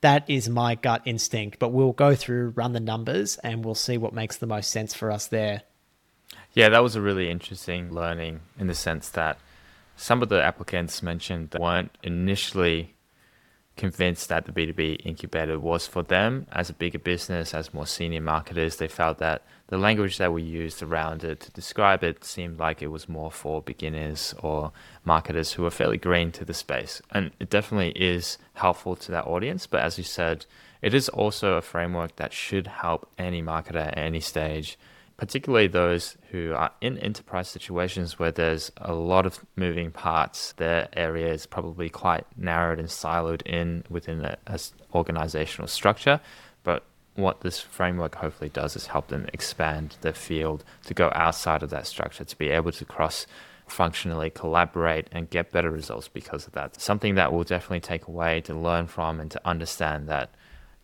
That 0.03 0.29
is 0.29 0.47
my 0.47 0.75
gut 0.75 1.01
instinct. 1.05 1.57
But 1.59 1.69
we'll 1.69 1.93
go 1.93 2.13
through, 2.13 2.49
run 2.55 2.73
the 2.73 2.79
numbers, 2.79 3.37
and 3.37 3.65
we'll 3.65 3.75
see 3.75 3.97
what 3.97 4.13
makes 4.13 4.37
the 4.37 4.45
most 4.45 4.69
sense 4.69 4.93
for 4.93 5.11
us 5.11 5.27
there. 5.27 5.63
Yeah, 6.53 6.69
that 6.69 6.83
was 6.83 6.95
a 6.95 7.01
really 7.01 7.29
interesting 7.29 7.91
learning 7.91 8.41
in 8.59 8.67
the 8.67 8.75
sense 8.75 9.09
that 9.09 9.39
some 9.95 10.21
of 10.21 10.29
the 10.29 10.43
applicants 10.43 11.01
mentioned 11.01 11.55
weren't 11.57 11.97
initially 12.03 12.92
convinced 13.75 14.29
that 14.29 14.45
the 14.45 14.51
B2B 14.51 15.01
incubator 15.03 15.59
was 15.59 15.87
for 15.87 16.03
them 16.03 16.45
as 16.51 16.69
a 16.69 16.73
bigger 16.73 16.99
business, 16.99 17.53
as 17.53 17.73
more 17.73 17.87
senior 17.87 18.21
marketers. 18.21 18.77
They 18.77 18.87
felt 18.87 19.17
that 19.17 19.43
the 19.67 19.77
language 19.77 20.17
that 20.19 20.31
we 20.31 20.43
used 20.43 20.83
around 20.83 21.23
it 21.23 21.39
to 21.39 21.51
describe 21.51 22.03
it 22.03 22.23
seemed 22.23 22.59
like 22.59 22.81
it 22.81 22.87
was 22.87 23.09
more 23.09 23.31
for 23.31 23.61
beginners 23.61 24.35
or 24.43 24.71
marketers 25.03 25.53
who 25.53 25.65
are 25.65 25.71
fairly 25.71 25.97
green 25.97 26.31
to 26.33 26.45
the 26.45 26.53
space. 26.53 27.01
And 27.11 27.31
it 27.39 27.49
definitely 27.49 27.91
is 27.91 28.37
helpful 28.53 28.95
to 28.97 29.11
that 29.11 29.25
audience. 29.25 29.65
But 29.65 29.81
as 29.81 29.97
you 29.97 30.03
said, 30.03 30.45
it 30.81 30.93
is 30.93 31.09
also 31.09 31.53
a 31.53 31.61
framework 31.61 32.17
that 32.17 32.33
should 32.33 32.67
help 32.67 33.09
any 33.17 33.41
marketer 33.41 33.87
at 33.87 33.97
any 33.97 34.19
stage 34.19 34.77
particularly 35.23 35.67
those 35.67 36.17
who 36.31 36.51
are 36.53 36.69
in 36.81 36.97
enterprise 36.97 37.47
situations 37.47 38.19
where 38.19 38.29
there's 38.29 38.73
a 38.75 38.93
lot 38.93 39.25
of 39.25 39.39
moving 39.55 39.89
parts. 39.89 40.51
Their 40.57 40.89
area 40.97 41.31
is 41.31 41.45
probably 41.45 41.89
quite 41.89 42.25
narrowed 42.35 42.77
and 42.77 42.89
siloed 42.89 43.41
in 43.43 43.85
within 43.89 44.25
a, 44.25 44.35
a 44.47 44.59
organizational 44.93 45.69
structure. 45.69 46.19
But 46.65 46.83
what 47.15 47.39
this 47.39 47.61
framework 47.61 48.15
hopefully 48.15 48.49
does 48.49 48.75
is 48.75 48.87
help 48.87 49.07
them 49.07 49.29
expand 49.31 49.95
their 50.01 50.11
field 50.11 50.65
to 50.87 50.93
go 50.93 51.09
outside 51.15 51.63
of 51.63 51.69
that 51.69 51.87
structure, 51.87 52.25
to 52.25 52.37
be 52.37 52.49
able 52.49 52.73
to 52.73 52.83
cross 52.83 53.25
functionally 53.65 54.29
collaborate 54.29 55.07
and 55.13 55.29
get 55.29 55.53
better 55.53 55.71
results 55.71 56.09
because 56.09 56.47
of 56.47 56.51
that. 56.51 56.81
Something 56.81 57.15
that 57.15 57.31
we'll 57.31 57.45
definitely 57.45 57.79
take 57.79 58.07
away 58.07 58.41
to 58.41 58.53
learn 58.53 58.87
from 58.87 59.21
and 59.21 59.31
to 59.31 59.39
understand 59.47 60.09
that 60.09 60.35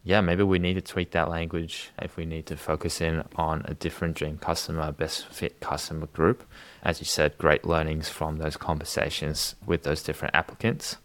yeah, 0.10 0.22
maybe 0.22 0.42
we 0.42 0.58
need 0.58 0.74
to 0.74 0.82
tweak 0.82 1.12
that 1.12 1.30
language 1.30 1.92
if 2.02 2.18
we 2.18 2.26
need 2.26 2.48
to 2.48 2.58
focus 2.58 3.00
in 3.00 3.24
on 3.36 3.62
a 3.66 3.76
different 3.76 4.16
dream 4.16 4.40
customer, 4.40 4.92
best 4.92 5.28
fit 5.28 5.60
customer 5.60 6.08
group. 6.08 6.44
As 6.82 7.00
you 7.00 7.06
said, 7.06 7.38
great 7.38 7.64
learnings 7.64 8.10
from 8.10 8.38
those 8.38 8.58
conversations 8.58 9.56
with 9.68 9.84
those 9.84 10.02
different 10.02 10.34
applicants. 10.34 10.98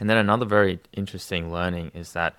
And 0.00 0.08
then 0.08 0.16
another 0.16 0.46
very 0.46 0.80
interesting 0.94 1.52
learning 1.52 1.90
is 1.94 2.14
that 2.14 2.34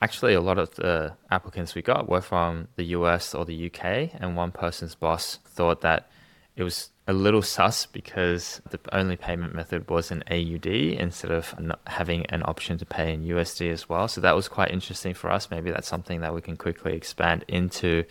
actually 0.00 0.34
a 0.34 0.40
lot 0.40 0.58
of 0.58 0.72
the 0.76 1.14
applicants 1.28 1.74
we 1.74 1.82
got 1.82 2.08
were 2.08 2.20
from 2.20 2.68
the 2.76 2.84
US 2.98 3.34
or 3.34 3.44
the 3.44 3.66
UK, 3.66 4.14
and 4.14 4.36
one 4.36 4.52
person's 4.52 4.94
boss 4.94 5.40
thought 5.44 5.80
that 5.80 6.08
it 6.54 6.62
was 6.62 6.90
a 7.12 7.14
little 7.14 7.42
sus 7.42 7.84
because 7.84 8.62
the 8.70 8.80
only 8.90 9.16
payment 9.16 9.54
method 9.54 9.90
was 9.90 10.10
an 10.10 10.24
AUD 10.30 10.66
instead 10.66 11.30
of 11.30 11.54
having 11.86 12.24
an 12.26 12.42
option 12.46 12.78
to 12.78 12.86
pay 12.86 13.12
in 13.12 13.24
USD 13.24 13.70
as 13.70 13.86
well. 13.86 14.08
So 14.08 14.22
that 14.22 14.34
was 14.34 14.48
quite 14.48 14.70
interesting 14.70 15.12
for 15.12 15.30
us. 15.30 15.50
Maybe 15.50 15.70
that's 15.70 15.88
something 15.88 16.22
that 16.22 16.34
we 16.34 16.40
can 16.40 16.56
quickly 16.56 16.94
expand 16.94 17.44
into 17.48 18.04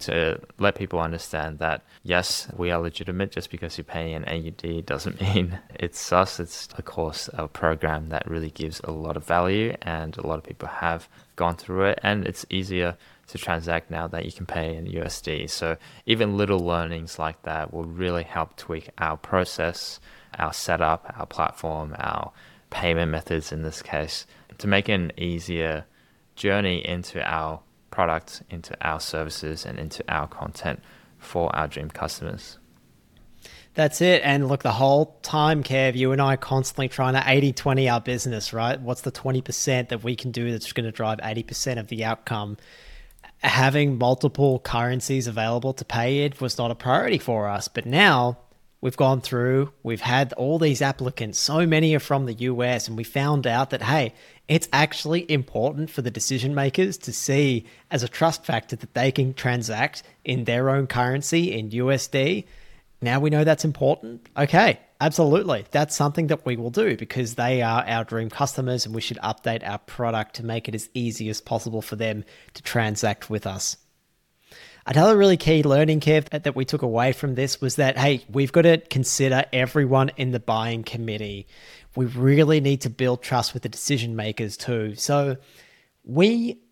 to 0.00 0.40
let 0.58 0.76
people 0.76 1.00
understand 1.00 1.58
that 1.58 1.82
yes, 2.04 2.48
we 2.56 2.70
are 2.70 2.80
legitimate. 2.80 3.32
Just 3.32 3.50
because 3.50 3.76
you 3.76 3.82
pay 3.82 4.12
in 4.12 4.24
AUD 4.24 4.86
doesn't 4.86 5.20
mean 5.26 5.58
it's 5.74 5.98
sus. 5.98 6.38
It's 6.38 6.68
of 6.78 6.84
course 6.84 7.28
a 7.34 7.48
program 7.48 8.10
that 8.10 8.30
really 8.30 8.50
gives 8.50 8.80
a 8.84 8.92
lot 8.92 9.16
of 9.16 9.24
value, 9.24 9.74
and 9.82 10.16
a 10.16 10.26
lot 10.26 10.38
of 10.38 10.44
people 10.44 10.68
have 10.68 11.08
gone 11.34 11.56
through 11.56 11.86
it, 11.86 11.98
and 12.04 12.24
it's 12.24 12.46
easier 12.50 12.96
to 13.28 13.38
transact 13.38 13.90
now 13.90 14.06
that 14.08 14.24
you 14.24 14.32
can 14.32 14.46
pay 14.46 14.76
in 14.76 14.86
USD. 14.86 15.48
So 15.50 15.76
even 16.06 16.36
little 16.36 16.60
learnings 16.60 17.18
like 17.18 17.42
that 17.42 17.72
will 17.72 17.84
really 17.84 18.24
help 18.24 18.56
tweak 18.56 18.90
our 18.98 19.16
process, 19.16 20.00
our 20.38 20.52
setup, 20.52 21.12
our 21.16 21.26
platform, 21.26 21.94
our 21.98 22.32
payment 22.70 23.10
methods 23.10 23.52
in 23.52 23.62
this 23.62 23.82
case 23.82 24.26
to 24.58 24.66
make 24.66 24.88
an 24.88 25.12
easier 25.16 25.86
journey 26.36 26.86
into 26.86 27.22
our 27.22 27.60
product, 27.90 28.42
into 28.50 28.76
our 28.86 29.00
services, 29.00 29.64
and 29.64 29.78
into 29.78 30.04
our 30.08 30.26
content 30.26 30.80
for 31.18 31.54
our 31.54 31.68
dream 31.68 31.88
customers. 31.88 32.58
That's 33.74 34.00
it. 34.00 34.22
And 34.24 34.46
look, 34.46 34.62
the 34.62 34.72
whole 34.72 35.18
time, 35.22 35.64
Kev, 35.64 35.96
you 35.96 36.12
and 36.12 36.20
I 36.20 36.34
are 36.34 36.36
constantly 36.36 36.88
trying 36.88 37.14
to 37.14 37.22
80 37.24 37.52
20 37.52 37.88
our 37.88 38.00
business, 38.00 38.52
right? 38.52 38.80
What's 38.80 39.00
the 39.00 39.10
20% 39.10 39.88
that 39.88 40.04
we 40.04 40.14
can 40.14 40.30
do 40.30 40.52
that's 40.52 40.72
going 40.72 40.84
to 40.84 40.92
drive 40.92 41.18
80% 41.18 41.80
of 41.80 41.88
the 41.88 42.04
outcome? 42.04 42.56
Having 43.44 43.98
multiple 43.98 44.58
currencies 44.58 45.26
available 45.26 45.74
to 45.74 45.84
pay 45.84 46.20
it 46.20 46.40
was 46.40 46.56
not 46.58 46.70
a 46.70 46.74
priority 46.74 47.18
for 47.18 47.48
us. 47.48 47.68
But 47.68 47.86
now 47.86 48.38
we've 48.80 48.96
gone 48.96 49.20
through, 49.20 49.72
we've 49.82 50.00
had 50.00 50.32
all 50.34 50.58
these 50.58 50.82
applicants, 50.82 51.38
so 51.38 51.66
many 51.66 51.94
are 51.94 52.00
from 52.00 52.26
the 52.26 52.34
US, 52.34 52.88
and 52.88 52.96
we 52.96 53.04
found 53.04 53.46
out 53.46 53.70
that, 53.70 53.82
hey, 53.82 54.14
it's 54.48 54.68
actually 54.72 55.30
important 55.30 55.90
for 55.90 56.02
the 56.02 56.10
decision 56.10 56.54
makers 56.54 56.96
to 56.98 57.12
see 57.12 57.66
as 57.90 58.02
a 58.02 58.08
trust 58.08 58.44
factor 58.44 58.76
that 58.76 58.94
they 58.94 59.12
can 59.12 59.34
transact 59.34 60.02
in 60.24 60.44
their 60.44 60.70
own 60.70 60.86
currency 60.86 61.52
in 61.52 61.70
USD. 61.70 62.44
Now 63.00 63.20
we 63.20 63.30
know 63.30 63.44
that's 63.44 63.64
important. 63.64 64.26
Okay, 64.36 64.80
Absolutely. 65.04 65.66
That's 65.70 65.94
something 65.94 66.28
that 66.28 66.46
we 66.46 66.56
will 66.56 66.70
do 66.70 66.96
because 66.96 67.34
they 67.34 67.60
are 67.60 67.84
our 67.86 68.04
dream 68.04 68.30
customers 68.30 68.86
and 68.86 68.94
we 68.94 69.02
should 69.02 69.18
update 69.18 69.62
our 69.62 69.76
product 69.76 70.36
to 70.36 70.46
make 70.46 70.66
it 70.66 70.74
as 70.74 70.88
easy 70.94 71.28
as 71.28 71.42
possible 71.42 71.82
for 71.82 71.94
them 71.94 72.24
to 72.54 72.62
transact 72.62 73.28
with 73.28 73.46
us. 73.46 73.76
Another 74.86 75.14
really 75.14 75.36
key 75.36 75.62
learning 75.62 76.00
curve 76.00 76.30
that 76.30 76.56
we 76.56 76.64
took 76.64 76.80
away 76.80 77.12
from 77.12 77.34
this 77.34 77.60
was 77.60 77.76
that, 77.76 77.98
hey, 77.98 78.24
we've 78.30 78.50
got 78.50 78.62
to 78.62 78.78
consider 78.78 79.44
everyone 79.52 80.10
in 80.16 80.30
the 80.30 80.40
buying 80.40 80.82
committee. 80.82 81.48
We 81.94 82.06
really 82.06 82.60
need 82.60 82.80
to 82.80 82.88
build 82.88 83.22
trust 83.22 83.52
with 83.52 83.62
the 83.62 83.68
decision 83.68 84.16
makers 84.16 84.56
too. 84.56 84.94
So 84.94 85.36
we 86.02 86.62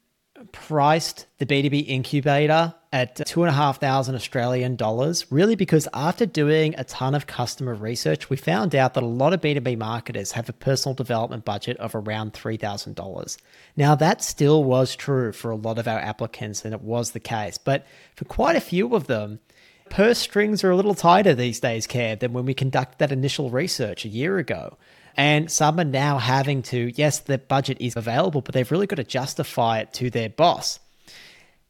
priced 0.53 1.27
the 1.37 1.45
B2B 1.45 1.87
incubator 1.87 2.73
at 2.93 3.17
two 3.27 3.43
and 3.43 3.49
a 3.49 3.55
half 3.55 3.81
thousand 3.81 4.15
Australian 4.15 4.77
dollars, 4.77 5.25
really 5.33 5.57
because 5.57 5.89
after 5.95 6.27
doing 6.27 6.75
a 6.77 6.85
ton 6.85 7.15
of 7.15 7.27
customer 7.27 7.75
research, 7.75 8.29
we 8.29 8.37
found 8.37 8.75
out 8.75 8.93
that 8.93 9.03
a 9.03 9.07
lot 9.07 9.33
of 9.33 9.41
B2B 9.41 9.79
marketers 9.79 10.33
have 10.33 10.49
a 10.51 10.53
personal 10.53 10.95
development 10.95 11.47
budget 11.47 11.79
of 11.79 11.95
around 11.95 12.35
$3,000. 12.35 13.37
Now, 13.77 13.95
that 13.95 14.23
still 14.23 14.63
was 14.63 14.95
true 14.95 15.33
for 15.33 15.51
a 15.51 15.57
lot 15.57 15.79
of 15.79 15.89
our 15.89 15.99
applicants, 15.99 16.67
and 16.67 16.75
it 16.75 16.83
was 16.83 17.13
the 17.13 17.21
case, 17.21 17.57
but 17.57 17.87
for 18.15 18.27
quite 18.27 18.57
a 18.57 18.61
few 18.61 18.95
of 18.95 19.07
them, 19.07 19.41
purse 19.89 20.19
strings 20.19 20.63
are 20.63 20.71
a 20.71 20.77
little 20.77 20.95
tighter 20.95 21.35
these 21.35 21.61
days, 21.61 21.87
Kev, 21.87 22.21
than 22.21 22.35
when 22.35 22.45
we 22.45 22.53
conducted 22.53 22.99
that 22.99 23.13
initial 23.13 23.49
research 23.49 24.05
a 24.05 24.09
year 24.09 24.37
ago. 24.37 24.77
And 25.17 25.51
some 25.51 25.81
are 25.81 25.85
now 25.85 26.19
having 26.19 26.63
to, 26.65 26.93
yes, 26.95 27.21
their 27.21 27.39
budget 27.39 27.79
is 27.81 27.97
available, 27.97 28.43
but 28.43 28.55
they've 28.55 28.71
really 28.71 28.87
got 28.87 28.97
to 28.97 29.05
justify 29.05 29.81
it 29.81 29.93
to 29.95 30.11
their 30.11 30.29
boss. 30.29 30.79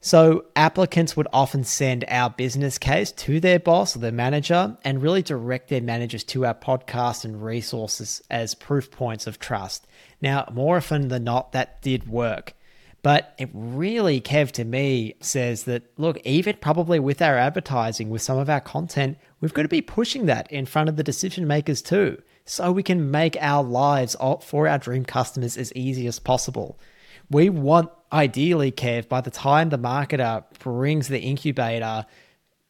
So 0.04 0.46
applicants 0.56 1.16
would 1.16 1.28
often 1.32 1.62
send 1.62 2.04
our 2.08 2.28
business 2.28 2.76
case 2.76 3.12
to 3.12 3.38
their 3.38 3.60
boss 3.60 3.94
or 3.94 4.00
their 4.00 4.10
manager 4.10 4.76
and 4.82 5.00
really 5.00 5.22
direct 5.22 5.68
their 5.68 5.80
managers 5.80 6.24
to 6.24 6.44
our 6.44 6.56
podcast 6.56 7.24
and 7.24 7.40
resources 7.40 8.20
as 8.28 8.56
proof 8.56 8.90
points 8.90 9.28
of 9.28 9.38
trust. 9.38 9.86
Now, 10.20 10.48
more 10.52 10.78
often 10.78 11.06
than 11.06 11.22
not, 11.22 11.52
that 11.52 11.80
did 11.82 12.08
work. 12.08 12.54
But 13.02 13.32
it 13.38 13.48
really, 13.52 14.20
Kev, 14.20 14.50
to 14.52 14.64
me, 14.64 15.14
says 15.20 15.64
that 15.64 15.84
look, 15.96 16.20
even 16.24 16.56
probably 16.56 16.98
with 16.98 17.22
our 17.22 17.38
advertising, 17.38 18.10
with 18.10 18.22
some 18.22 18.38
of 18.38 18.50
our 18.50 18.60
content, 18.60 19.18
we've 19.40 19.54
got 19.54 19.62
to 19.62 19.68
be 19.68 19.82
pushing 19.82 20.26
that 20.26 20.50
in 20.50 20.66
front 20.66 20.88
of 20.88 20.96
the 20.96 21.04
decision 21.04 21.46
makers 21.46 21.80
too, 21.80 22.20
so 22.44 22.72
we 22.72 22.82
can 22.82 23.12
make 23.12 23.36
our 23.40 23.62
lives 23.62 24.16
for 24.40 24.66
our 24.66 24.78
dream 24.78 25.04
customers 25.04 25.56
as 25.56 25.72
easy 25.74 26.08
as 26.08 26.18
possible. 26.18 26.76
We 27.32 27.48
want 27.48 27.90
ideally, 28.12 28.70
Kev, 28.70 29.08
by 29.08 29.22
the 29.22 29.30
time 29.30 29.70
the 29.70 29.78
marketer 29.78 30.44
brings 30.58 31.08
the 31.08 31.18
incubator 31.18 32.04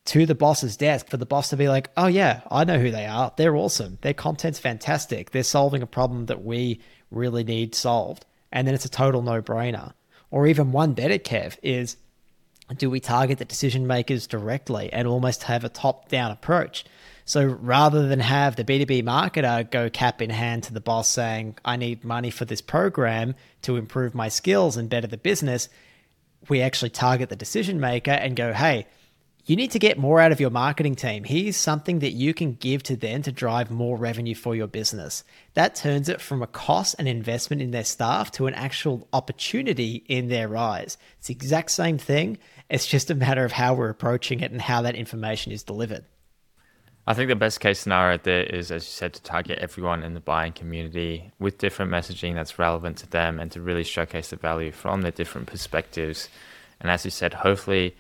to 0.05 0.27
the 0.27 0.35
boss's 0.35 0.77
desk, 0.77 1.09
for 1.09 1.17
the 1.17 1.27
boss 1.27 1.51
to 1.51 1.57
be 1.57 1.69
like, 1.69 1.91
oh, 1.97 2.07
yeah, 2.07 2.41
I 2.51 2.65
know 2.65 2.79
who 2.79 2.91
they 2.91 3.07
are. 3.07 3.33
They're 3.37 3.57
awesome. 3.57 3.99
Their 4.01 4.15
content's 4.15 4.59
fantastic. 4.59 5.31
They're 5.31 5.43
solving 5.43 5.83
a 5.83 5.87
problem 5.87 6.27
that 6.27 6.45
we 6.45 6.81
really 7.11 7.45
need 7.45 7.75
solved. 7.75 8.25
And 8.51 8.67
then 8.67 8.75
it's 8.75 8.85
a 8.85 8.91
total 8.91 9.23
no 9.23 9.43
brainer. 9.43 9.93
Or 10.31 10.47
even 10.47 10.73
one 10.73 10.95
better, 10.95 11.19
Kev, 11.19 11.57
is 11.63 11.97
do 12.77 12.89
we 12.89 13.01
target 13.01 13.39
the 13.39 13.45
decision 13.45 13.87
makers 13.87 14.27
directly 14.27 14.93
and 14.93 15.07
almost 15.07 15.45
have 15.45 15.65
a 15.65 15.69
top 15.69 16.09
down 16.09 16.31
approach? 16.31 16.85
So 17.33 17.47
rather 17.47 18.07
than 18.09 18.21
have 18.21 18.57
the 18.57 18.63
B2B 18.63 19.05
marketer 19.05 19.71
go 19.71 19.89
cap 19.89 20.21
in 20.21 20.29
hand 20.29 20.65
to 20.65 20.75
the 20.75 20.83
boss 20.83 21.09
saying, 21.09 21.57
I 21.65 21.77
need 21.77 22.05
money 22.05 22.29
for 22.29 22.45
this 22.45 22.61
program 22.61 23.37
to 23.63 23.79
improve 23.79 24.15
my 24.15 24.29
skills 24.29 24.77
and 24.77 24.91
better 24.91 25.07
the 25.07 25.17
business, 25.17 25.71
we 26.51 26.61
actually 26.61 26.91
target 26.91 27.31
the 27.31 27.37
decision 27.37 27.81
maker 27.81 28.11
and 28.11 28.37
go, 28.37 28.53
hey, 28.53 28.87
you 29.47 29.57
need 29.57 29.71
to 29.71 29.79
get 29.79 29.97
more 29.97 30.21
out 30.21 30.31
of 30.31 30.41
your 30.41 30.51
marketing 30.51 30.95
team. 30.95 31.25
Here's 31.25 31.57
something 31.57 32.01
that 32.01 32.11
you 32.11 32.35
can 32.35 32.53
give 32.53 32.83
to 32.83 32.97
them 32.97 33.23
to 33.23 33.33
drive 33.33 33.71
more 33.71 33.97
revenue 33.97 34.35
for 34.35 34.55
your 34.55 34.67
business. 34.67 35.25
That 35.55 35.75
turns 35.75 36.11
it 36.11 36.21
from 36.21 36.43
a 36.43 36.47
cost 36.47 36.97
and 36.99 37.09
investment 37.09 37.63
in 37.63 37.71
their 37.71 37.85
staff 37.85 38.31
to 38.33 38.47
an 38.47 38.53
actual 38.53 39.09
opportunity 39.15 40.05
in 40.07 40.29
their 40.29 40.55
eyes. 40.55 40.99
It's 41.17 41.29
the 41.29 41.35
exact 41.35 41.71
same 41.71 41.97
thing. 41.97 42.37
It's 42.69 42.87
just 42.87 43.11
a 43.11 43.15
matter 43.15 43.47
of 43.47 43.53
how 43.53 43.73
we're 43.73 43.89
approaching 43.89 44.41
it 44.41 44.53
and 44.53 44.61
how 44.61 44.83
that 44.83 44.97
information 44.97 45.51
is 45.51 45.63
delivered. 45.63 46.05
I 47.05 47.15
think 47.15 47.29
the 47.29 47.35
best 47.35 47.59
case 47.59 47.81
scenario 47.81 48.17
there 48.19 48.45
is, 48.45 48.71
as 48.71 48.85
you 48.85 48.91
said, 48.91 49.13
to 49.15 49.23
target 49.23 49.59
everyone 49.59 50.05
in 50.05 50.15
the 50.15 50.21
buying 50.21 50.53
community 50.53 51.33
with 51.41 51.59
different 51.59 51.91
messaging 51.91 52.35
that's 52.35 52.61
relevant 52.61 52.97
to 52.99 53.11
them 53.11 53.41
and 53.41 53.51
to 53.53 53.61
really 53.61 53.83
showcase 53.83 54.31
the 54.31 54.37
value 54.37 54.71
from 54.71 55.03
their 55.03 55.11
different 55.11 55.49
perspectives. 55.49 56.29
And 56.81 56.89
as 56.91 57.05
you 57.05 57.11
said, 57.11 57.35
hopefully, 57.35 57.97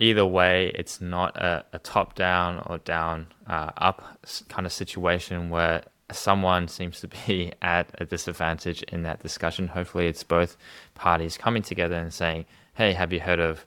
either 0.00 0.26
way, 0.26 0.72
it's 0.74 1.00
not 1.00 1.36
a, 1.36 1.64
a 1.72 1.78
top 1.78 2.16
down 2.16 2.60
or 2.66 2.78
down 2.78 3.28
uh, 3.46 3.70
up 3.76 4.18
kind 4.48 4.66
of 4.66 4.72
situation 4.72 5.48
where 5.48 5.84
someone 6.10 6.66
seems 6.66 7.00
to 7.02 7.08
be 7.26 7.52
at 7.62 7.88
a 8.00 8.04
disadvantage 8.04 8.82
in 8.84 9.04
that 9.04 9.22
discussion. 9.22 9.68
Hopefully, 9.68 10.08
it's 10.08 10.24
both 10.24 10.56
parties 10.96 11.38
coming 11.38 11.62
together 11.62 11.94
and 11.94 12.12
saying, 12.12 12.46
hey, 12.74 12.94
have 12.94 13.12
you 13.12 13.20
heard 13.20 13.38
of 13.38 13.64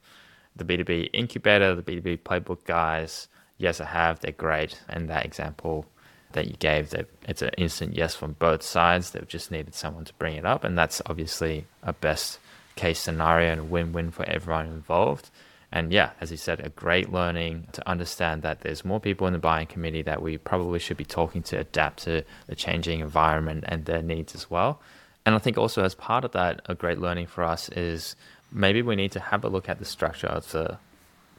the 0.57 0.65
B2B 0.65 1.11
incubator, 1.13 1.73
the 1.73 1.83
B2B 1.83 2.19
playbook 2.23 2.65
guys? 2.65 3.29
Yes, 3.59 3.79
I 3.79 3.85
have. 3.85 4.19
They're 4.19 4.31
great. 4.31 4.81
And 4.89 5.07
that 5.09 5.25
example 5.25 5.85
that 6.31 6.47
you 6.47 6.55
gave, 6.59 6.89
that 6.91 7.07
it's 7.27 7.43
an 7.43 7.51
instant 7.57 7.95
yes 7.95 8.15
from 8.15 8.33
both 8.33 8.63
sides. 8.63 9.11
They've 9.11 9.27
just 9.27 9.51
needed 9.51 9.75
someone 9.75 10.05
to 10.05 10.13
bring 10.15 10.35
it 10.35 10.45
up, 10.45 10.63
and 10.63 10.77
that's 10.77 11.01
obviously 11.05 11.65
a 11.83 11.93
best 11.93 12.39
case 12.75 12.99
scenario 12.99 13.51
and 13.51 13.61
a 13.61 13.63
win-win 13.63 14.11
for 14.11 14.25
everyone 14.25 14.67
involved. 14.67 15.29
And 15.71 15.91
yeah, 15.91 16.11
as 16.19 16.31
you 16.31 16.37
said, 16.37 16.61
a 16.61 16.69
great 16.69 17.11
learning 17.11 17.67
to 17.73 17.87
understand 17.87 18.41
that 18.41 18.61
there's 18.61 18.83
more 18.83 18.99
people 18.99 19.27
in 19.27 19.33
the 19.33 19.39
buying 19.39 19.67
committee 19.67 20.01
that 20.03 20.21
we 20.21 20.37
probably 20.37 20.79
should 20.79 20.97
be 20.97 21.05
talking 21.05 21.43
to 21.43 21.59
adapt 21.59 22.03
to 22.03 22.23
the 22.47 22.55
changing 22.55 23.01
environment 23.01 23.65
and 23.67 23.85
their 23.85 24.01
needs 24.01 24.33
as 24.33 24.49
well. 24.49 24.81
And 25.25 25.35
I 25.35 25.37
think 25.37 25.57
also 25.57 25.83
as 25.83 25.93
part 25.93 26.25
of 26.25 26.31
that, 26.31 26.61
a 26.65 26.73
great 26.73 26.99
learning 26.99 27.27
for 27.27 27.43
us 27.43 27.69
is 27.69 28.15
maybe 28.51 28.81
we 28.81 28.95
need 28.95 29.11
to 29.11 29.19
have 29.19 29.43
a 29.43 29.49
look 29.49 29.69
at 29.69 29.77
the 29.77 29.85
structure 29.85 30.27
of 30.27 30.51
the 30.51 30.79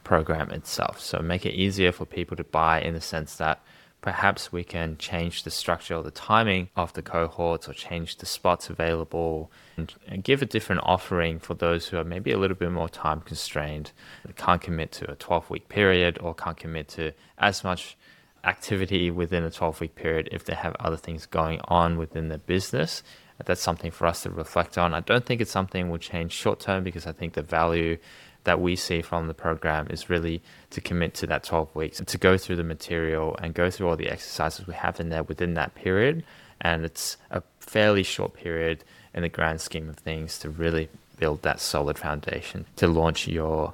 program 0.03 0.51
itself. 0.51 0.99
So 0.99 1.19
make 1.19 1.45
it 1.45 1.53
easier 1.53 1.91
for 1.91 2.05
people 2.05 2.37
to 2.37 2.43
buy 2.43 2.81
in 2.81 2.93
the 2.93 3.01
sense 3.01 3.35
that 3.35 3.61
perhaps 4.01 4.51
we 4.51 4.63
can 4.63 4.97
change 4.97 5.43
the 5.43 5.51
structure 5.51 5.95
or 5.95 6.03
the 6.03 6.11
timing 6.11 6.69
of 6.75 6.91
the 6.93 7.01
cohorts 7.01 7.69
or 7.69 7.73
change 7.73 8.17
the 8.17 8.25
spots 8.25 8.69
available 8.69 9.51
and, 9.77 9.93
give 10.23 10.41
a 10.41 10.45
different 10.45 10.81
offering 10.83 11.39
for 11.39 11.53
those 11.53 11.87
who 11.87 11.97
are 11.97 12.03
maybe 12.03 12.31
a 12.31 12.37
little 12.37 12.57
bit 12.57 12.71
more 12.71 12.89
time 12.89 13.21
constrained, 13.21 13.91
can't 14.35 14.61
commit 14.61 14.91
to 14.91 15.09
a 15.09 15.15
12 15.15 15.49
week 15.49 15.69
period 15.69 16.17
or 16.19 16.33
can't 16.33 16.57
commit 16.57 16.87
to 16.87 17.13
as 17.37 17.63
much 17.63 17.95
activity 18.43 19.11
within 19.11 19.43
a 19.43 19.51
12 19.51 19.81
week 19.81 19.95
period 19.95 20.27
if 20.31 20.45
they 20.45 20.55
have 20.55 20.75
other 20.79 20.97
things 20.97 21.25
going 21.25 21.59
on 21.65 21.97
within 21.97 22.29
their 22.29 22.39
business. 22.39 23.03
That's 23.45 23.61
something 23.61 23.89
for 23.89 24.05
us 24.05 24.23
to 24.23 24.29
reflect 24.29 24.77
on. 24.77 24.93
I 24.93 24.99
don't 24.99 25.25
think 25.25 25.41
it's 25.41 25.51
something 25.51 25.89
we'll 25.89 25.97
change 25.97 26.31
short 26.31 26.59
term 26.59 26.83
because 26.83 27.07
I 27.07 27.11
think 27.11 27.33
the 27.33 27.41
value 27.41 27.97
that 28.43 28.59
we 28.59 28.75
see 28.75 29.01
from 29.01 29.27
the 29.27 29.33
program 29.33 29.87
is 29.89 30.09
really 30.09 30.41
to 30.71 30.81
commit 30.81 31.13
to 31.15 31.27
that 31.27 31.43
12 31.43 31.75
weeks 31.75 32.01
to 32.05 32.17
go 32.17 32.37
through 32.37 32.55
the 32.55 32.63
material 32.63 33.35
and 33.41 33.53
go 33.53 33.69
through 33.69 33.87
all 33.87 33.95
the 33.95 34.09
exercises 34.09 34.67
we 34.67 34.73
have 34.73 34.99
in 34.99 35.09
there 35.09 35.23
within 35.23 35.53
that 35.53 35.75
period. 35.75 36.23
And 36.59 36.85
it's 36.85 37.17
a 37.29 37.41
fairly 37.59 38.03
short 38.03 38.33
period 38.33 38.83
in 39.13 39.23
the 39.23 39.29
grand 39.29 39.61
scheme 39.61 39.89
of 39.89 39.97
things 39.97 40.39
to 40.39 40.49
really 40.49 40.89
build 41.17 41.41
that 41.43 41.59
solid 41.59 41.97
foundation 41.97 42.65
to 42.77 42.87
launch 42.87 43.27
your 43.27 43.73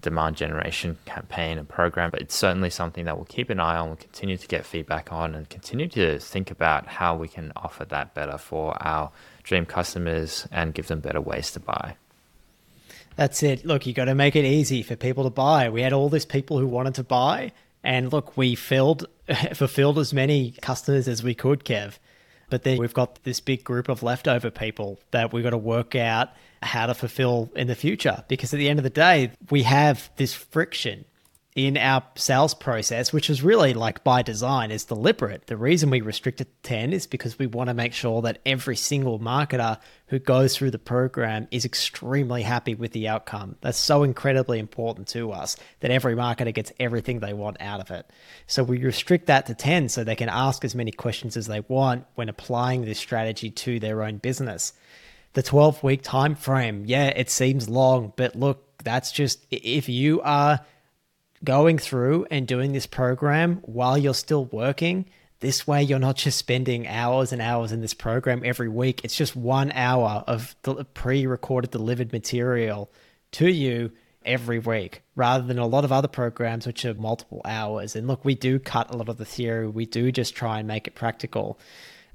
demand 0.00 0.36
generation 0.36 0.98
campaign 1.06 1.58
and 1.58 1.68
program. 1.68 2.10
But 2.10 2.20
it's 2.20 2.34
certainly 2.34 2.70
something 2.70 3.04
that 3.04 3.16
we'll 3.16 3.24
keep 3.26 3.50
an 3.50 3.60
eye 3.60 3.76
on, 3.76 3.88
we'll 3.88 3.96
continue 3.96 4.36
to 4.36 4.46
get 4.46 4.66
feedback 4.66 5.12
on, 5.12 5.34
and 5.34 5.48
continue 5.48 5.88
to 5.88 6.18
think 6.18 6.50
about 6.50 6.86
how 6.86 7.16
we 7.16 7.28
can 7.28 7.52
offer 7.56 7.84
that 7.86 8.14
better 8.14 8.38
for 8.38 8.80
our 8.82 9.10
dream 9.42 9.66
customers 9.66 10.46
and 10.50 10.74
give 10.74 10.88
them 10.88 11.00
better 11.00 11.20
ways 11.20 11.50
to 11.52 11.60
buy. 11.60 11.96
That's 13.16 13.42
it. 13.42 13.64
Look, 13.64 13.86
you 13.86 13.92
got 13.92 14.06
to 14.06 14.14
make 14.14 14.34
it 14.36 14.44
easy 14.44 14.82
for 14.82 14.96
people 14.96 15.24
to 15.24 15.30
buy. 15.30 15.68
We 15.68 15.82
had 15.82 15.92
all 15.92 16.08
these 16.08 16.24
people 16.24 16.58
who 16.58 16.66
wanted 16.66 16.94
to 16.96 17.04
buy, 17.04 17.52
and 17.82 18.12
look, 18.12 18.36
we 18.36 18.54
filled 18.54 19.06
fulfilled 19.54 19.98
as 19.98 20.12
many 20.12 20.52
customers 20.62 21.08
as 21.08 21.22
we 21.22 21.34
could, 21.34 21.64
Kev. 21.64 21.98
But 22.50 22.62
then 22.62 22.78
we've 22.78 22.94
got 22.94 23.22
this 23.24 23.40
big 23.40 23.64
group 23.64 23.88
of 23.88 24.02
leftover 24.02 24.50
people 24.50 24.98
that 25.12 25.32
we've 25.32 25.42
got 25.42 25.50
to 25.50 25.58
work 25.58 25.94
out 25.94 26.30
how 26.62 26.86
to 26.86 26.94
fulfill 26.94 27.50
in 27.56 27.66
the 27.66 27.74
future. 27.74 28.24
Because 28.28 28.52
at 28.52 28.58
the 28.58 28.68
end 28.68 28.78
of 28.78 28.84
the 28.84 28.90
day, 28.90 29.32
we 29.50 29.62
have 29.62 30.10
this 30.16 30.34
friction 30.34 31.04
in 31.54 31.76
our 31.76 32.02
sales 32.16 32.52
process, 32.52 33.12
which 33.12 33.30
is 33.30 33.40
really 33.40 33.74
like 33.74 34.02
by 34.02 34.22
design, 34.22 34.72
is 34.72 34.84
deliberate. 34.84 35.46
The 35.46 35.56
reason 35.56 35.88
we 35.88 36.00
restrict 36.00 36.40
it 36.40 36.46
to 36.46 36.68
10 36.68 36.92
is 36.92 37.06
because 37.06 37.38
we 37.38 37.46
want 37.46 37.68
to 37.68 37.74
make 37.74 37.92
sure 37.92 38.22
that 38.22 38.40
every 38.44 38.74
single 38.74 39.20
marketer 39.20 39.78
who 40.08 40.18
goes 40.18 40.56
through 40.56 40.72
the 40.72 40.80
program 40.80 41.46
is 41.52 41.64
extremely 41.64 42.42
happy 42.42 42.74
with 42.74 42.90
the 42.90 43.06
outcome. 43.06 43.54
That's 43.60 43.78
so 43.78 44.02
incredibly 44.02 44.58
important 44.58 45.06
to 45.08 45.30
us 45.30 45.56
that 45.78 45.92
every 45.92 46.16
marketer 46.16 46.52
gets 46.52 46.72
everything 46.80 47.20
they 47.20 47.32
want 47.32 47.58
out 47.60 47.80
of 47.80 47.92
it. 47.92 48.10
So 48.48 48.64
we 48.64 48.78
restrict 48.78 49.26
that 49.26 49.46
to 49.46 49.54
10 49.54 49.90
so 49.90 50.02
they 50.02 50.16
can 50.16 50.28
ask 50.28 50.64
as 50.64 50.74
many 50.74 50.90
questions 50.90 51.36
as 51.36 51.46
they 51.46 51.60
want 51.60 52.04
when 52.16 52.28
applying 52.28 52.84
this 52.84 52.98
strategy 52.98 53.50
to 53.50 53.78
their 53.78 54.02
own 54.02 54.16
business. 54.16 54.72
The 55.34 55.42
12 55.42 55.84
week 55.84 56.02
time 56.02 56.34
frame, 56.34 56.82
yeah, 56.86 57.06
it 57.06 57.30
seems 57.30 57.68
long, 57.68 58.12
but 58.16 58.34
look, 58.34 58.64
that's 58.82 59.12
just 59.12 59.46
if 59.52 59.88
you 59.88 60.20
are 60.22 60.60
going 61.44 61.78
through 61.78 62.26
and 62.30 62.46
doing 62.46 62.72
this 62.72 62.86
program 62.86 63.56
while 63.62 63.96
you're 63.96 64.14
still 64.14 64.46
working. 64.46 65.06
This 65.40 65.66
way, 65.66 65.82
you're 65.82 65.98
not 65.98 66.16
just 66.16 66.38
spending 66.38 66.88
hours 66.88 67.32
and 67.32 67.42
hours 67.42 67.70
in 67.70 67.80
this 67.80 67.94
program 67.94 68.42
every 68.44 68.68
week. 68.68 69.04
It's 69.04 69.16
just 69.16 69.36
one 69.36 69.72
hour 69.72 70.24
of 70.26 70.56
the 70.62 70.84
pre 70.84 71.26
recorded 71.26 71.70
delivered 71.70 72.12
material 72.12 72.90
to 73.32 73.48
you 73.48 73.92
every 74.24 74.58
week 74.58 75.02
rather 75.16 75.44
than 75.44 75.58
a 75.58 75.66
lot 75.66 75.84
of 75.84 75.92
other 75.92 76.08
programs, 76.08 76.66
which 76.66 76.84
are 76.84 76.94
multiple 76.94 77.42
hours. 77.44 77.94
And 77.94 78.08
look, 78.08 78.24
we 78.24 78.34
do 78.34 78.58
cut 78.58 78.92
a 78.92 78.96
lot 78.96 79.08
of 79.08 79.18
the 79.18 79.24
theory, 79.24 79.68
we 79.68 79.86
do 79.86 80.10
just 80.10 80.34
try 80.34 80.58
and 80.58 80.68
make 80.68 80.86
it 80.86 80.94
practical. 80.94 81.58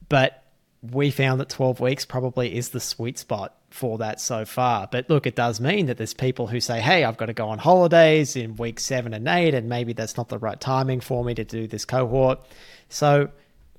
But 0.08 0.44
we 0.82 1.12
found 1.12 1.40
that 1.40 1.50
12 1.50 1.80
weeks 1.80 2.06
probably 2.06 2.56
is 2.56 2.70
the 2.70 2.80
sweet 2.80 3.18
spot 3.18 3.56
for 3.70 3.98
that 3.98 4.22
so 4.22 4.46
far. 4.46 4.88
But 4.90 5.10
look, 5.10 5.28
it 5.28 5.36
does 5.36 5.60
mean 5.60 5.88
that 5.88 5.98
there's 5.98 6.14
people 6.14 6.48
who 6.48 6.60
say, 6.60 6.80
hey, 6.80 7.04
I've 7.04 7.18
got 7.18 7.26
to 7.26 7.34
go 7.34 7.50
on 7.50 7.60
holidays 7.60 8.36
in 8.36 8.56
week 8.56 8.80
seven 8.80 9.14
and 9.14 9.28
eight, 9.28 9.54
and 9.54 9.68
maybe 9.68 9.94
that's 9.94 10.16
not 10.16 10.30
the 10.30 10.38
right 10.38 10.60
timing 10.60 11.02
for 11.02 11.24
me 11.24 11.36
to 11.36 11.44
do 11.44 11.68
this 11.68 11.84
cohort. 11.84 12.40
So 12.88 13.30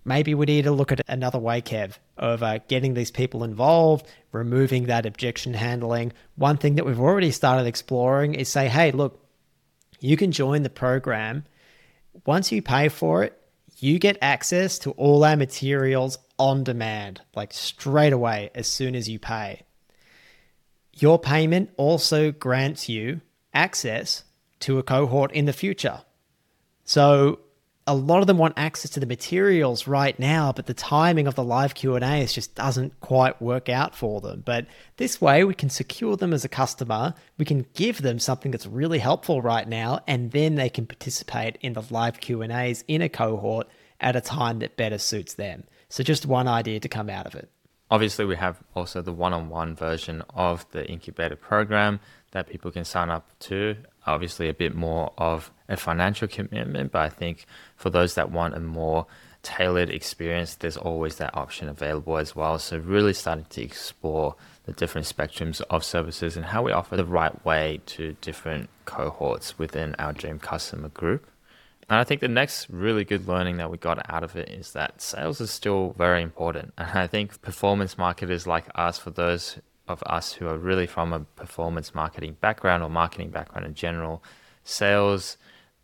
maybe 0.05 0.34
we 0.34 0.46
need 0.46 0.64
to 0.64 0.72
look 0.72 0.92
at 0.92 1.01
another 1.09 1.38
way, 1.38 1.62
Kev, 1.62 1.94
of 2.18 2.42
uh, 2.42 2.59
getting 2.68 2.92
these 2.92 3.11
people 3.11 3.44
involved, 3.44 4.07
removing 4.32 4.86
that 4.86 5.07
objection 5.07 5.55
handling. 5.55 6.12
One 6.36 6.59
thing 6.59 6.74
that 6.74 6.84
we've 6.84 7.01
already 7.01 7.30
started 7.30 7.66
exploring 7.66 8.34
is 8.34 8.48
say, 8.48 8.68
hey, 8.68 8.92
look, 8.92 9.24
you 10.01 10.16
can 10.18 10.32
join 10.32 10.62
the 10.62 10.70
program. 10.70 11.44
Once 12.26 12.53
you 12.53 12.61
pay 12.61 12.88
for 12.88 13.24
it, 13.24 13.39
you 13.83 13.99
get 13.99 14.18
access 14.20 14.78
to 14.81 14.91
all 14.93 15.24
our 15.24 15.37
materials 15.37 16.18
on 16.39 16.64
demand, 16.64 17.20
like 17.35 17.53
straight 17.53 18.12
away 18.12 18.51
as 18.55 18.66
soon 18.66 18.95
as 18.95 19.09
you 19.09 19.18
pay. 19.18 19.62
Your 20.95 21.18
payment 21.18 21.70
also 21.76 22.33
grants 22.33 22.89
you 22.89 23.20
access 23.55 24.24
to 24.61 24.78
a 24.78 24.83
cohort 24.83 25.33
in 25.33 25.47
the 25.47 25.53
future. 25.53 26.03
So 26.85 27.41
a 27.91 27.95
lot 27.95 28.20
of 28.20 28.28
them 28.28 28.38
want 28.38 28.55
access 28.57 28.93
to 28.93 29.01
the 29.01 29.07
materials 29.07 29.88
right 29.88 30.16
now, 30.16 30.53
but 30.53 30.66
the 30.66 30.74
timing 30.74 31.26
of 31.26 31.34
the 31.34 31.43
live 31.43 31.74
Q&A 31.74 32.24
just 32.26 32.55
doesn't 32.55 33.01
quite 33.01 33.43
work 33.43 33.68
out 33.68 33.97
for 33.97 34.20
them. 34.20 34.45
But 34.47 34.68
this 34.97 35.20
way 35.20 35.43
we 35.43 35.55
can 35.55 35.70
secure 35.70 36.16
them 36.16 36.32
as 36.32 36.45
a 36.45 36.49
customer, 36.49 37.14
we 37.36 37.45
can 37.45 37.66
give 37.74 38.01
them 38.01 38.20
something 38.20 38.53
that's 38.53 38.68
really 38.68 39.01
helpful 39.01 39.43
right 39.43 39.68
now 39.68 40.05
and 40.07 40.30
then 40.30 40.55
they 40.55 40.68
can 40.68 40.86
participate 40.86 41.59
in 41.62 41.72
the 41.72 41.82
live 41.91 42.20
Q&As 42.20 42.84
in 42.86 43.03
a 43.03 43.09
cohort 43.09 43.66
at 44.01 44.14
a 44.14 44.20
time 44.20 44.61
that 44.61 44.76
better 44.76 44.99
suits 44.99 45.34
them. 45.34 45.64
So 45.88 46.05
just 46.05 46.26
one 46.26 46.47
idea 46.47 46.78
to 46.78 46.88
come 46.88 47.11
out 47.11 47.26
of 47.26 47.34
it. 47.34 47.51
Obviously, 47.91 48.24
we 48.24 48.36
have 48.36 48.62
also 48.76 49.03
the 49.03 49.12
one 49.12 49.32
on 49.32 49.49
one 49.49 49.74
version 49.74 50.22
of 50.32 50.64
the 50.70 50.88
incubator 50.88 51.34
program 51.34 51.99
that 52.30 52.49
people 52.49 52.70
can 52.70 52.84
sign 52.84 53.11
up 53.11 53.36
to. 53.41 53.74
Obviously, 54.07 54.48
a 54.48 54.55
bit 54.55 54.74
more 54.74 55.12
of 55.18 55.51
a 55.68 55.76
financial 55.76 56.28
commitment, 56.28 56.92
but 56.92 57.03
I 57.03 57.09
think 57.09 57.46
for 57.76 57.90
those 57.90 58.14
that 58.14 58.30
want 58.30 58.55
a 58.55 58.61
more 58.61 59.07
tailored 59.42 59.90
experience, 59.90 60.57
there's 60.57 60.76
always 60.76 61.16
that 61.16 61.34
option 61.36 61.68
available 61.68 62.18
as 62.18 62.34
well. 62.34 62.59
So, 62.59 62.78
really 62.78 63.12
starting 63.12 63.46
to 63.51 63.62
explore 63.62 64.36
the 64.64 64.72
different 64.72 65.07
spectrums 65.07 65.61
of 65.70 65.84
services 65.84 66.36
and 66.36 66.46
how 66.46 66.62
we 66.62 66.72
offer 66.72 66.96
the 66.96 67.05
right 67.05 67.44
way 67.44 67.80
to 67.86 68.16
different 68.20 68.68
cohorts 68.84 69.59
within 69.59 69.94
our 69.98 70.12
dream 70.12 70.38
customer 70.38 70.88
group. 70.88 71.26
And 71.88 71.98
I 71.98 72.05
think 72.05 72.20
the 72.20 72.28
next 72.28 72.70
really 72.70 73.05
good 73.05 73.26
learning 73.26 73.57
that 73.57 73.68
we 73.68 73.76
got 73.76 74.09
out 74.09 74.22
of 74.22 74.36
it 74.36 74.48
is 74.48 74.74
that 74.74 75.03
sales 75.03 75.40
is 75.40 75.51
still 75.51 75.92
very 75.98 76.22
important. 76.22 76.72
And 76.78 76.98
I 76.98 77.09
think 77.09 77.42
performance 77.42 77.98
marketers 77.98 78.46
like 78.46 78.66
us, 78.76 78.96
for 78.96 79.11
those 79.11 79.59
of 79.91 80.03
us 80.07 80.32
who 80.32 80.47
are 80.47 80.57
really 80.57 80.86
from 80.86 81.12
a 81.12 81.20
performance 81.20 81.95
marketing 81.95 82.36
background 82.41 82.82
or 82.82 82.88
marketing 82.88 83.30
background 83.30 83.66
in 83.66 83.74
general, 83.74 84.22
sales, 84.64 85.36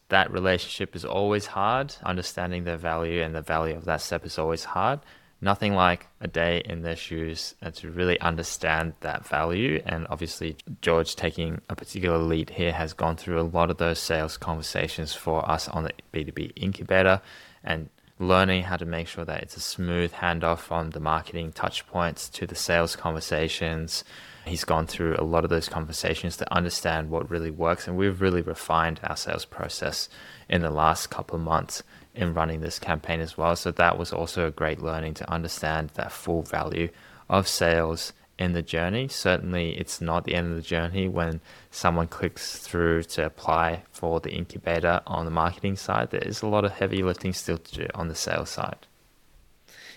that 0.09 0.31
relationship 0.31 0.97
is 0.97 1.05
always 1.05 1.47
hard. 1.47 1.95
Understanding 2.05 2.65
their 2.65 2.77
value 2.77 3.23
and 3.23 3.35
the 3.35 3.43
value 3.43 3.77
of 3.77 3.85
that 3.85 4.01
step 4.01 4.25
is 4.25 4.39
always 4.39 4.65
hard 4.65 5.01
nothing 5.41 5.75
like 5.75 6.07
a 6.21 6.29
day 6.29 6.63
in 6.65 6.83
their 6.83 6.97
shoes 6.97 7.55
and 7.61 7.75
to 7.75 7.91
really 7.91 8.19
understand 8.21 8.95
that 9.01 9.27
value. 9.27 9.83
And 9.85 10.07
obviously, 10.09 10.57
George 10.81 11.15
taking 11.17 11.61
a 11.69 11.77
particular 11.77 12.19
lead 12.19 12.51
here 12.51 12.73
has 12.73 12.93
gone 12.93 13.17
through 13.17 13.41
a 13.41 13.43
lot 13.43 13.71
of 13.71 13.77
those 13.77 13.99
sales 13.99 14.37
conversations 14.37 15.15
for 15.15 15.49
us 15.49 15.69
on 15.69 15.85
the 15.85 15.93
B2B 16.13 16.53
incubator 16.57 17.21
and 17.63 17.89
learning 18.19 18.63
how 18.63 18.77
to 18.77 18.87
make 18.87 19.07
sure 19.07 19.25
that 19.25 19.43
it's 19.43 19.57
a 19.57 19.61
smooth 19.61 20.13
handoff 20.13 20.59
from 20.59 20.91
the 20.91 21.01
marketing 21.01 21.53
touch 21.53 21.87
points 21.87 22.29
to 22.31 22.47
the 22.47 22.55
sales 22.55 22.97
conversations. 22.97 24.05
He's 24.47 24.65
gone 24.65 24.87
through 24.87 25.17
a 25.19 25.25
lot 25.25 25.45
of 25.45 25.51
those 25.51 25.69
conversations 25.69 26.37
to 26.39 26.55
understand 26.55 27.11
what 27.11 27.31
really 27.31 27.51
works, 27.51 27.87
and 27.87 27.97
we've 27.97 28.21
really 28.21 28.43
refined 28.43 29.01
our 29.03 29.17
sales 29.17 29.45
process 29.45 30.09
in 30.49 30.63
the 30.63 30.71
last 30.71 31.11
couple 31.11 31.37
of 31.37 31.43
months 31.43 31.83
in 32.15 32.33
running 32.33 32.61
this 32.61 32.79
campaign 32.79 33.21
as 33.21 33.37
well. 33.37 33.55
So 33.57 33.71
that 33.73 33.99
was 33.99 34.13
also 34.13 34.47
a 34.47 34.53
great 34.53 34.81
learning 34.81 35.15
to 35.15 35.31
understand 35.31 35.91
that 35.95 36.13
full 36.13 36.43
value 36.43 36.89
of 37.29 37.47
sales 37.49 38.13
in 38.39 38.53
the 38.53 38.63
journey. 38.63 39.09
Certainly, 39.09 39.79
it's 39.79 40.01
not 40.01 40.25
the 40.25 40.35
end 40.35 40.51
of 40.51 40.57
the 40.57 40.63
journey 40.63 41.09
when 41.09 41.41
someone 41.71 42.07
clicks 42.07 42.59
through 42.59 43.05
to 43.05 43.25
apply 43.25 43.83
for 43.91 44.21
the 44.21 44.31
incubator 44.31 45.01
on 45.07 45.25
the 45.25 45.31
marketing 45.31 45.77
side. 45.77 46.11
There 46.11 46.21
is 46.21 46.43
a 46.43 46.47
lot 46.47 46.65
of 46.65 46.73
heavy 46.73 47.03
lifting 47.03 47.33
still 47.33 47.59
to 47.59 47.75
do 47.75 47.87
on 47.95 48.09
the 48.09 48.15
sales 48.15 48.51
side. 48.51 48.87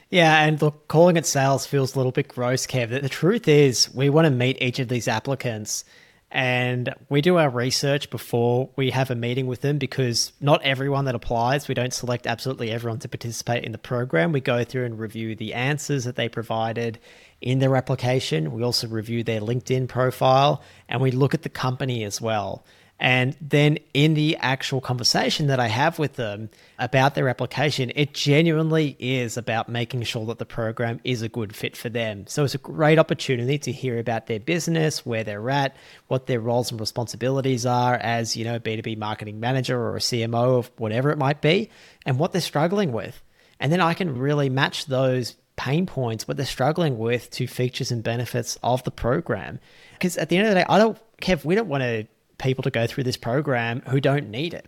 Yeah, 0.09 0.43
and 0.43 0.59
look, 0.61 0.87
calling 0.87 1.17
it 1.17 1.25
sales 1.25 1.67
feels 1.67 1.93
a 1.93 1.99
little 1.99 2.11
bit 2.11 2.29
gross, 2.29 2.65
Kev. 2.65 2.89
The 2.89 3.09
truth 3.09 3.47
is, 3.47 3.93
we 3.93 4.09
want 4.09 4.25
to 4.25 4.31
meet 4.31 4.59
each 4.61 4.79
of 4.79 4.87
these 4.87 5.07
applicants 5.07 5.85
and 6.31 6.93
we 7.09 7.21
do 7.21 7.37
our 7.37 7.49
research 7.49 8.09
before 8.11 8.69
we 8.75 8.91
have 8.91 9.09
a 9.09 9.15
meeting 9.15 9.47
with 9.47 9.61
them 9.61 9.79
because 9.79 10.31
not 10.39 10.61
everyone 10.61 11.05
that 11.05 11.15
applies, 11.15 11.67
we 11.67 11.73
don't 11.73 11.93
select 11.93 12.27
absolutely 12.27 12.69
everyone 12.69 12.99
to 12.99 13.09
participate 13.09 13.63
in 13.63 13.71
the 13.71 13.79
program. 13.79 14.31
We 14.31 14.39
go 14.39 14.63
through 14.63 14.85
and 14.85 14.99
review 14.99 15.35
the 15.35 15.55
answers 15.55 16.03
that 16.03 16.15
they 16.15 16.29
provided 16.29 16.99
in 17.41 17.59
their 17.59 17.75
application. 17.75 18.51
We 18.51 18.63
also 18.63 18.87
review 18.87 19.23
their 19.23 19.41
LinkedIn 19.41 19.87
profile 19.87 20.61
and 20.87 21.01
we 21.01 21.11
look 21.11 21.33
at 21.33 21.43
the 21.43 21.49
company 21.49 22.03
as 22.03 22.19
well. 22.19 22.65
And 23.01 23.37
then 23.39 23.77
in 23.93 24.13
the 24.13 24.35
actual 24.41 24.81
conversation 24.81 25.47
that 25.47 25.59
I 25.59 25.67
have 25.67 25.99
with 25.99 26.15
them 26.15 26.49
about 26.77 27.15
their 27.15 27.29
application, 27.29 27.93
it 27.95 28.13
genuinely 28.13 28.97
is 28.99 29.37
about 29.37 29.69
making 29.69 30.03
sure 30.03 30.25
that 30.25 30.37
the 30.37 30.45
program 30.45 30.99
is 31.05 31.21
a 31.21 31.29
good 31.29 31.55
fit 31.55 31.77
for 31.77 31.87
them. 31.87 32.25
So 32.27 32.43
it's 32.43 32.55
a 32.55 32.59
great 32.59 32.99
opportunity 32.99 33.57
to 33.59 33.71
hear 33.71 33.99
about 33.99 34.27
their 34.27 34.41
business, 34.41 35.05
where 35.05 35.23
they're 35.23 35.49
at, 35.49 35.77
what 36.07 36.27
their 36.27 36.41
roles 36.41 36.71
and 36.71 36.79
responsibilities 36.79 37.65
are 37.65 37.95
as, 37.95 38.35
you 38.35 38.43
know, 38.43 38.55
a 38.55 38.59
B2B 38.59 38.97
marketing 38.97 39.39
manager 39.39 39.79
or 39.79 39.95
a 39.95 39.99
CMO 39.99 40.59
of 40.59 40.71
whatever 40.75 41.09
it 41.09 41.17
might 41.17 41.39
be, 41.39 41.69
and 42.05 42.19
what 42.19 42.33
they're 42.33 42.41
struggling 42.41 42.91
with. 42.91 43.23
And 43.61 43.71
then 43.71 43.79
I 43.79 43.93
can 43.93 44.17
really 44.17 44.49
match 44.49 44.87
those 44.87 45.37
pain 45.59 45.85
points, 45.85 46.25
what 46.25 46.37
they're 46.37 46.45
struggling 46.45 46.97
with, 46.97 47.29
to 47.31 47.45
features 47.45 47.91
and 47.91 48.01
benefits 48.01 48.57
of 48.63 48.81
the 48.85 48.91
program. 48.91 49.59
Because 49.91 50.15
at 50.17 50.29
the 50.29 50.37
end 50.37 50.47
of 50.47 50.53
the 50.53 50.61
day, 50.61 50.65
I 50.69 50.77
don't, 50.77 50.97
Kev, 51.21 51.43
we 51.43 51.53
don't 51.53 51.67
want 51.67 51.83
to 51.83 52.07
people 52.37 52.63
to 52.63 52.71
go 52.71 52.87
through 52.87 53.03
this 53.03 53.17
program 53.17 53.81
who 53.81 53.99
don't 53.99 54.29
need 54.29 54.53
it. 54.53 54.65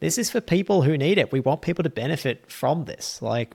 This 0.00 0.18
is 0.18 0.30
for 0.30 0.40
people 0.40 0.82
who 0.82 0.98
need 0.98 1.18
it. 1.18 1.30
We 1.30 1.38
want 1.38 1.62
people 1.62 1.84
to 1.84 1.90
benefit 1.90 2.50
from 2.50 2.86
this. 2.86 3.22
Like, 3.22 3.52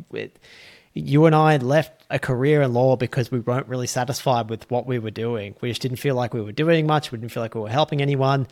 you 0.93 1.25
and 1.25 1.35
I 1.35 1.57
left 1.57 2.05
a 2.09 2.19
career 2.19 2.61
in 2.61 2.73
law 2.73 2.95
because 2.95 3.29
we 3.29 3.41
weren't 3.41 3.67
really 3.67 3.85
satisfied 3.85 4.49
with 4.49 4.71
what 4.71 4.87
we 4.87 4.97
were 4.97 5.11
doing. 5.11 5.55
We 5.59 5.69
just 5.69 5.81
didn't 5.81 5.97
feel 5.97 6.15
like 6.15 6.33
we 6.33 6.41
were 6.41 6.53
doing 6.53 6.87
much. 6.87 7.11
We 7.11 7.17
didn't 7.17 7.33
feel 7.33 7.43
like 7.43 7.53
we 7.53 7.59
were 7.59 7.69
helping 7.69 8.01
anyone. 8.01 8.47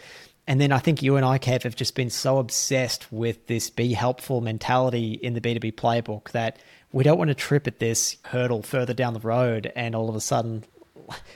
And 0.45 0.59
then 0.59 0.73
I 0.73 0.79
think 0.79 1.01
you 1.01 1.15
and 1.15 1.25
I, 1.25 1.39
Kev, 1.39 1.63
have 1.63 1.77
just 1.77 1.95
been 1.95 2.09
so 2.09 2.37
obsessed 2.37 3.09
with 3.13 3.47
this 3.47 3.69
be 3.69 3.93
helpful 3.93 4.41
mentality 4.41 5.13
in 5.13 5.33
the 5.33 5.41
B2B 5.41 5.75
playbook 5.75 6.31
that 6.31 6.59
we 6.95 7.03
don't 7.03 7.17
want 7.17 7.27
to 7.27 7.35
trip 7.35 7.67
at 7.67 7.79
this 7.79 8.15
hurdle 8.23 8.61
further 8.61 8.93
down 8.93 9.13
the 9.13 9.19
road 9.19 9.69
and 9.75 9.93
all 9.95 10.07
of 10.07 10.15
a 10.15 10.21
sudden 10.21 10.63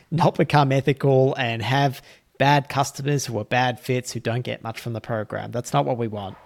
not 0.09 0.35
become 0.35 0.71
ethical 0.71 1.35
and 1.35 1.61
have 1.61 2.01
bad 2.37 2.69
customers 2.69 3.25
who 3.25 3.37
are 3.37 3.43
bad 3.43 3.77
fits 3.77 4.13
who 4.13 4.21
don't 4.21 4.43
get 4.43 4.63
much 4.63 4.79
from 4.79 4.93
the 4.93 5.01
program. 5.01 5.51
That's 5.51 5.73
not 5.73 5.83
what 5.83 5.97
we 5.97 6.07
want. 6.07 6.37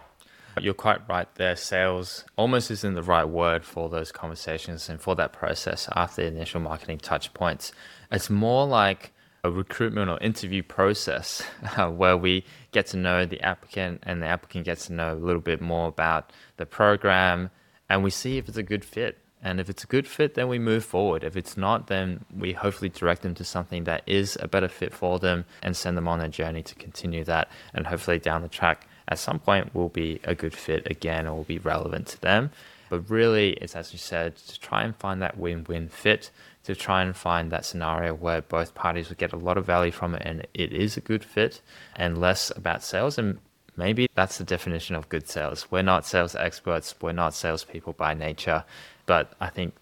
You're 0.60 0.74
quite 0.74 1.08
right 1.08 1.28
there. 1.36 1.56
Sales 1.56 2.26
almost 2.38 2.72
isn't 2.72 2.96
the 2.96 3.04
right 3.04 3.24
word 3.24 3.64
for 3.64 3.88
those 3.88 4.12
conversations 4.12 4.90
and 4.90 5.00
for 5.00 5.16
that 5.16 5.32
process 5.32 5.88
after 5.96 6.24
the 6.24 6.28
initial 6.30 6.60
marketing 6.60 6.98
touch 6.98 7.32
points. 7.36 7.72
It's 8.12 8.32
more 8.32 8.66
like 8.66 9.12
a 9.44 9.52
recruitment 9.52 10.10
or 10.10 10.18
interview 10.22 10.64
process 10.64 11.44
uh, 11.78 11.92
where 11.92 12.18
we 12.18 12.46
get 12.72 12.88
to 12.88 12.98
know 12.98 13.28
the 13.28 13.42
applicant 13.42 14.02
and 14.08 14.24
the 14.24 14.28
applicant 14.28 14.66
gets 14.66 14.88
to 14.88 14.94
know 14.94 15.14
a 15.14 15.16
little 15.16 15.42
bit 15.42 15.62
more 15.62 15.88
about 15.88 16.34
the 16.58 16.66
program 16.66 17.52
and 17.90 18.04
we 18.04 18.10
see 18.10 18.38
if 18.38 18.48
it's 18.48 18.58
a 18.58 18.64
good 18.64 18.86
fit. 18.86 19.18
And 19.46 19.60
if 19.60 19.70
it's 19.70 19.84
a 19.84 19.88
good 19.88 20.08
fit, 20.08 20.36
then 20.36 20.48
we 20.48 20.58
move 20.58 20.86
forward. 20.86 21.24
If 21.24 21.36
it's 21.36 21.58
not, 21.58 21.88
then 21.88 22.24
we 22.38 22.54
hopefully 22.54 22.88
direct 22.88 23.24
them 23.24 23.36
to 23.36 23.44
something 23.44 23.84
that 23.84 24.04
is 24.08 24.38
a 24.40 24.48
better 24.48 24.70
fit 24.70 24.94
for 24.94 25.20
them 25.20 25.44
and 25.62 25.76
send 25.76 25.98
them 25.98 26.08
on 26.08 26.22
a 26.22 26.30
journey 26.30 26.64
to 26.64 26.76
continue 26.76 27.26
that. 27.26 27.50
And 27.74 27.86
hopefully, 27.86 28.20
down 28.20 28.42
the 28.42 28.48
track, 28.48 28.88
at 29.10 29.20
some 29.20 29.40
point, 29.40 29.76
will 29.76 29.90
be 29.90 30.22
a 30.24 30.34
good 30.34 30.54
fit 30.54 30.90
again 30.90 31.28
or 31.28 31.36
will 31.36 31.44
be 31.44 31.60
relevant 31.60 32.08
to 32.08 32.22
them. 32.22 32.52
But 32.90 33.10
really, 33.10 33.54
it's 33.54 33.76
as 33.76 33.92
you 33.92 34.00
said, 34.00 34.38
to 34.38 34.60
try 34.60 34.84
and 34.84 34.96
find 34.96 35.22
that 35.22 35.38
win 35.38 35.66
win 35.68 35.90
fit, 35.90 36.32
to 36.64 36.76
try 36.76 37.02
and 37.02 37.16
find 37.16 37.52
that 37.52 37.66
scenario 37.66 38.14
where 38.14 38.42
both 38.42 38.74
parties 38.76 39.10
will 39.10 39.18
get 39.18 39.34
a 39.34 39.38
lot 39.38 39.58
of 39.58 39.66
value 39.66 39.92
from 39.92 40.16
it 40.16 40.22
and 40.24 40.48
it 40.54 40.72
is 40.72 40.96
a 40.96 41.02
good 41.02 41.24
fit 41.24 41.62
and 41.96 42.18
less 42.18 42.52
about 42.56 42.84
sales. 42.84 43.18
And 43.18 43.40
maybe 43.76 44.10
that's 44.16 44.38
the 44.38 44.44
definition 44.44 44.96
of 44.96 45.10
good 45.10 45.28
sales. 45.28 45.68
We're 45.72 45.82
not 45.82 46.06
sales 46.06 46.36
experts, 46.36 46.96
we're 47.02 47.12
not 47.12 47.34
salespeople 47.34 47.94
by 47.94 48.14
nature 48.14 48.64
but 49.06 49.34
I 49.40 49.50
think 49.50 49.76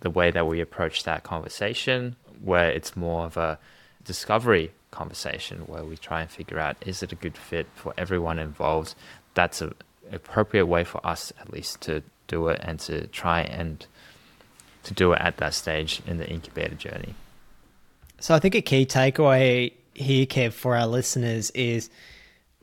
the 0.00 0.10
way 0.10 0.30
that 0.30 0.46
we 0.46 0.60
approach 0.60 1.04
that 1.04 1.22
conversation, 1.22 2.16
where 2.42 2.70
it's 2.70 2.96
more 2.96 3.26
of 3.26 3.36
a 3.36 3.58
discovery 4.04 4.72
conversation, 4.90 5.60
where 5.60 5.84
we 5.84 5.96
try 5.96 6.22
and 6.22 6.30
figure 6.30 6.58
out 6.58 6.76
is 6.86 7.02
it 7.02 7.12
a 7.12 7.16
good 7.16 7.36
fit 7.36 7.66
for 7.74 7.94
everyone 7.96 8.38
involved, 8.38 8.94
that's 9.34 9.60
an 9.60 9.74
appropriate 10.12 10.66
way 10.66 10.84
for 10.84 11.04
us 11.06 11.32
at 11.40 11.52
least 11.52 11.80
to 11.82 12.02
do 12.26 12.48
it 12.48 12.60
and 12.62 12.80
to 12.80 13.06
try 13.08 13.42
and 13.42 13.86
to 14.82 14.92
do 14.94 15.12
it 15.12 15.20
at 15.20 15.38
that 15.38 15.54
stage 15.54 16.02
in 16.06 16.18
the 16.18 16.28
incubator 16.28 16.74
journey. 16.74 17.14
So 18.20 18.34
I 18.34 18.38
think 18.38 18.54
a 18.54 18.62
key 18.62 18.86
takeaway 18.86 19.72
here, 19.94 20.26
Kev, 20.26 20.52
for 20.52 20.76
our 20.76 20.86
listeners 20.86 21.50
is 21.52 21.88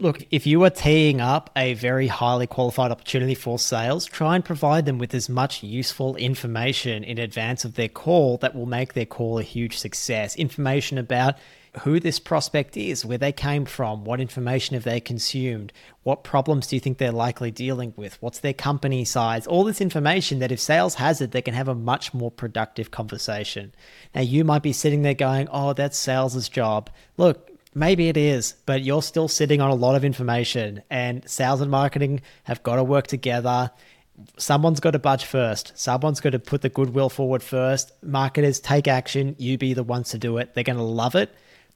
Look, 0.01 0.25
if 0.31 0.47
you 0.47 0.63
are 0.63 0.71
teeing 0.71 1.21
up 1.21 1.51
a 1.55 1.75
very 1.75 2.07
highly 2.07 2.47
qualified 2.47 2.89
opportunity 2.89 3.35
for 3.35 3.59
sales, 3.59 4.07
try 4.07 4.33
and 4.33 4.43
provide 4.43 4.87
them 4.87 4.97
with 4.97 5.13
as 5.13 5.29
much 5.29 5.61
useful 5.61 6.15
information 6.15 7.03
in 7.03 7.19
advance 7.19 7.65
of 7.65 7.75
their 7.75 7.87
call 7.87 8.37
that 8.37 8.55
will 8.55 8.65
make 8.65 8.93
their 8.93 9.05
call 9.05 9.37
a 9.37 9.43
huge 9.43 9.77
success. 9.77 10.35
Information 10.37 10.97
about 10.97 11.35
who 11.81 11.99
this 11.99 12.17
prospect 12.19 12.75
is, 12.75 13.05
where 13.05 13.19
they 13.19 13.31
came 13.31 13.63
from, 13.63 14.03
what 14.03 14.19
information 14.19 14.73
have 14.73 14.85
they 14.85 14.99
consumed, 14.99 15.71
what 16.01 16.23
problems 16.23 16.65
do 16.65 16.75
you 16.75 16.79
think 16.79 16.97
they're 16.97 17.11
likely 17.11 17.51
dealing 17.51 17.93
with, 17.95 18.19
what's 18.23 18.39
their 18.39 18.55
company 18.55 19.05
size, 19.05 19.45
all 19.45 19.63
this 19.63 19.81
information 19.81 20.39
that 20.39 20.51
if 20.51 20.59
sales 20.59 20.95
has 20.95 21.21
it, 21.21 21.31
they 21.31 21.43
can 21.43 21.53
have 21.53 21.67
a 21.67 21.75
much 21.75 22.11
more 22.11 22.31
productive 22.31 22.89
conversation. 22.89 23.71
Now, 24.15 24.21
you 24.21 24.43
might 24.43 24.63
be 24.63 24.73
sitting 24.73 25.03
there 25.03 25.13
going, 25.13 25.47
oh, 25.51 25.73
that's 25.73 25.95
sales's 25.95 26.49
job. 26.49 26.89
Look, 27.17 27.50
Maybe 27.73 28.09
it 28.09 28.17
is, 28.17 28.55
but 28.65 28.83
you're 28.83 29.01
still 29.01 29.29
sitting 29.29 29.61
on 29.61 29.69
a 29.69 29.75
lot 29.75 29.95
of 29.95 30.03
information, 30.03 30.83
and 30.89 31.27
sales 31.29 31.61
and 31.61 31.71
marketing 31.71 32.21
have 32.43 32.61
got 32.63 32.75
to 32.75 32.83
work 32.83 33.07
together. 33.07 33.71
Someone's 34.37 34.81
got 34.81 34.91
to 34.91 34.99
budge 34.99 35.23
first. 35.23 35.71
Someone's 35.75 36.19
got 36.19 36.31
to 36.31 36.39
put 36.39 36.61
the 36.61 36.69
goodwill 36.69 37.09
forward 37.09 37.41
first. 37.41 37.93
Marketers 38.03 38.59
take 38.59 38.89
action. 38.89 39.37
You 39.39 39.57
be 39.57 39.73
the 39.73 39.83
ones 39.83 40.09
to 40.09 40.17
do 40.17 40.37
it. 40.37 40.53
They're 40.53 40.65
going 40.65 40.77
to 40.77 40.83
love 40.83 41.15
it, 41.15 41.33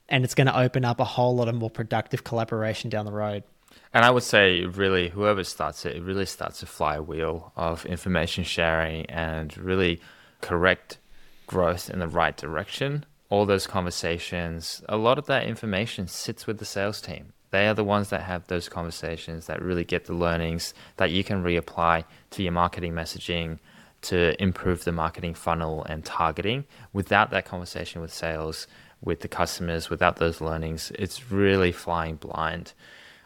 and 0.10 0.26
it's 0.26 0.36
going 0.36 0.48
to 0.48 0.60
open 0.60 0.84
up 0.84 1.00
a 1.00 1.06
whole 1.06 1.34
lot 1.34 1.48
of 1.48 1.56
more 1.56 1.70
productive 1.70 2.26
collaboration 2.26 2.90
down 2.90 3.06
the 3.06 3.14
road. 3.14 3.44
And 3.94 4.04
I 4.04 4.12
would 4.12 4.24
say, 4.24 4.66
really, 4.66 5.08
whoever 5.08 5.46
starts 5.46 5.86
it, 5.86 5.96
it 5.96 6.04
really 6.04 6.26
starts 6.26 6.62
a 6.62 6.66
flywheel 6.66 7.54
of 7.56 7.86
information 7.86 8.44
sharing 8.44 9.06
and 9.06 9.58
really 9.58 10.02
correct 10.42 10.98
growth 11.48 11.90
in 11.90 12.00
the 12.00 12.08
right 12.08 12.36
direction 12.36 13.06
all 13.36 13.46
those 13.46 13.68
conversations, 13.68 14.82
a 14.88 14.96
lot 14.96 15.18
of 15.18 15.26
that 15.26 15.46
information 15.46 16.08
sits 16.08 16.48
with 16.48 16.58
the 16.58 16.64
sales 16.64 17.02
team. 17.02 17.34
They 17.52 17.68
are 17.68 17.74
the 17.74 17.84
ones 17.84 18.10
that 18.10 18.22
have 18.22 18.48
those 18.48 18.70
conversations 18.70 19.48
that 19.48 19.62
really 19.62 19.84
get 19.84 20.06
the 20.06 20.14
learnings 20.14 20.74
that 20.96 21.12
you 21.12 21.22
can 21.22 21.44
reapply 21.44 22.06
to 22.32 22.44
your 22.44 22.54
marketing 22.54 22.94
messaging 22.94 23.60
to 24.04 24.42
improve 24.42 24.86
the 24.86 24.94
marketing 24.94 25.34
funnel 25.34 25.84
and 25.84 26.06
targeting. 26.06 26.64
Without 26.94 27.30
that 27.32 27.44
conversation 27.44 28.00
with 28.02 28.14
sales, 28.14 28.68
with 29.02 29.20
the 29.20 29.28
customers, 29.28 29.90
without 29.90 30.16
those 30.16 30.40
learnings, 30.40 30.94
it's 30.96 31.30
really 31.30 31.74
flying 31.74 32.16
blind. 32.16 32.72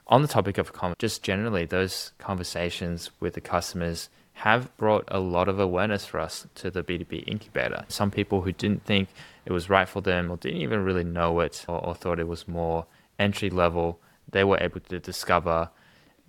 On 0.07 0.23
the 0.23 0.27
topic 0.27 0.57
of 0.57 0.71
just 0.97 1.21
generally, 1.21 1.65
those 1.65 2.13
conversations 2.17 3.11
with 3.19 3.35
the 3.35 3.41
customers 3.41 4.09
have 4.33 4.75
brought 4.77 5.03
a 5.09 5.19
lot 5.19 5.49
of 5.49 5.59
awareness 5.59 6.05
for 6.05 6.19
us 6.19 6.47
to 6.55 6.71
the 6.71 6.81
B2B 6.81 7.27
incubator. 7.27 7.83
Some 7.89 8.09
people 8.09 8.41
who 8.41 8.53
didn't 8.53 8.85
think 8.85 9.09
it 9.49 9.53
was 9.53 9.69
right 9.69 9.89
for 9.89 10.01
them 10.01 10.31
or 10.31 10.37
didn't 10.37 10.61
even 10.61 10.83
really 10.83 11.03
know 11.03 11.39
it 11.39 11.65
or, 11.67 11.83
or 11.83 11.95
thought 11.95 12.19
it 12.19 12.27
was 12.27 12.47
more 12.47 12.85
entry 13.17 13.49
level, 13.49 13.99
they 14.31 14.43
were 14.43 14.57
able 14.61 14.79
to 14.79 14.99
discover 14.99 15.69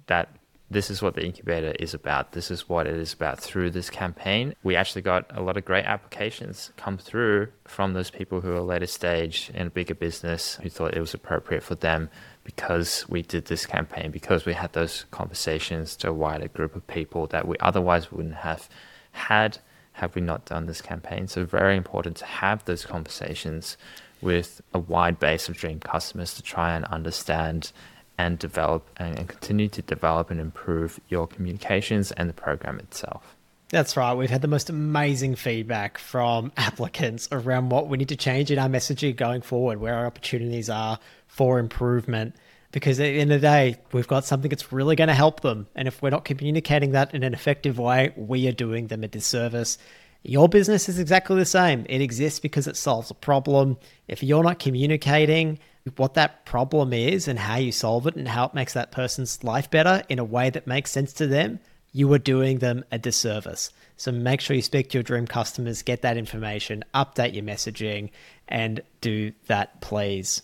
that 0.07 0.29
this 0.71 0.89
is 0.89 1.03
what 1.03 1.15
the 1.15 1.25
incubator 1.25 1.73
is 1.81 1.95
about. 1.95 2.31
This 2.31 2.51
is 2.51 2.69
what 2.69 2.87
it 2.87 2.95
is 2.95 3.13
about 3.13 3.41
through 3.41 3.71
this 3.71 3.91
campaign. 3.91 4.55
We 4.63 4.77
actually 4.77 5.03
got 5.03 5.27
a 5.37 5.43
lot 5.43 5.57
of 5.57 5.65
great 5.65 5.85
applications 5.85 6.71
come 6.77 6.97
through 6.97 7.49
from 7.67 7.93
those 7.93 8.09
people 8.09 8.41
who 8.41 8.53
are 8.53 8.61
later 8.61 8.87
stage 8.87 9.51
in 9.53 9.67
a 9.67 9.71
bigger 9.71 9.97
business 9.97 10.61
who 10.63 10.71
thought 10.71 10.95
it 10.95 11.01
was 11.01 11.13
appropriate 11.13 11.65
for 11.65 11.75
them 11.75 12.09
because 12.45 13.05
we 13.09 13.23
did 13.23 13.47
this 13.47 13.67
campaign, 13.67 14.13
because 14.13 14.47
we 14.47 14.53
had 14.53 14.73
those 14.73 15.07
conversations 15.11 15.97
to 15.97 16.09
a 16.09 16.13
wider 16.13 16.49
group 16.49 16.77
of 16.77 16.87
people 16.87 17.27
that 17.27 17.49
we 17.49 17.57
otherwise 17.59 18.13
wouldn't 18.13 18.37
have 18.37 18.69
had 19.11 19.59
have 19.93 20.15
we 20.15 20.23
not 20.23 20.45
done 20.45 20.67
this 20.67 20.81
campaign. 20.81 21.29
So, 21.29 21.45
very 21.45 21.77
important 21.77 22.17
to 22.19 22.25
have 22.25 22.65
those 22.65 22.85
conversations 22.85 23.77
with 24.21 24.61
a 24.75 24.79
wide 24.79 25.19
base 25.19 25.49
of 25.49 25.57
dream 25.57 25.81
customers 25.81 26.35
to 26.35 26.43
try 26.43 26.75
and 26.75 26.85
understand 26.87 27.73
and 28.19 28.39
develop 28.39 28.89
and, 28.99 29.29
continue 29.29 29.69
to 29.69 29.83
develop 29.83 30.31
and 30.31 30.41
improve 30.41 31.01
your 31.09 31.27
communications 31.27 32.13
and 32.13 32.29
the 32.29 32.35
program 32.35 32.79
itself. 32.79 33.37
That's 33.71 33.97
right. 33.97 34.15
We've 34.15 34.29
had 34.29 34.43
the 34.43 34.49
most 34.49 34.69
amazing 34.69 35.37
feedback 35.37 35.97
from 35.97 36.53
applicants 36.57 37.29
around 37.33 37.71
what 37.71 37.89
we 37.89 37.97
need 37.97 38.09
to 38.09 38.17
change 38.17 38.51
in 38.51 38.59
our 38.59 38.69
messaging 38.69 39.17
going 39.17 39.43
forward, 39.43 39.81
where 39.81 39.95
our 39.95 40.07
opportunities 40.07 40.69
are 40.69 40.99
for 41.29 41.59
improvement. 41.59 42.35
Because 42.73 43.01
at 43.01 43.05
the 43.05 43.21
end 43.21 43.33
of 43.33 43.41
the 43.41 43.47
day, 43.47 43.77
we've 43.93 44.07
got 44.07 44.25
something 44.25 44.49
that's 44.49 44.73
really 44.73 44.95
going 44.95 45.09
to 45.09 45.15
help 45.15 45.41
them. 45.41 45.67
And 45.75 45.89
if 45.89 46.01
we're 46.01 46.11
not 46.11 46.25
communicating 46.25 46.93
that 46.93 47.15
in 47.15 47.25
an 47.25 47.35
effective 47.35 47.79
way, 47.79 48.13
we 48.17 48.47
are 48.47 48.53
doing 48.53 48.87
them 48.87 49.03
a 49.03 49.09
disservice. 49.09 49.77
Your 50.23 50.49
business 50.49 50.89
is 50.89 50.99
exactly 50.99 51.37
the 51.37 51.47
same. 51.47 51.87
It 51.89 52.01
exists 52.01 52.39
because 52.39 52.67
it 52.67 52.77
solves 52.77 53.11
a 53.11 53.15
problem. 53.15 53.79
If 54.07 54.23
you're 54.23 54.45
not 54.45 54.59
communicating 54.59 55.59
what 55.97 56.15
that 56.15 56.45
problem 56.45 56.93
is 56.93 57.27
and 57.27 57.39
how 57.39 57.57
you 57.57 57.73
solve 57.73 58.07
it 58.07 58.15
and 58.17 58.29
how 58.29 58.47
it 58.47 58.55
makes 58.55 58.75
that 58.75 58.93
person's 58.93 59.43
life 59.43 59.71
better 59.71 60.03
in 60.09 60.19
a 60.19 60.25
way 60.25 60.51
that 60.51 60.67
makes 60.67 60.91
sense 60.91 61.13
to 61.15 61.27
them, 61.27 61.59
you 61.93 62.13
are 62.13 62.19
doing 62.19 62.59
them 62.59 62.85
a 62.93 62.99
disservice. 62.99 63.71
So 63.97 64.13
make 64.13 64.41
sure 64.41 64.55
you 64.55 64.63
speak 64.63 64.91
to 64.91 64.99
your 64.99 65.03
dream 65.03 65.27
customers, 65.27 65.83
get 65.83 66.03
that 66.03 66.17
information, 66.17 66.85
update 66.95 67.35
your 67.35 67.43
messaging, 67.43 68.11
and 68.47 68.83
do 69.01 69.33
that, 69.47 69.81
please. 69.81 70.43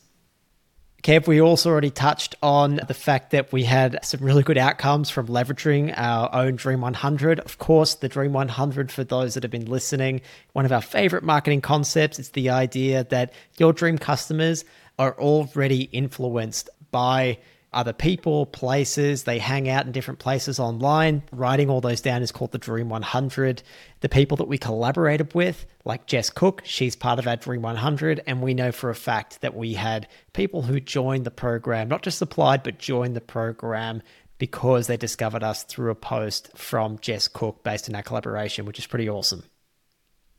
Kev, 1.06 1.28
we 1.28 1.40
also 1.40 1.70
already 1.70 1.92
touched 1.92 2.34
on 2.42 2.80
the 2.88 2.92
fact 2.92 3.30
that 3.30 3.52
we 3.52 3.62
had 3.62 4.04
some 4.04 4.18
really 4.18 4.42
good 4.42 4.58
outcomes 4.58 5.08
from 5.08 5.28
leveraging 5.28 5.94
our 5.96 6.34
own 6.34 6.56
Dream 6.56 6.80
100. 6.80 7.38
Of 7.38 7.58
course, 7.58 7.94
the 7.94 8.08
Dream 8.08 8.32
100, 8.32 8.90
for 8.90 9.04
those 9.04 9.34
that 9.34 9.44
have 9.44 9.52
been 9.52 9.66
listening, 9.66 10.20
one 10.52 10.64
of 10.64 10.72
our 10.72 10.82
favorite 10.82 11.22
marketing 11.22 11.60
concepts 11.60 12.18
is 12.18 12.30
the 12.30 12.50
idea 12.50 13.04
that 13.04 13.32
your 13.56 13.72
dream 13.72 13.98
customers 13.98 14.64
are 14.98 15.16
already 15.20 15.82
influenced 15.92 16.70
by 16.90 17.38
other 17.76 17.92
people, 17.92 18.46
places. 18.46 19.24
They 19.24 19.38
hang 19.38 19.68
out 19.68 19.86
in 19.86 19.92
different 19.92 20.18
places 20.18 20.58
online. 20.58 21.22
Writing 21.30 21.70
all 21.70 21.80
those 21.80 22.00
down 22.00 22.22
is 22.22 22.32
called 22.32 22.52
the 22.52 22.58
Dream 22.58 22.88
100. 22.88 23.62
The 24.00 24.08
people 24.08 24.38
that 24.38 24.48
we 24.48 24.58
collaborated 24.58 25.34
with, 25.34 25.66
like 25.84 26.06
Jess 26.06 26.30
Cook, 26.30 26.62
she's 26.64 26.96
part 26.96 27.18
of 27.18 27.28
our 27.28 27.36
Dream 27.36 27.62
100. 27.62 28.22
And 28.26 28.42
we 28.42 28.54
know 28.54 28.72
for 28.72 28.90
a 28.90 28.94
fact 28.94 29.42
that 29.42 29.54
we 29.54 29.74
had 29.74 30.08
people 30.32 30.62
who 30.62 30.80
joined 30.80 31.24
the 31.24 31.30
program, 31.30 31.88
not 31.88 32.02
just 32.02 32.22
applied, 32.22 32.62
but 32.62 32.78
joined 32.78 33.14
the 33.14 33.20
program 33.20 34.02
because 34.38 34.86
they 34.86 34.96
discovered 34.96 35.42
us 35.42 35.62
through 35.64 35.90
a 35.90 35.94
post 35.94 36.50
from 36.56 36.98
Jess 36.98 37.28
Cook 37.28 37.62
based 37.62 37.88
on 37.88 37.94
our 37.94 38.02
collaboration, 38.02 38.66
which 38.66 38.78
is 38.78 38.86
pretty 38.86 39.08
awesome. 39.08 39.44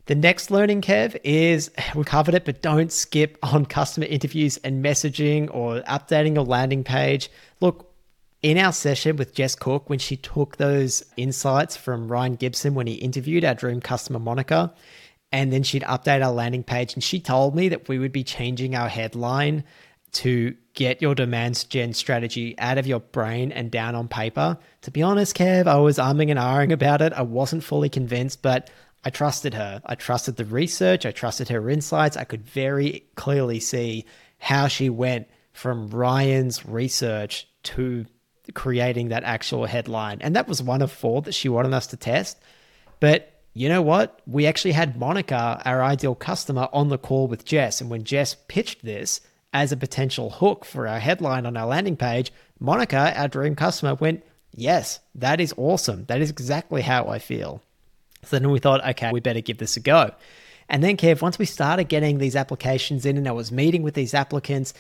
The 0.08 0.16
next 0.16 0.52
learning, 0.52 0.84
Kev, 0.84 1.20
is 1.26 1.70
we 1.94 2.06
covered 2.06 2.34
it, 2.34 2.46
but 2.46 2.62
don't 2.62 2.94
skip 2.94 3.38
on 3.44 3.66
customer 3.66 4.06
interviews 4.06 4.56
and 4.64 4.84
messaging 4.84 5.54
or 5.54 5.82
updating 5.82 6.36
your 6.36 6.46
landing 6.46 6.86
page. 6.86 7.30
Look, 7.60 7.92
in 8.42 8.58
our 8.58 8.72
session 8.72 9.18
with 9.18 9.34
Jess 9.34 9.54
Cook, 9.56 9.90
when 9.90 10.00
she 10.00 10.16
took 10.16 10.56
those 10.56 11.04
insights 11.18 11.76
from 11.76 12.08
Ryan 12.08 12.36
Gibson 12.36 12.74
when 12.74 12.88
he 12.88 12.94
interviewed 12.94 13.44
our 13.44 13.54
dream 13.54 13.82
customer, 13.82 14.20
Monica, 14.20 14.74
and 15.34 15.52
then 15.52 15.64
she'd 15.64 15.84
update 15.84 16.26
our 16.26 16.32
landing 16.32 16.64
page, 16.64 16.94
and 16.94 17.04
she 17.04 17.20
told 17.20 17.54
me 17.54 17.68
that 17.68 17.90
we 17.90 18.00
would 18.00 18.14
be 18.14 18.24
changing 18.24 18.76
our 18.76 18.88
headline 18.88 19.66
to 20.14 20.56
get 20.74 21.02
your 21.02 21.16
demands 21.16 21.66
gen 21.66 21.92
strategy 21.92 22.56
out 22.60 22.78
of 22.78 22.88
your 22.88 23.02
brain 23.02 23.52
and 23.52 23.72
down 23.72 23.94
on 23.94 24.08
paper. 24.08 24.58
To 24.84 24.92
be 24.92 25.02
honest, 25.02 25.36
Kev, 25.36 25.68
I 25.68 25.76
was 25.78 25.98
umming 25.98 26.30
and 26.32 26.40
ahhing 26.40 26.72
about 26.72 27.02
it. 27.02 27.12
I 27.12 27.24
wasn't 27.24 27.64
fully 27.64 27.90
convinced, 27.90 28.42
but 28.42 28.70
I 29.08 29.10
trusted 29.10 29.54
her. 29.54 29.82
I 29.86 29.96
trusted 29.96 30.36
the 30.36 30.44
research. 30.44 31.06
I 31.06 31.12
trusted 31.12 31.48
her 31.48 31.70
insights. 31.70 32.18
I 32.18 32.26
could 32.26 32.46
very 32.46 33.06
clearly 33.16 33.62
see 33.62 34.04
how 34.38 34.68
she 34.68 34.90
went 34.90 35.30
from 35.54 35.88
Ryan's 35.88 36.66
research 36.66 37.48
to 37.64 38.06
creating 38.54 39.08
that 39.08 39.24
actual 39.24 39.66
headline. 39.66 40.18
And 40.20 40.36
that 40.36 40.50
was 40.50 40.62
one 40.62 40.82
of 40.82 40.92
four 40.92 41.22
that 41.22 41.34
she 41.34 41.48
wanted 41.48 41.74
us 41.74 41.88
to 41.88 41.96
test. 41.96 42.38
But 43.00 43.32
you 43.54 43.70
know 43.70 43.82
what? 43.82 44.20
We 44.28 44.46
actually 44.46 44.74
had 44.74 45.00
Monica, 45.00 45.62
our 45.64 45.82
ideal 45.82 46.14
customer, 46.14 46.68
on 46.74 46.90
the 46.90 46.98
call 46.98 47.30
with 47.30 47.46
Jess. 47.46 47.80
And 47.80 47.90
when 47.90 48.04
Jess 48.04 48.36
pitched 48.50 48.84
this 48.84 49.22
as 49.54 49.72
a 49.72 49.78
potential 49.78 50.32
hook 50.32 50.66
for 50.66 50.86
our 50.86 51.00
headline 51.00 51.46
on 51.46 51.56
our 51.56 51.68
landing 51.68 51.96
page, 51.96 52.34
Monica, 52.60 53.18
our 53.18 53.30
dream 53.30 53.56
customer, 53.56 53.96
went, 53.96 54.26
Yes, 54.54 55.00
that 55.16 55.40
is 55.40 55.54
awesome. 55.56 56.04
That 56.08 56.20
is 56.20 56.30
exactly 56.30 56.82
how 56.82 57.08
I 57.08 57.20
feel. 57.20 57.64
So 58.28 58.40
then 58.40 58.52
we 58.52 58.60
thought, 58.60 58.86
okay, 58.90 59.12
we 59.12 59.20
better 59.20 59.42
give 59.42 59.58
this 59.58 59.78
a 59.78 59.80
go. 59.80 60.12
And 60.70 60.84
then, 60.84 60.98
Kev, 60.98 61.22
once 61.22 61.40
we 61.40 61.46
started 61.46 61.88
getting 61.88 62.18
these 62.18 62.36
applications 62.36 63.06
in 63.06 63.18
and 63.18 63.28
I 63.28 63.32
was 63.32 63.52
meeting 63.52 63.84
with 63.84 63.94
these 63.94 64.14
applicants 64.14 64.74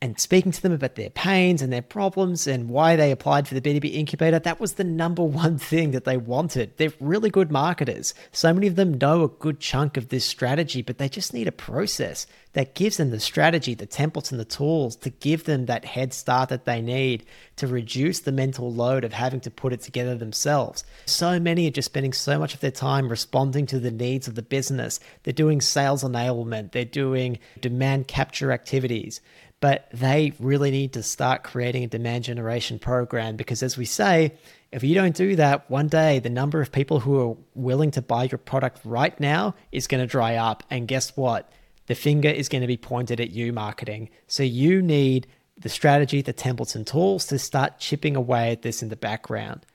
and 0.00 0.20
speaking 0.20 0.52
to 0.52 0.62
them 0.62 0.72
about 0.72 0.94
their 0.94 1.10
pains 1.10 1.60
and 1.60 1.72
their 1.72 1.82
problems 1.82 2.46
and 2.46 2.68
why 2.68 2.94
they 2.94 3.10
applied 3.10 3.48
for 3.48 3.54
the 3.54 3.60
B2B 3.60 3.92
incubator, 3.94 4.38
that 4.38 4.60
was 4.60 4.74
the 4.74 4.84
number 4.84 5.22
one 5.24 5.58
thing 5.58 5.90
that 5.90 6.04
they 6.04 6.16
wanted. 6.16 6.76
They're 6.76 6.92
really 7.00 7.30
good 7.30 7.50
marketers. 7.50 8.14
So 8.30 8.52
many 8.52 8.68
of 8.68 8.76
them 8.76 8.98
know 8.98 9.24
a 9.24 9.28
good 9.28 9.58
chunk 9.58 9.96
of 9.96 10.08
this 10.08 10.24
strategy, 10.24 10.82
but 10.82 10.98
they 10.98 11.08
just 11.08 11.34
need 11.34 11.48
a 11.48 11.52
process 11.52 12.26
that 12.52 12.74
gives 12.74 12.96
them 12.96 13.10
the 13.10 13.20
strategy, 13.20 13.74
the 13.74 13.86
templates, 13.86 14.30
and 14.30 14.40
the 14.40 14.44
tools 14.44 14.96
to 14.96 15.10
give 15.10 15.44
them 15.44 15.66
that 15.66 15.84
head 15.84 16.12
start 16.14 16.48
that 16.48 16.64
they 16.64 16.80
need 16.80 17.24
to 17.56 17.66
reduce 17.66 18.20
the 18.20 18.32
mental 18.32 18.72
load 18.72 19.04
of 19.04 19.12
having 19.12 19.40
to 19.40 19.50
put 19.50 19.72
it 19.72 19.80
together 19.80 20.14
themselves. 20.14 20.84
So 21.06 21.38
many 21.40 21.66
are 21.66 21.72
just 21.72 21.86
spending 21.86 22.12
so 22.12 22.38
much 22.38 22.54
of 22.54 22.60
their 22.60 22.70
time 22.70 23.08
responding 23.08 23.66
to 23.66 23.80
the 23.80 23.90
needs 23.90 24.28
of 24.28 24.36
the 24.36 24.42
business. 24.42 25.00
They're 25.24 25.32
doing 25.32 25.60
sales 25.60 26.04
enablement, 26.04 26.72
they're 26.72 26.84
doing 26.84 27.38
demand 27.60 28.08
capture 28.08 28.52
activities 28.52 29.20
but 29.60 29.88
they 29.92 30.32
really 30.38 30.70
need 30.70 30.92
to 30.92 31.02
start 31.02 31.42
creating 31.42 31.84
a 31.84 31.88
demand 31.88 32.24
generation 32.24 32.78
program 32.78 33.36
because, 33.36 33.62
as 33.62 33.76
we 33.76 33.84
say, 33.84 34.34
if 34.70 34.84
you 34.84 34.94
don't 34.94 35.16
do 35.16 35.36
that, 35.36 35.68
one 35.70 35.88
day 35.88 36.18
the 36.18 36.30
number 36.30 36.60
of 36.60 36.70
people 36.70 37.00
who 37.00 37.30
are 37.30 37.36
willing 37.54 37.90
to 37.92 38.02
buy 38.02 38.24
your 38.24 38.38
product 38.38 38.80
right 38.84 39.18
now 39.18 39.54
is 39.72 39.86
going 39.86 40.02
to 40.02 40.06
dry 40.06 40.36
up. 40.36 40.62
And 40.70 40.86
guess 40.86 41.16
what? 41.16 41.50
The 41.86 41.94
finger 41.94 42.28
is 42.28 42.48
going 42.48 42.60
to 42.60 42.68
be 42.68 42.76
pointed 42.76 43.18
at 43.18 43.30
you, 43.30 43.52
marketing. 43.52 44.10
So 44.26 44.42
you 44.42 44.82
need 44.82 45.26
the 45.56 45.68
strategy, 45.68 46.22
the 46.22 46.34
templates, 46.34 46.76
and 46.76 46.86
tools 46.86 47.26
to 47.26 47.38
start 47.38 47.78
chipping 47.78 48.14
away 48.14 48.52
at 48.52 48.62
this 48.62 48.82
in 48.82 48.90
the 48.90 48.96
background. 48.96 49.66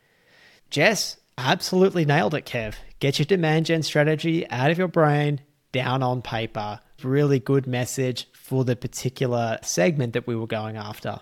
Jess 0.69 1.17
absolutely 1.37 2.05
nailed 2.05 2.35
it, 2.35 2.45
Kev. 2.45 2.75
Get 2.99 3.19
your 3.19 3.25
demand 3.25 3.65
gen 3.65 3.83
strategy 3.83 4.49
out 4.49 4.71
of 4.71 4.77
your 4.77 4.87
brain, 4.87 5.41
down 5.71 6.03
on 6.03 6.21
paper. 6.21 6.79
Really 7.03 7.39
good 7.39 7.67
message 7.67 8.29
for 8.43 8.65
the 8.65 8.75
particular 8.75 9.57
segment 9.61 10.11
that 10.11 10.27
we 10.27 10.35
were 10.35 10.45
going 10.45 10.75
after. 10.75 11.17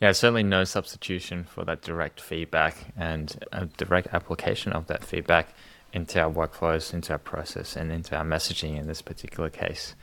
Yeah, 0.00 0.12
certainly 0.12 0.42
no 0.42 0.64
substitution 0.64 1.44
for 1.44 1.62
that 1.66 1.82
direct 1.82 2.22
feedback 2.22 2.74
and 2.96 3.36
a 3.52 3.66
direct 3.66 4.08
application 4.14 4.72
of 4.72 4.86
that 4.86 5.04
feedback 5.04 5.54
into 5.92 6.18
our 6.18 6.32
workflows, 6.32 6.94
into 6.94 7.12
our 7.12 7.18
process, 7.18 7.76
and 7.76 7.92
into 7.92 8.16
our 8.16 8.24
messaging 8.24 8.78
in 8.78 8.86
this 8.86 9.02
particular 9.02 9.50
case. 9.50 9.94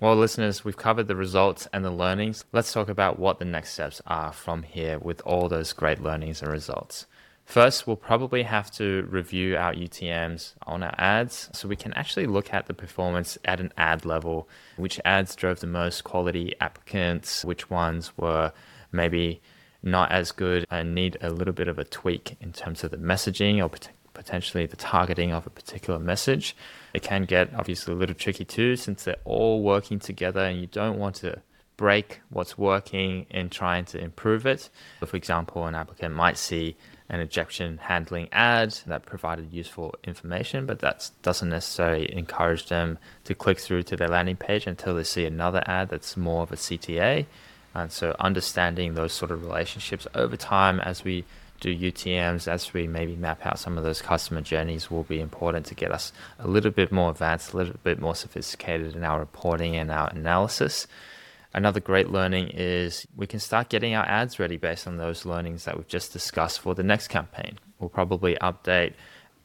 Well, 0.00 0.16
listeners, 0.16 0.64
we've 0.64 0.76
covered 0.76 1.06
the 1.06 1.14
results 1.14 1.68
and 1.72 1.84
the 1.84 1.92
learnings. 1.92 2.44
Let's 2.50 2.72
talk 2.72 2.88
about 2.88 3.20
what 3.20 3.38
the 3.38 3.44
next 3.44 3.74
steps 3.74 4.02
are 4.04 4.32
from 4.32 4.64
here 4.64 4.98
with 4.98 5.22
all 5.24 5.48
those 5.48 5.72
great 5.72 6.02
learnings 6.02 6.42
and 6.42 6.50
results. 6.50 7.06
First, 7.44 7.86
we'll 7.86 7.96
probably 7.96 8.44
have 8.44 8.70
to 8.72 9.06
review 9.10 9.56
our 9.56 9.74
UTMs 9.74 10.54
on 10.66 10.82
our 10.82 10.94
ads 10.96 11.50
so 11.52 11.68
we 11.68 11.76
can 11.76 11.92
actually 11.94 12.26
look 12.26 12.54
at 12.54 12.66
the 12.66 12.74
performance 12.74 13.36
at 13.44 13.60
an 13.60 13.72
ad 13.76 14.06
level, 14.06 14.48
which 14.76 15.00
ads 15.04 15.36
drove 15.36 15.60
the 15.60 15.66
most 15.66 16.02
quality 16.04 16.54
applicants, 16.60 17.44
which 17.44 17.68
ones 17.68 18.16
were 18.16 18.52
maybe 18.90 19.42
not 19.82 20.12
as 20.12 20.32
good 20.32 20.66
and 20.70 20.94
need 20.94 21.18
a 21.20 21.30
little 21.30 21.52
bit 21.52 21.68
of 21.68 21.78
a 21.78 21.84
tweak 21.84 22.36
in 22.40 22.52
terms 22.52 22.84
of 22.84 22.90
the 22.90 22.96
messaging 22.96 23.62
or 23.62 23.68
potentially 24.14 24.66
the 24.66 24.76
targeting 24.76 25.32
of 25.32 25.46
a 25.46 25.50
particular 25.50 25.98
message. 25.98 26.56
It 26.94 27.02
can 27.02 27.24
get 27.24 27.52
obviously 27.54 27.92
a 27.92 27.96
little 27.96 28.14
tricky 28.14 28.44
too 28.44 28.76
since 28.76 29.04
they're 29.04 29.16
all 29.24 29.62
working 29.62 29.98
together 29.98 30.40
and 30.40 30.60
you 30.60 30.68
don't 30.68 30.98
want 30.98 31.16
to 31.16 31.42
break 31.82 32.20
what's 32.30 32.56
working 32.56 33.26
and 33.28 33.50
trying 33.50 33.84
to 33.84 33.98
improve 33.98 34.46
it. 34.46 34.70
For 35.04 35.16
example, 35.16 35.66
an 35.66 35.74
applicant 35.74 36.14
might 36.14 36.38
see 36.38 36.76
an 37.08 37.20
objection 37.20 37.78
handling 37.78 38.28
ad 38.30 38.70
that 38.86 39.04
provided 39.04 39.52
useful 39.52 39.92
information, 40.04 40.64
but 40.64 40.78
that 40.78 41.10
doesn't 41.22 41.48
necessarily 41.48 42.06
encourage 42.14 42.68
them 42.68 42.98
to 43.24 43.34
click 43.34 43.58
through 43.58 43.82
to 43.82 43.96
their 43.96 44.06
landing 44.06 44.36
page 44.36 44.68
until 44.68 44.94
they 44.94 45.02
see 45.02 45.24
another 45.24 45.60
ad 45.66 45.88
that's 45.88 46.16
more 46.16 46.44
of 46.44 46.52
a 46.52 46.56
CTA. 46.56 47.26
And 47.74 47.90
so, 47.90 48.14
understanding 48.20 48.94
those 48.94 49.12
sort 49.12 49.32
of 49.32 49.42
relationships 49.42 50.06
over 50.14 50.36
time 50.36 50.78
as 50.78 51.02
we 51.02 51.24
do 51.58 51.76
UTMs, 51.76 52.46
as 52.46 52.72
we 52.72 52.86
maybe 52.86 53.16
map 53.16 53.44
out 53.44 53.58
some 53.58 53.76
of 53.76 53.82
those 53.82 54.00
customer 54.00 54.40
journeys, 54.40 54.88
will 54.88 55.02
be 55.02 55.20
important 55.20 55.66
to 55.66 55.74
get 55.74 55.90
us 55.90 56.12
a 56.38 56.46
little 56.46 56.70
bit 56.70 56.92
more 56.92 57.10
advanced, 57.10 57.52
a 57.52 57.56
little 57.56 57.74
bit 57.82 57.98
more 57.98 58.14
sophisticated 58.14 58.94
in 58.94 59.02
our 59.02 59.18
reporting 59.18 59.74
and 59.74 59.90
our 59.90 60.08
analysis. 60.10 60.86
Another 61.54 61.80
great 61.80 62.10
learning 62.10 62.48
is 62.48 63.06
we 63.14 63.26
can 63.26 63.38
start 63.38 63.68
getting 63.68 63.94
our 63.94 64.06
ads 64.06 64.38
ready 64.38 64.56
based 64.56 64.86
on 64.86 64.96
those 64.96 65.26
learnings 65.26 65.64
that 65.64 65.76
we've 65.76 65.88
just 65.88 66.12
discussed 66.12 66.60
for 66.60 66.74
the 66.74 66.82
next 66.82 67.08
campaign. 67.08 67.58
We'll 67.78 67.90
probably 67.90 68.36
update 68.36 68.94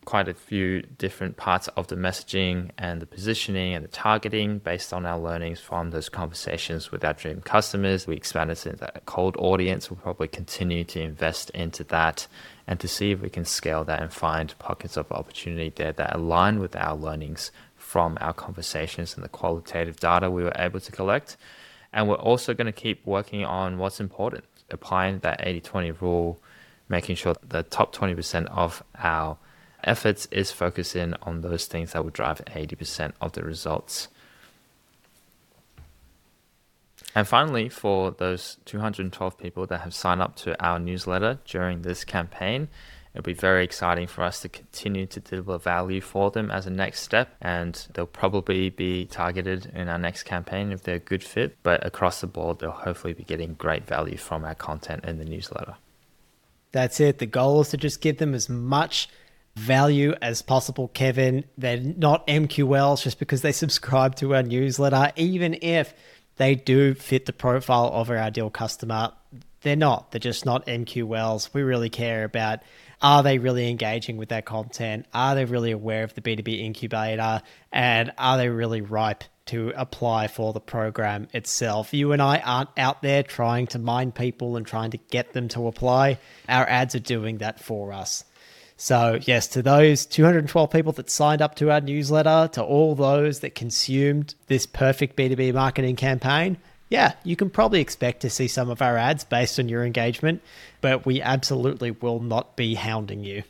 quite 0.05 0.29
a 0.29 0.33
few 0.33 0.81
different 0.83 1.35
parts 1.35 1.67
of 1.75 1.87
the 1.87 1.95
messaging 1.97 2.71
and 2.77 3.01
the 3.01 3.05
positioning 3.05 3.73
and 3.73 3.83
the 3.83 3.89
targeting 3.89 4.57
based 4.57 4.93
on 4.93 5.05
our 5.05 5.19
learnings 5.19 5.59
from 5.59 5.91
those 5.91 6.07
conversations 6.07 6.91
with 6.91 7.03
our 7.03 7.11
dream 7.11 7.41
customers. 7.41 8.07
We 8.07 8.15
expanded 8.15 8.57
into 8.65 8.77
that 8.77 9.05
cold 9.05 9.35
audience. 9.37 9.91
We'll 9.91 9.99
probably 9.99 10.29
continue 10.29 10.85
to 10.85 11.01
invest 11.01 11.49
into 11.49 11.83
that 11.85 12.25
and 12.67 12.79
to 12.79 12.87
see 12.87 13.11
if 13.11 13.21
we 13.21 13.29
can 13.29 13.43
scale 13.43 13.83
that 13.83 14.01
and 14.01 14.13
find 14.13 14.57
pockets 14.59 14.95
of 14.95 15.11
opportunity 15.11 15.73
there 15.75 15.91
that 15.91 16.15
align 16.15 16.59
with 16.59 16.77
our 16.77 16.95
learnings 16.95 17.51
from 17.75 18.17
our 18.21 18.33
conversations 18.33 19.13
and 19.13 19.25
the 19.25 19.29
qualitative 19.29 19.99
data 19.99 20.31
we 20.31 20.41
were 20.41 20.55
able 20.55 20.79
to 20.79 20.91
collect. 20.93 21.35
And 21.93 22.07
we're 22.07 22.15
also 22.15 22.53
going 22.53 22.67
to 22.67 22.71
keep 22.71 23.05
working 23.05 23.45
on 23.45 23.77
what's 23.77 23.99
important, 23.99 24.45
applying 24.69 25.19
that 25.19 25.41
80 25.43 25.61
20 25.61 25.91
rule, 25.91 26.41
making 26.89 27.15
sure 27.15 27.35
the 27.47 27.63
top 27.63 27.95
20% 27.95 28.45
of 28.47 28.83
our 28.97 29.37
efforts 29.83 30.27
is 30.31 30.51
focusing 30.51 31.13
on 31.21 31.41
those 31.41 31.65
things 31.65 31.93
that 31.93 32.03
will 32.03 32.11
drive 32.11 32.41
80% 32.45 33.13
of 33.21 33.33
the 33.33 33.43
results. 33.43 34.09
And 37.15 37.27
finally, 37.27 37.69
for 37.69 38.11
those 38.11 38.57
212 38.65 39.37
people 39.37 39.65
that 39.67 39.81
have 39.81 39.93
signed 39.93 40.21
up 40.21 40.35
to 40.37 40.61
our 40.63 40.77
newsletter 40.77 41.39
during 41.45 41.81
this 41.81 42.03
campaign, 42.03 42.67
It'll 43.17 43.25
be 43.25 43.33
very 43.33 43.63
exciting 43.63 44.05
for 44.05 44.23
us 44.23 44.41
to 44.41 44.49
continue 44.49 45.07
to 45.07 45.19
deliver 45.19 45.57
value 45.57 46.01
for 46.01 46.29
them 46.29 46.51
as 46.51 46.67
a 46.67 46.69
next 46.69 47.01
step, 47.01 47.33
and 47.41 47.87
they'll 47.95 48.05
probably 48.05 48.69
be 48.69 49.05
targeted 49.05 49.71
in 49.73 49.89
our 49.89 49.97
next 49.97 50.21
campaign 50.21 50.71
if 50.71 50.83
they're 50.83 50.97
a 50.97 50.99
good 50.99 51.23
fit. 51.23 51.57
But 51.63 51.83
across 51.83 52.21
the 52.21 52.27
board, 52.27 52.59
they'll 52.59 52.69
hopefully 52.69 53.13
be 53.13 53.23
getting 53.23 53.55
great 53.55 53.87
value 53.87 54.17
from 54.17 54.45
our 54.45 54.53
content 54.53 55.03
in 55.03 55.17
the 55.17 55.25
newsletter. 55.25 55.77
That's 56.71 56.99
it. 56.99 57.17
The 57.17 57.25
goal 57.25 57.61
is 57.61 57.69
to 57.69 57.77
just 57.77 58.01
give 58.01 58.19
them 58.19 58.35
as 58.35 58.49
much 58.49 59.09
value 59.55 60.13
as 60.21 60.43
possible, 60.43 60.89
Kevin. 60.89 61.43
They're 61.57 61.79
not 61.79 62.27
MQLs 62.27 63.01
just 63.01 63.17
because 63.17 63.41
they 63.41 63.51
subscribe 63.63 64.13
to 64.17 64.35
our 64.35 64.43
newsletter, 64.43 65.11
even 65.15 65.57
if 65.63 65.95
they 66.35 66.53
do 66.53 66.93
fit 66.93 67.25
the 67.25 67.33
profile 67.33 67.89
of 67.91 68.11
our 68.11 68.19
ideal 68.19 68.51
customer. 68.51 69.13
They're 69.61 69.75
not. 69.75 70.11
They're 70.11 70.19
just 70.19 70.45
not 70.45 70.67
MQLs. 70.67 71.49
We 71.51 71.63
really 71.63 71.89
care 71.89 72.23
about 72.23 72.59
are 73.01 73.21
they 73.23 73.37
really 73.37 73.69
engaging 73.69 74.17
with 74.17 74.29
that 74.29 74.45
content? 74.45 75.05
Are 75.13 75.35
they 75.35 75.45
really 75.45 75.71
aware 75.71 76.03
of 76.03 76.13
the 76.15 76.21
B2B 76.21 76.59
incubator? 76.59 77.41
And 77.71 78.11
are 78.17 78.37
they 78.37 78.49
really 78.49 78.81
ripe 78.81 79.23
to 79.47 79.71
apply 79.75 80.27
for 80.27 80.53
the 80.53 80.59
program 80.59 81.27
itself? 81.33 81.93
You 81.93 82.11
and 82.11 82.21
I 82.21 82.39
aren't 82.39 82.69
out 82.77 83.01
there 83.01 83.23
trying 83.23 83.67
to 83.67 83.79
mine 83.79 84.11
people 84.11 84.57
and 84.57 84.65
trying 84.65 84.91
to 84.91 84.97
get 84.97 85.33
them 85.33 85.47
to 85.49 85.67
apply. 85.67 86.19
Our 86.49 86.67
ads 86.67 86.95
are 86.95 86.99
doing 86.99 87.37
that 87.37 87.59
for 87.59 87.93
us. 87.93 88.23
So, 88.79 89.19
yes, 89.23 89.47
to 89.49 89.63
those 89.63 90.05
212 90.05 90.69
people 90.69 90.91
that 90.93 91.09
signed 91.09 91.41
up 91.41 91.55
to 91.55 91.71
our 91.71 91.81
newsletter, 91.81 92.49
to 92.53 92.63
all 92.63 92.93
those 92.93 93.39
that 93.39 93.55
consumed 93.55 94.35
this 94.47 94.67
perfect 94.67 95.17
B2B 95.17 95.53
marketing 95.53 95.95
campaign, 95.95 96.57
yeah, 96.89 97.13
you 97.23 97.35
can 97.35 97.49
probably 97.49 97.81
expect 97.81 98.21
to 98.21 98.29
see 98.29 98.47
some 98.47 98.69
of 98.69 98.81
our 98.81 98.97
ads 98.97 99.23
based 99.23 99.59
on 99.59 99.69
your 99.69 99.85
engagement, 99.85 100.41
but 100.81 101.05
we 101.05 101.21
absolutely 101.21 101.91
will 101.91 102.19
not 102.19 102.55
be 102.55 102.75
hounding 102.75 103.23
you. 103.23 103.43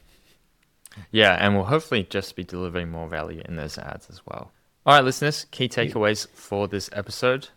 Yeah, 1.12 1.38
and 1.40 1.56
we'll 1.56 1.66
hopefully 1.66 2.08
just 2.10 2.36
be 2.36 2.44
delivering 2.44 2.90
more 2.90 3.08
value 3.08 3.42
in 3.46 3.56
those 3.56 3.78
ads 3.78 4.10
as 4.10 4.22
well. 4.26 4.52
All 4.86 4.96
right, 4.96 5.04
listeners, 5.04 5.46
key 5.52 5.70
takeaways 5.70 6.28
for 6.30 6.68
this 6.68 6.90
episode. 6.94 7.50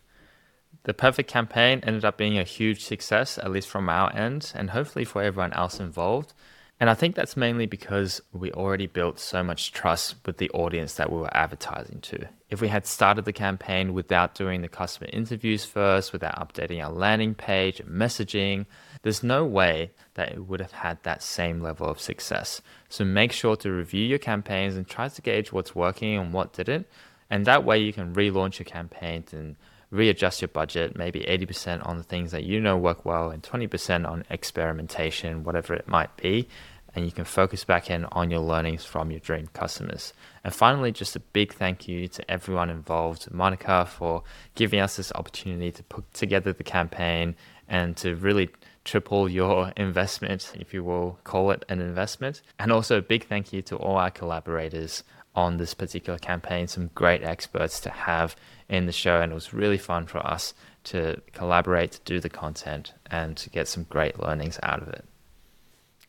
The 0.83 0.95
perfect 0.95 1.31
campaign 1.31 1.81
ended 1.83 2.05
up 2.05 2.16
being 2.16 2.39
a 2.39 2.45
huge 2.45 2.85
success, 2.85 3.39
at 3.39 3.51
least 3.51 3.68
from 3.68 3.89
our 3.89 4.14
end, 4.14 4.53
and 4.55 4.70
hopefully 4.70 5.05
for 5.05 5.22
everyone 5.22 5.53
else 5.53 5.78
involved. 5.78 6.35
And 6.78 6.89
I 6.89 6.95
think 6.95 7.14
that's 7.14 7.37
mainly 7.37 7.66
because 7.66 8.20
we 8.33 8.51
already 8.53 8.87
built 8.87 9.20
so 9.20 9.43
much 9.43 9.72
trust 9.72 10.16
with 10.24 10.39
the 10.39 10.51
audience 10.51 10.95
that 10.95 11.12
we 11.12 11.18
were 11.18 11.37
advertising 11.37 12.01
to. 12.01 12.28
If 12.51 12.61
we 12.61 12.66
had 12.66 12.84
started 12.84 13.24
the 13.24 13.32
campaign 13.32 13.94
without 13.94 14.34
doing 14.34 14.61
the 14.61 14.68
customer 14.68 15.09
interviews 15.12 15.64
first, 15.64 16.12
without 16.12 16.36
updating 16.36 16.84
our 16.84 16.90
landing 16.90 17.34
page 17.34 17.78
and 17.78 17.88
messaging, 17.88 18.66
there's 19.03 19.22
no 19.22 19.44
way 19.44 19.92
that 20.14 20.32
it 20.32 20.46
would 20.46 20.61
have 20.61 20.72
had 20.72 21.01
that 21.05 21.22
same 21.22 21.61
level 21.61 21.88
of 21.88 22.01
success. 22.01 22.61
So 22.88 23.05
make 23.05 23.30
sure 23.30 23.55
to 23.57 23.70
review 23.70 24.05
your 24.05 24.18
campaigns 24.18 24.76
and 24.76 24.86
try 24.86 25.09
to 25.09 25.22
gauge 25.22 25.53
what's 25.53 25.76
working 25.76 26.16
and 26.18 26.32
what 26.32 26.53
didn't. 26.53 26.88
And 27.30 27.46
that 27.46 27.64
way 27.64 27.78
you 27.78 27.92
can 27.92 28.14
relaunch 28.14 28.59
your 28.59 28.66
campaigns 28.66 29.32
and 29.32 29.55
readjust 29.90 30.40
your 30.40 30.48
budget, 30.48 30.96
maybe 30.96 31.20
80% 31.20 31.86
on 31.86 31.98
the 31.98 32.03
things 32.03 32.32
that 32.32 32.44
you 32.44 32.61
know 32.61 32.76
work 32.76 33.05
well 33.05 33.30
and 33.30 33.42
20% 33.42 34.09
on 34.09 34.24
experimentation, 34.28 35.44
whatever 35.44 35.74
it 35.74 35.88
might 35.88 36.16
be. 36.16 36.48
And 36.95 37.05
you 37.05 37.12
can 37.12 37.24
focus 37.24 37.64
back 37.64 37.91
in 37.91 38.05
on 38.07 38.30
your 38.30 38.41
learnings 38.41 38.84
from 38.84 39.11
your 39.11 39.20
dream 39.20 39.49
customers. 39.53 40.12
And 40.43 40.53
finally, 40.55 40.91
just 40.93 41.14
a 41.14 41.20
big 41.20 41.53
thank 41.53 41.86
you 41.86 42.09
to 42.09 42.30
everyone 42.30 42.70
involved, 42.70 43.32
Monica, 43.32 43.86
for 43.86 44.22
giving 44.55 44.80
us 44.80 44.97
this 44.97 45.12
opportunity 45.14 45.70
to 45.72 45.82
put 45.84 46.12
together 46.12 46.53
the 46.53 46.64
campaign 46.64 47.36
and 47.68 47.97
to 47.99 48.16
really 48.16 48.51
triple 48.84 49.28
your 49.28 49.72
investment, 49.76 50.53
if 50.59 50.74
you 50.74 50.82
will 50.82 51.18
call 51.24 51.51
it 51.53 51.64
an 51.68 51.80
investment. 51.80 52.43
And 52.59 52.72
also 52.72 52.99
a 52.99 53.03
big 53.03 53.26
thank 53.26 53.53
you 53.53 53.62
to 53.62 53.76
all 53.76 53.97
our 53.97 54.11
collaborators 54.11 55.05
on 55.34 55.57
this 55.57 55.74
particular 55.74 56.18
campaign, 56.18 56.66
some 56.66 56.91
great 56.95 57.22
experts 57.22 57.80
to 57.80 57.91
have 57.91 58.34
in 58.68 58.86
the 58.86 58.93
show. 58.93 59.20
And 59.20 59.32
it 59.32 59.34
was 59.34 59.55
really 59.55 59.78
fun 59.78 60.07
for 60.07 60.18
us 60.26 60.55
to 60.84 61.20
collaborate, 61.32 61.93
to 61.93 62.01
do 62.05 62.20
the 62.20 62.30
content, 62.30 62.95
and 63.07 63.36
to 63.36 63.51
get 63.51 63.68
some 63.68 63.84
great 63.84 64.18
learnings 64.18 64.59
out 64.62 64.82
of 64.82 64.88
it. 64.88 65.05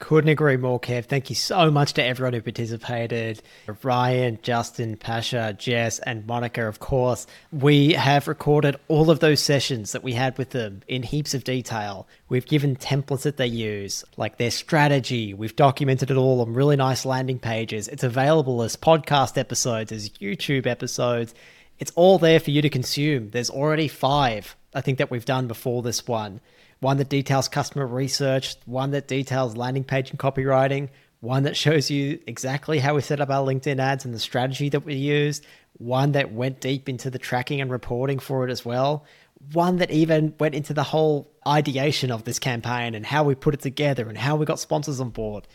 Couldn't 0.01 0.31
agree 0.31 0.57
more, 0.57 0.79
Kev. 0.79 1.05
Thank 1.05 1.29
you 1.29 1.35
so 1.35 1.69
much 1.69 1.93
to 1.93 2.03
everyone 2.03 2.33
who 2.33 2.41
participated. 2.41 3.43
Ryan, 3.83 4.39
Justin, 4.41 4.97
Pasha, 4.97 5.55
Jess, 5.57 5.99
and 5.99 6.25
Monica, 6.25 6.67
of 6.67 6.79
course. 6.79 7.27
We 7.51 7.93
have 7.93 8.27
recorded 8.27 8.77
all 8.87 9.11
of 9.11 9.19
those 9.19 9.41
sessions 9.41 9.91
that 9.91 10.01
we 10.03 10.13
had 10.13 10.39
with 10.39 10.49
them 10.49 10.81
in 10.87 11.03
heaps 11.03 11.35
of 11.35 11.43
detail. 11.43 12.07
We've 12.29 12.47
given 12.47 12.75
templates 12.77 13.21
that 13.21 13.37
they 13.37 13.45
use, 13.45 14.03
like 14.17 14.37
their 14.37 14.49
strategy. 14.49 15.35
We've 15.35 15.55
documented 15.55 16.09
it 16.09 16.17
all 16.17 16.41
on 16.41 16.55
really 16.55 16.75
nice 16.75 17.05
landing 17.05 17.37
pages. 17.37 17.87
It's 17.87 18.03
available 18.03 18.63
as 18.63 18.75
podcast 18.75 19.37
episodes, 19.37 19.91
as 19.91 20.09
YouTube 20.09 20.65
episodes. 20.65 21.35
It's 21.77 21.91
all 21.95 22.17
there 22.17 22.39
for 22.39 22.49
you 22.49 22.63
to 22.63 22.69
consume. 22.69 23.29
There's 23.29 23.51
already 23.51 23.87
five, 23.87 24.55
I 24.73 24.81
think, 24.81 24.97
that 24.97 25.11
we've 25.11 25.25
done 25.25 25.47
before 25.47 25.83
this 25.83 26.07
one 26.07 26.41
one 26.81 26.97
that 26.97 27.09
details 27.09 27.47
customer 27.47 27.87
research, 27.87 28.55
one 28.65 28.91
that 28.91 29.07
details 29.07 29.55
landing 29.55 29.83
page 29.83 30.09
and 30.09 30.19
copywriting, 30.19 30.89
one 31.21 31.43
that 31.43 31.55
shows 31.55 31.89
you 31.91 32.19
exactly 32.25 32.79
how 32.79 32.95
we 32.95 33.01
set 33.01 33.21
up 33.21 33.29
our 33.29 33.45
LinkedIn 33.45 33.79
ads 33.79 34.03
and 34.03 34.13
the 34.13 34.19
strategy 34.19 34.67
that 34.69 34.83
we 34.83 34.95
used, 34.95 35.45
one 35.73 36.13
that 36.13 36.33
went 36.33 36.59
deep 36.59 36.89
into 36.89 37.11
the 37.11 37.19
tracking 37.19 37.61
and 37.61 37.71
reporting 37.71 38.17
for 38.17 38.47
it 38.47 38.51
as 38.51 38.65
well, 38.65 39.05
one 39.53 39.77
that 39.77 39.91
even 39.91 40.33
went 40.39 40.55
into 40.55 40.73
the 40.73 40.83
whole 40.83 41.31
ideation 41.47 42.11
of 42.11 42.23
this 42.23 42.39
campaign 42.39 42.95
and 42.95 43.05
how 43.05 43.23
we 43.23 43.35
put 43.35 43.53
it 43.53 43.61
together 43.61 44.09
and 44.09 44.17
how 44.17 44.35
we 44.35 44.45
got 44.45 44.59
sponsors 44.59 44.99
on 44.99 45.11
board. 45.11 45.47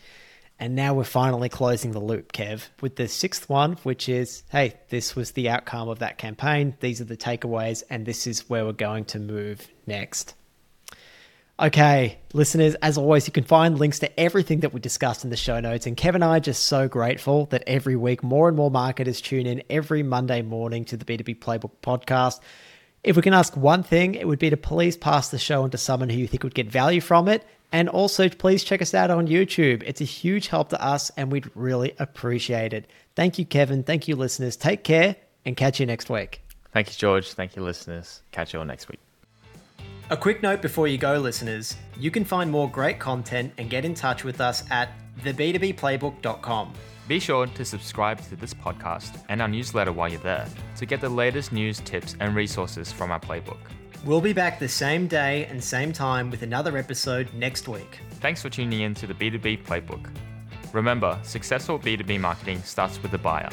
And 0.59 0.75
now 0.75 0.95
we're 0.95 1.05
finally 1.05 1.49
closing 1.49 1.91
the 1.91 2.01
loop, 2.01 2.33
Kev, 2.33 2.69
with 2.81 2.97
the 2.97 3.09
sixth 3.09 3.49
one, 3.49 3.73
which 3.83 4.09
is 4.09 4.45
hey, 4.51 4.75
this 4.89 5.15
was 5.17 5.33
the 5.33 5.49
outcome 5.51 5.89
of 5.89 5.99
that 5.99 6.19
campaign. 6.19 6.77
These 6.81 7.01
are 7.01 7.05
the 7.05 7.17
takeaways, 7.17 7.83
and 7.91 8.07
this 8.07 8.27
is 8.27 8.49
where 8.49 8.65
we're 8.65 8.73
going 8.73 9.05
to 9.07 9.19
move 9.19 9.69
next. 9.87 10.35
Okay, 11.59 12.19
listeners, 12.35 12.75
as 12.77 12.99
always, 12.99 13.27
you 13.27 13.33
can 13.33 13.45
find 13.45 13.79
links 13.79 14.01
to 14.01 14.21
everything 14.21 14.61
that 14.61 14.75
we 14.75 14.81
discussed 14.81 15.25
in 15.25 15.31
the 15.31 15.39
show 15.39 15.59
notes. 15.59 15.87
And 15.87 15.97
Kevin 15.97 16.23
and 16.23 16.31
I 16.31 16.37
are 16.37 16.41
just 16.41 16.65
so 16.65 16.87
grateful 16.87 17.47
that 17.47 17.65
every 17.67 17.97
week 17.97 18.23
more 18.23 18.49
and 18.49 18.57
more 18.57 18.71
marketers 18.71 19.23
tune 19.23 19.47
in 19.47 19.63
every 19.71 20.03
Monday 20.03 20.43
morning 20.43 20.85
to 20.87 20.99
the 20.99 21.05
B2B 21.07 21.39
Playbook 21.39 21.71
podcast. 21.83 22.41
If 23.03 23.17
we 23.17 23.23
can 23.23 23.33
ask 23.33 23.57
one 23.57 23.83
thing, 23.83 24.17
it 24.17 24.29
would 24.29 24.39
be 24.39 24.51
to 24.51 24.57
please 24.59 24.99
pass 24.99 25.31
the 25.31 25.39
show 25.39 25.63
on 25.63 25.71
to 25.71 25.79
someone 25.79 26.11
who 26.11 26.19
you 26.19 26.27
think 26.27 26.43
would 26.43 26.55
get 26.55 26.71
value 26.71 27.01
from 27.01 27.27
it. 27.27 27.43
And 27.73 27.89
also, 27.89 28.29
please 28.29 28.63
check 28.63 28.83
us 28.83 28.93
out 28.93 29.11
on 29.11 29.27
YouTube. 29.27 29.83
It's 29.87 30.03
a 30.03 30.05
huge 30.05 30.49
help 30.49 30.69
to 30.71 30.85
us, 30.85 31.11
and 31.17 31.33
we'd 31.33 31.51
really 31.55 31.95
appreciate 31.99 32.75
it. 32.75 32.91
Thank 33.15 33.39
you, 33.39 33.47
Kevin. 33.47 33.83
Thank 33.83 34.09
you, 34.09 34.17
listeners. 34.17 34.57
Take 34.57 34.85
care 34.85 35.17
and 35.47 35.57
catch 35.57 35.81
you 35.81 35.87
next 35.87 36.11
week. 36.11 36.43
Thank 36.73 36.89
you, 36.89 36.95
George. 36.95 37.33
Thank 37.33 37.57
you, 37.57 37.63
listeners. 37.63 38.21
Catch 38.31 38.53
you 38.53 38.59
all 38.59 38.67
next 38.67 38.89
week. 38.89 39.01
A 40.09 40.17
quick 40.17 40.41
note 40.41 40.63
before 40.63 40.87
you 40.87 40.99
go, 40.99 41.19
listeners 41.19 41.77
you 41.99 42.13
can 42.13 42.25
find 42.25 42.49
more 42.49 42.71
great 42.71 43.01
content 43.01 43.53
and 43.59 43.69
get 43.69 43.85
in 43.85 43.93
touch 43.93 44.23
with 44.23 44.41
us 44.41 44.63
at 44.71 44.91
theb2bplaybook.com. 45.25 46.73
Be 47.09 47.19
sure 47.19 47.49
to 47.49 47.65
subscribe 47.65 48.21
to 48.29 48.37
this 48.37 48.55
podcast 48.55 49.25
and 49.29 49.43
our 49.43 49.49
newsletter 49.49 49.91
while 49.93 50.09
you're 50.09 50.21
there 50.21 50.47
to 50.77 50.87
get 50.87 51.01
the 51.01 51.09
latest 51.09 51.53
news, 51.53 51.81
tips, 51.81 52.15
and 52.21 52.37
resources 52.37 52.93
from 52.93 53.11
our 53.11 53.19
playbook. 53.19 53.59
We'll 54.05 54.21
be 54.21 54.33
back 54.33 54.61
the 54.61 54.69
same 54.69 55.09
day 55.09 55.47
and 55.47 55.63
same 55.63 55.93
time 55.93 56.31
with 56.31 56.43
another 56.43 56.77
episode 56.77 57.33
next 57.35 57.67
week. 57.67 57.99
Thanks 58.21 58.43
for 58.43 58.49
tuning 58.49 58.83
in 58.83 58.95
to 58.95 59.09
the 59.09 59.15
B2B 59.15 59.65
Playbook. 59.65 60.09
Remember, 60.73 61.19
successful 61.25 61.81
B2B 61.81 62.21
marketing 62.21 62.63
starts 62.63 63.03
with 63.03 63.11
the 63.11 63.19
buyer. 63.19 63.51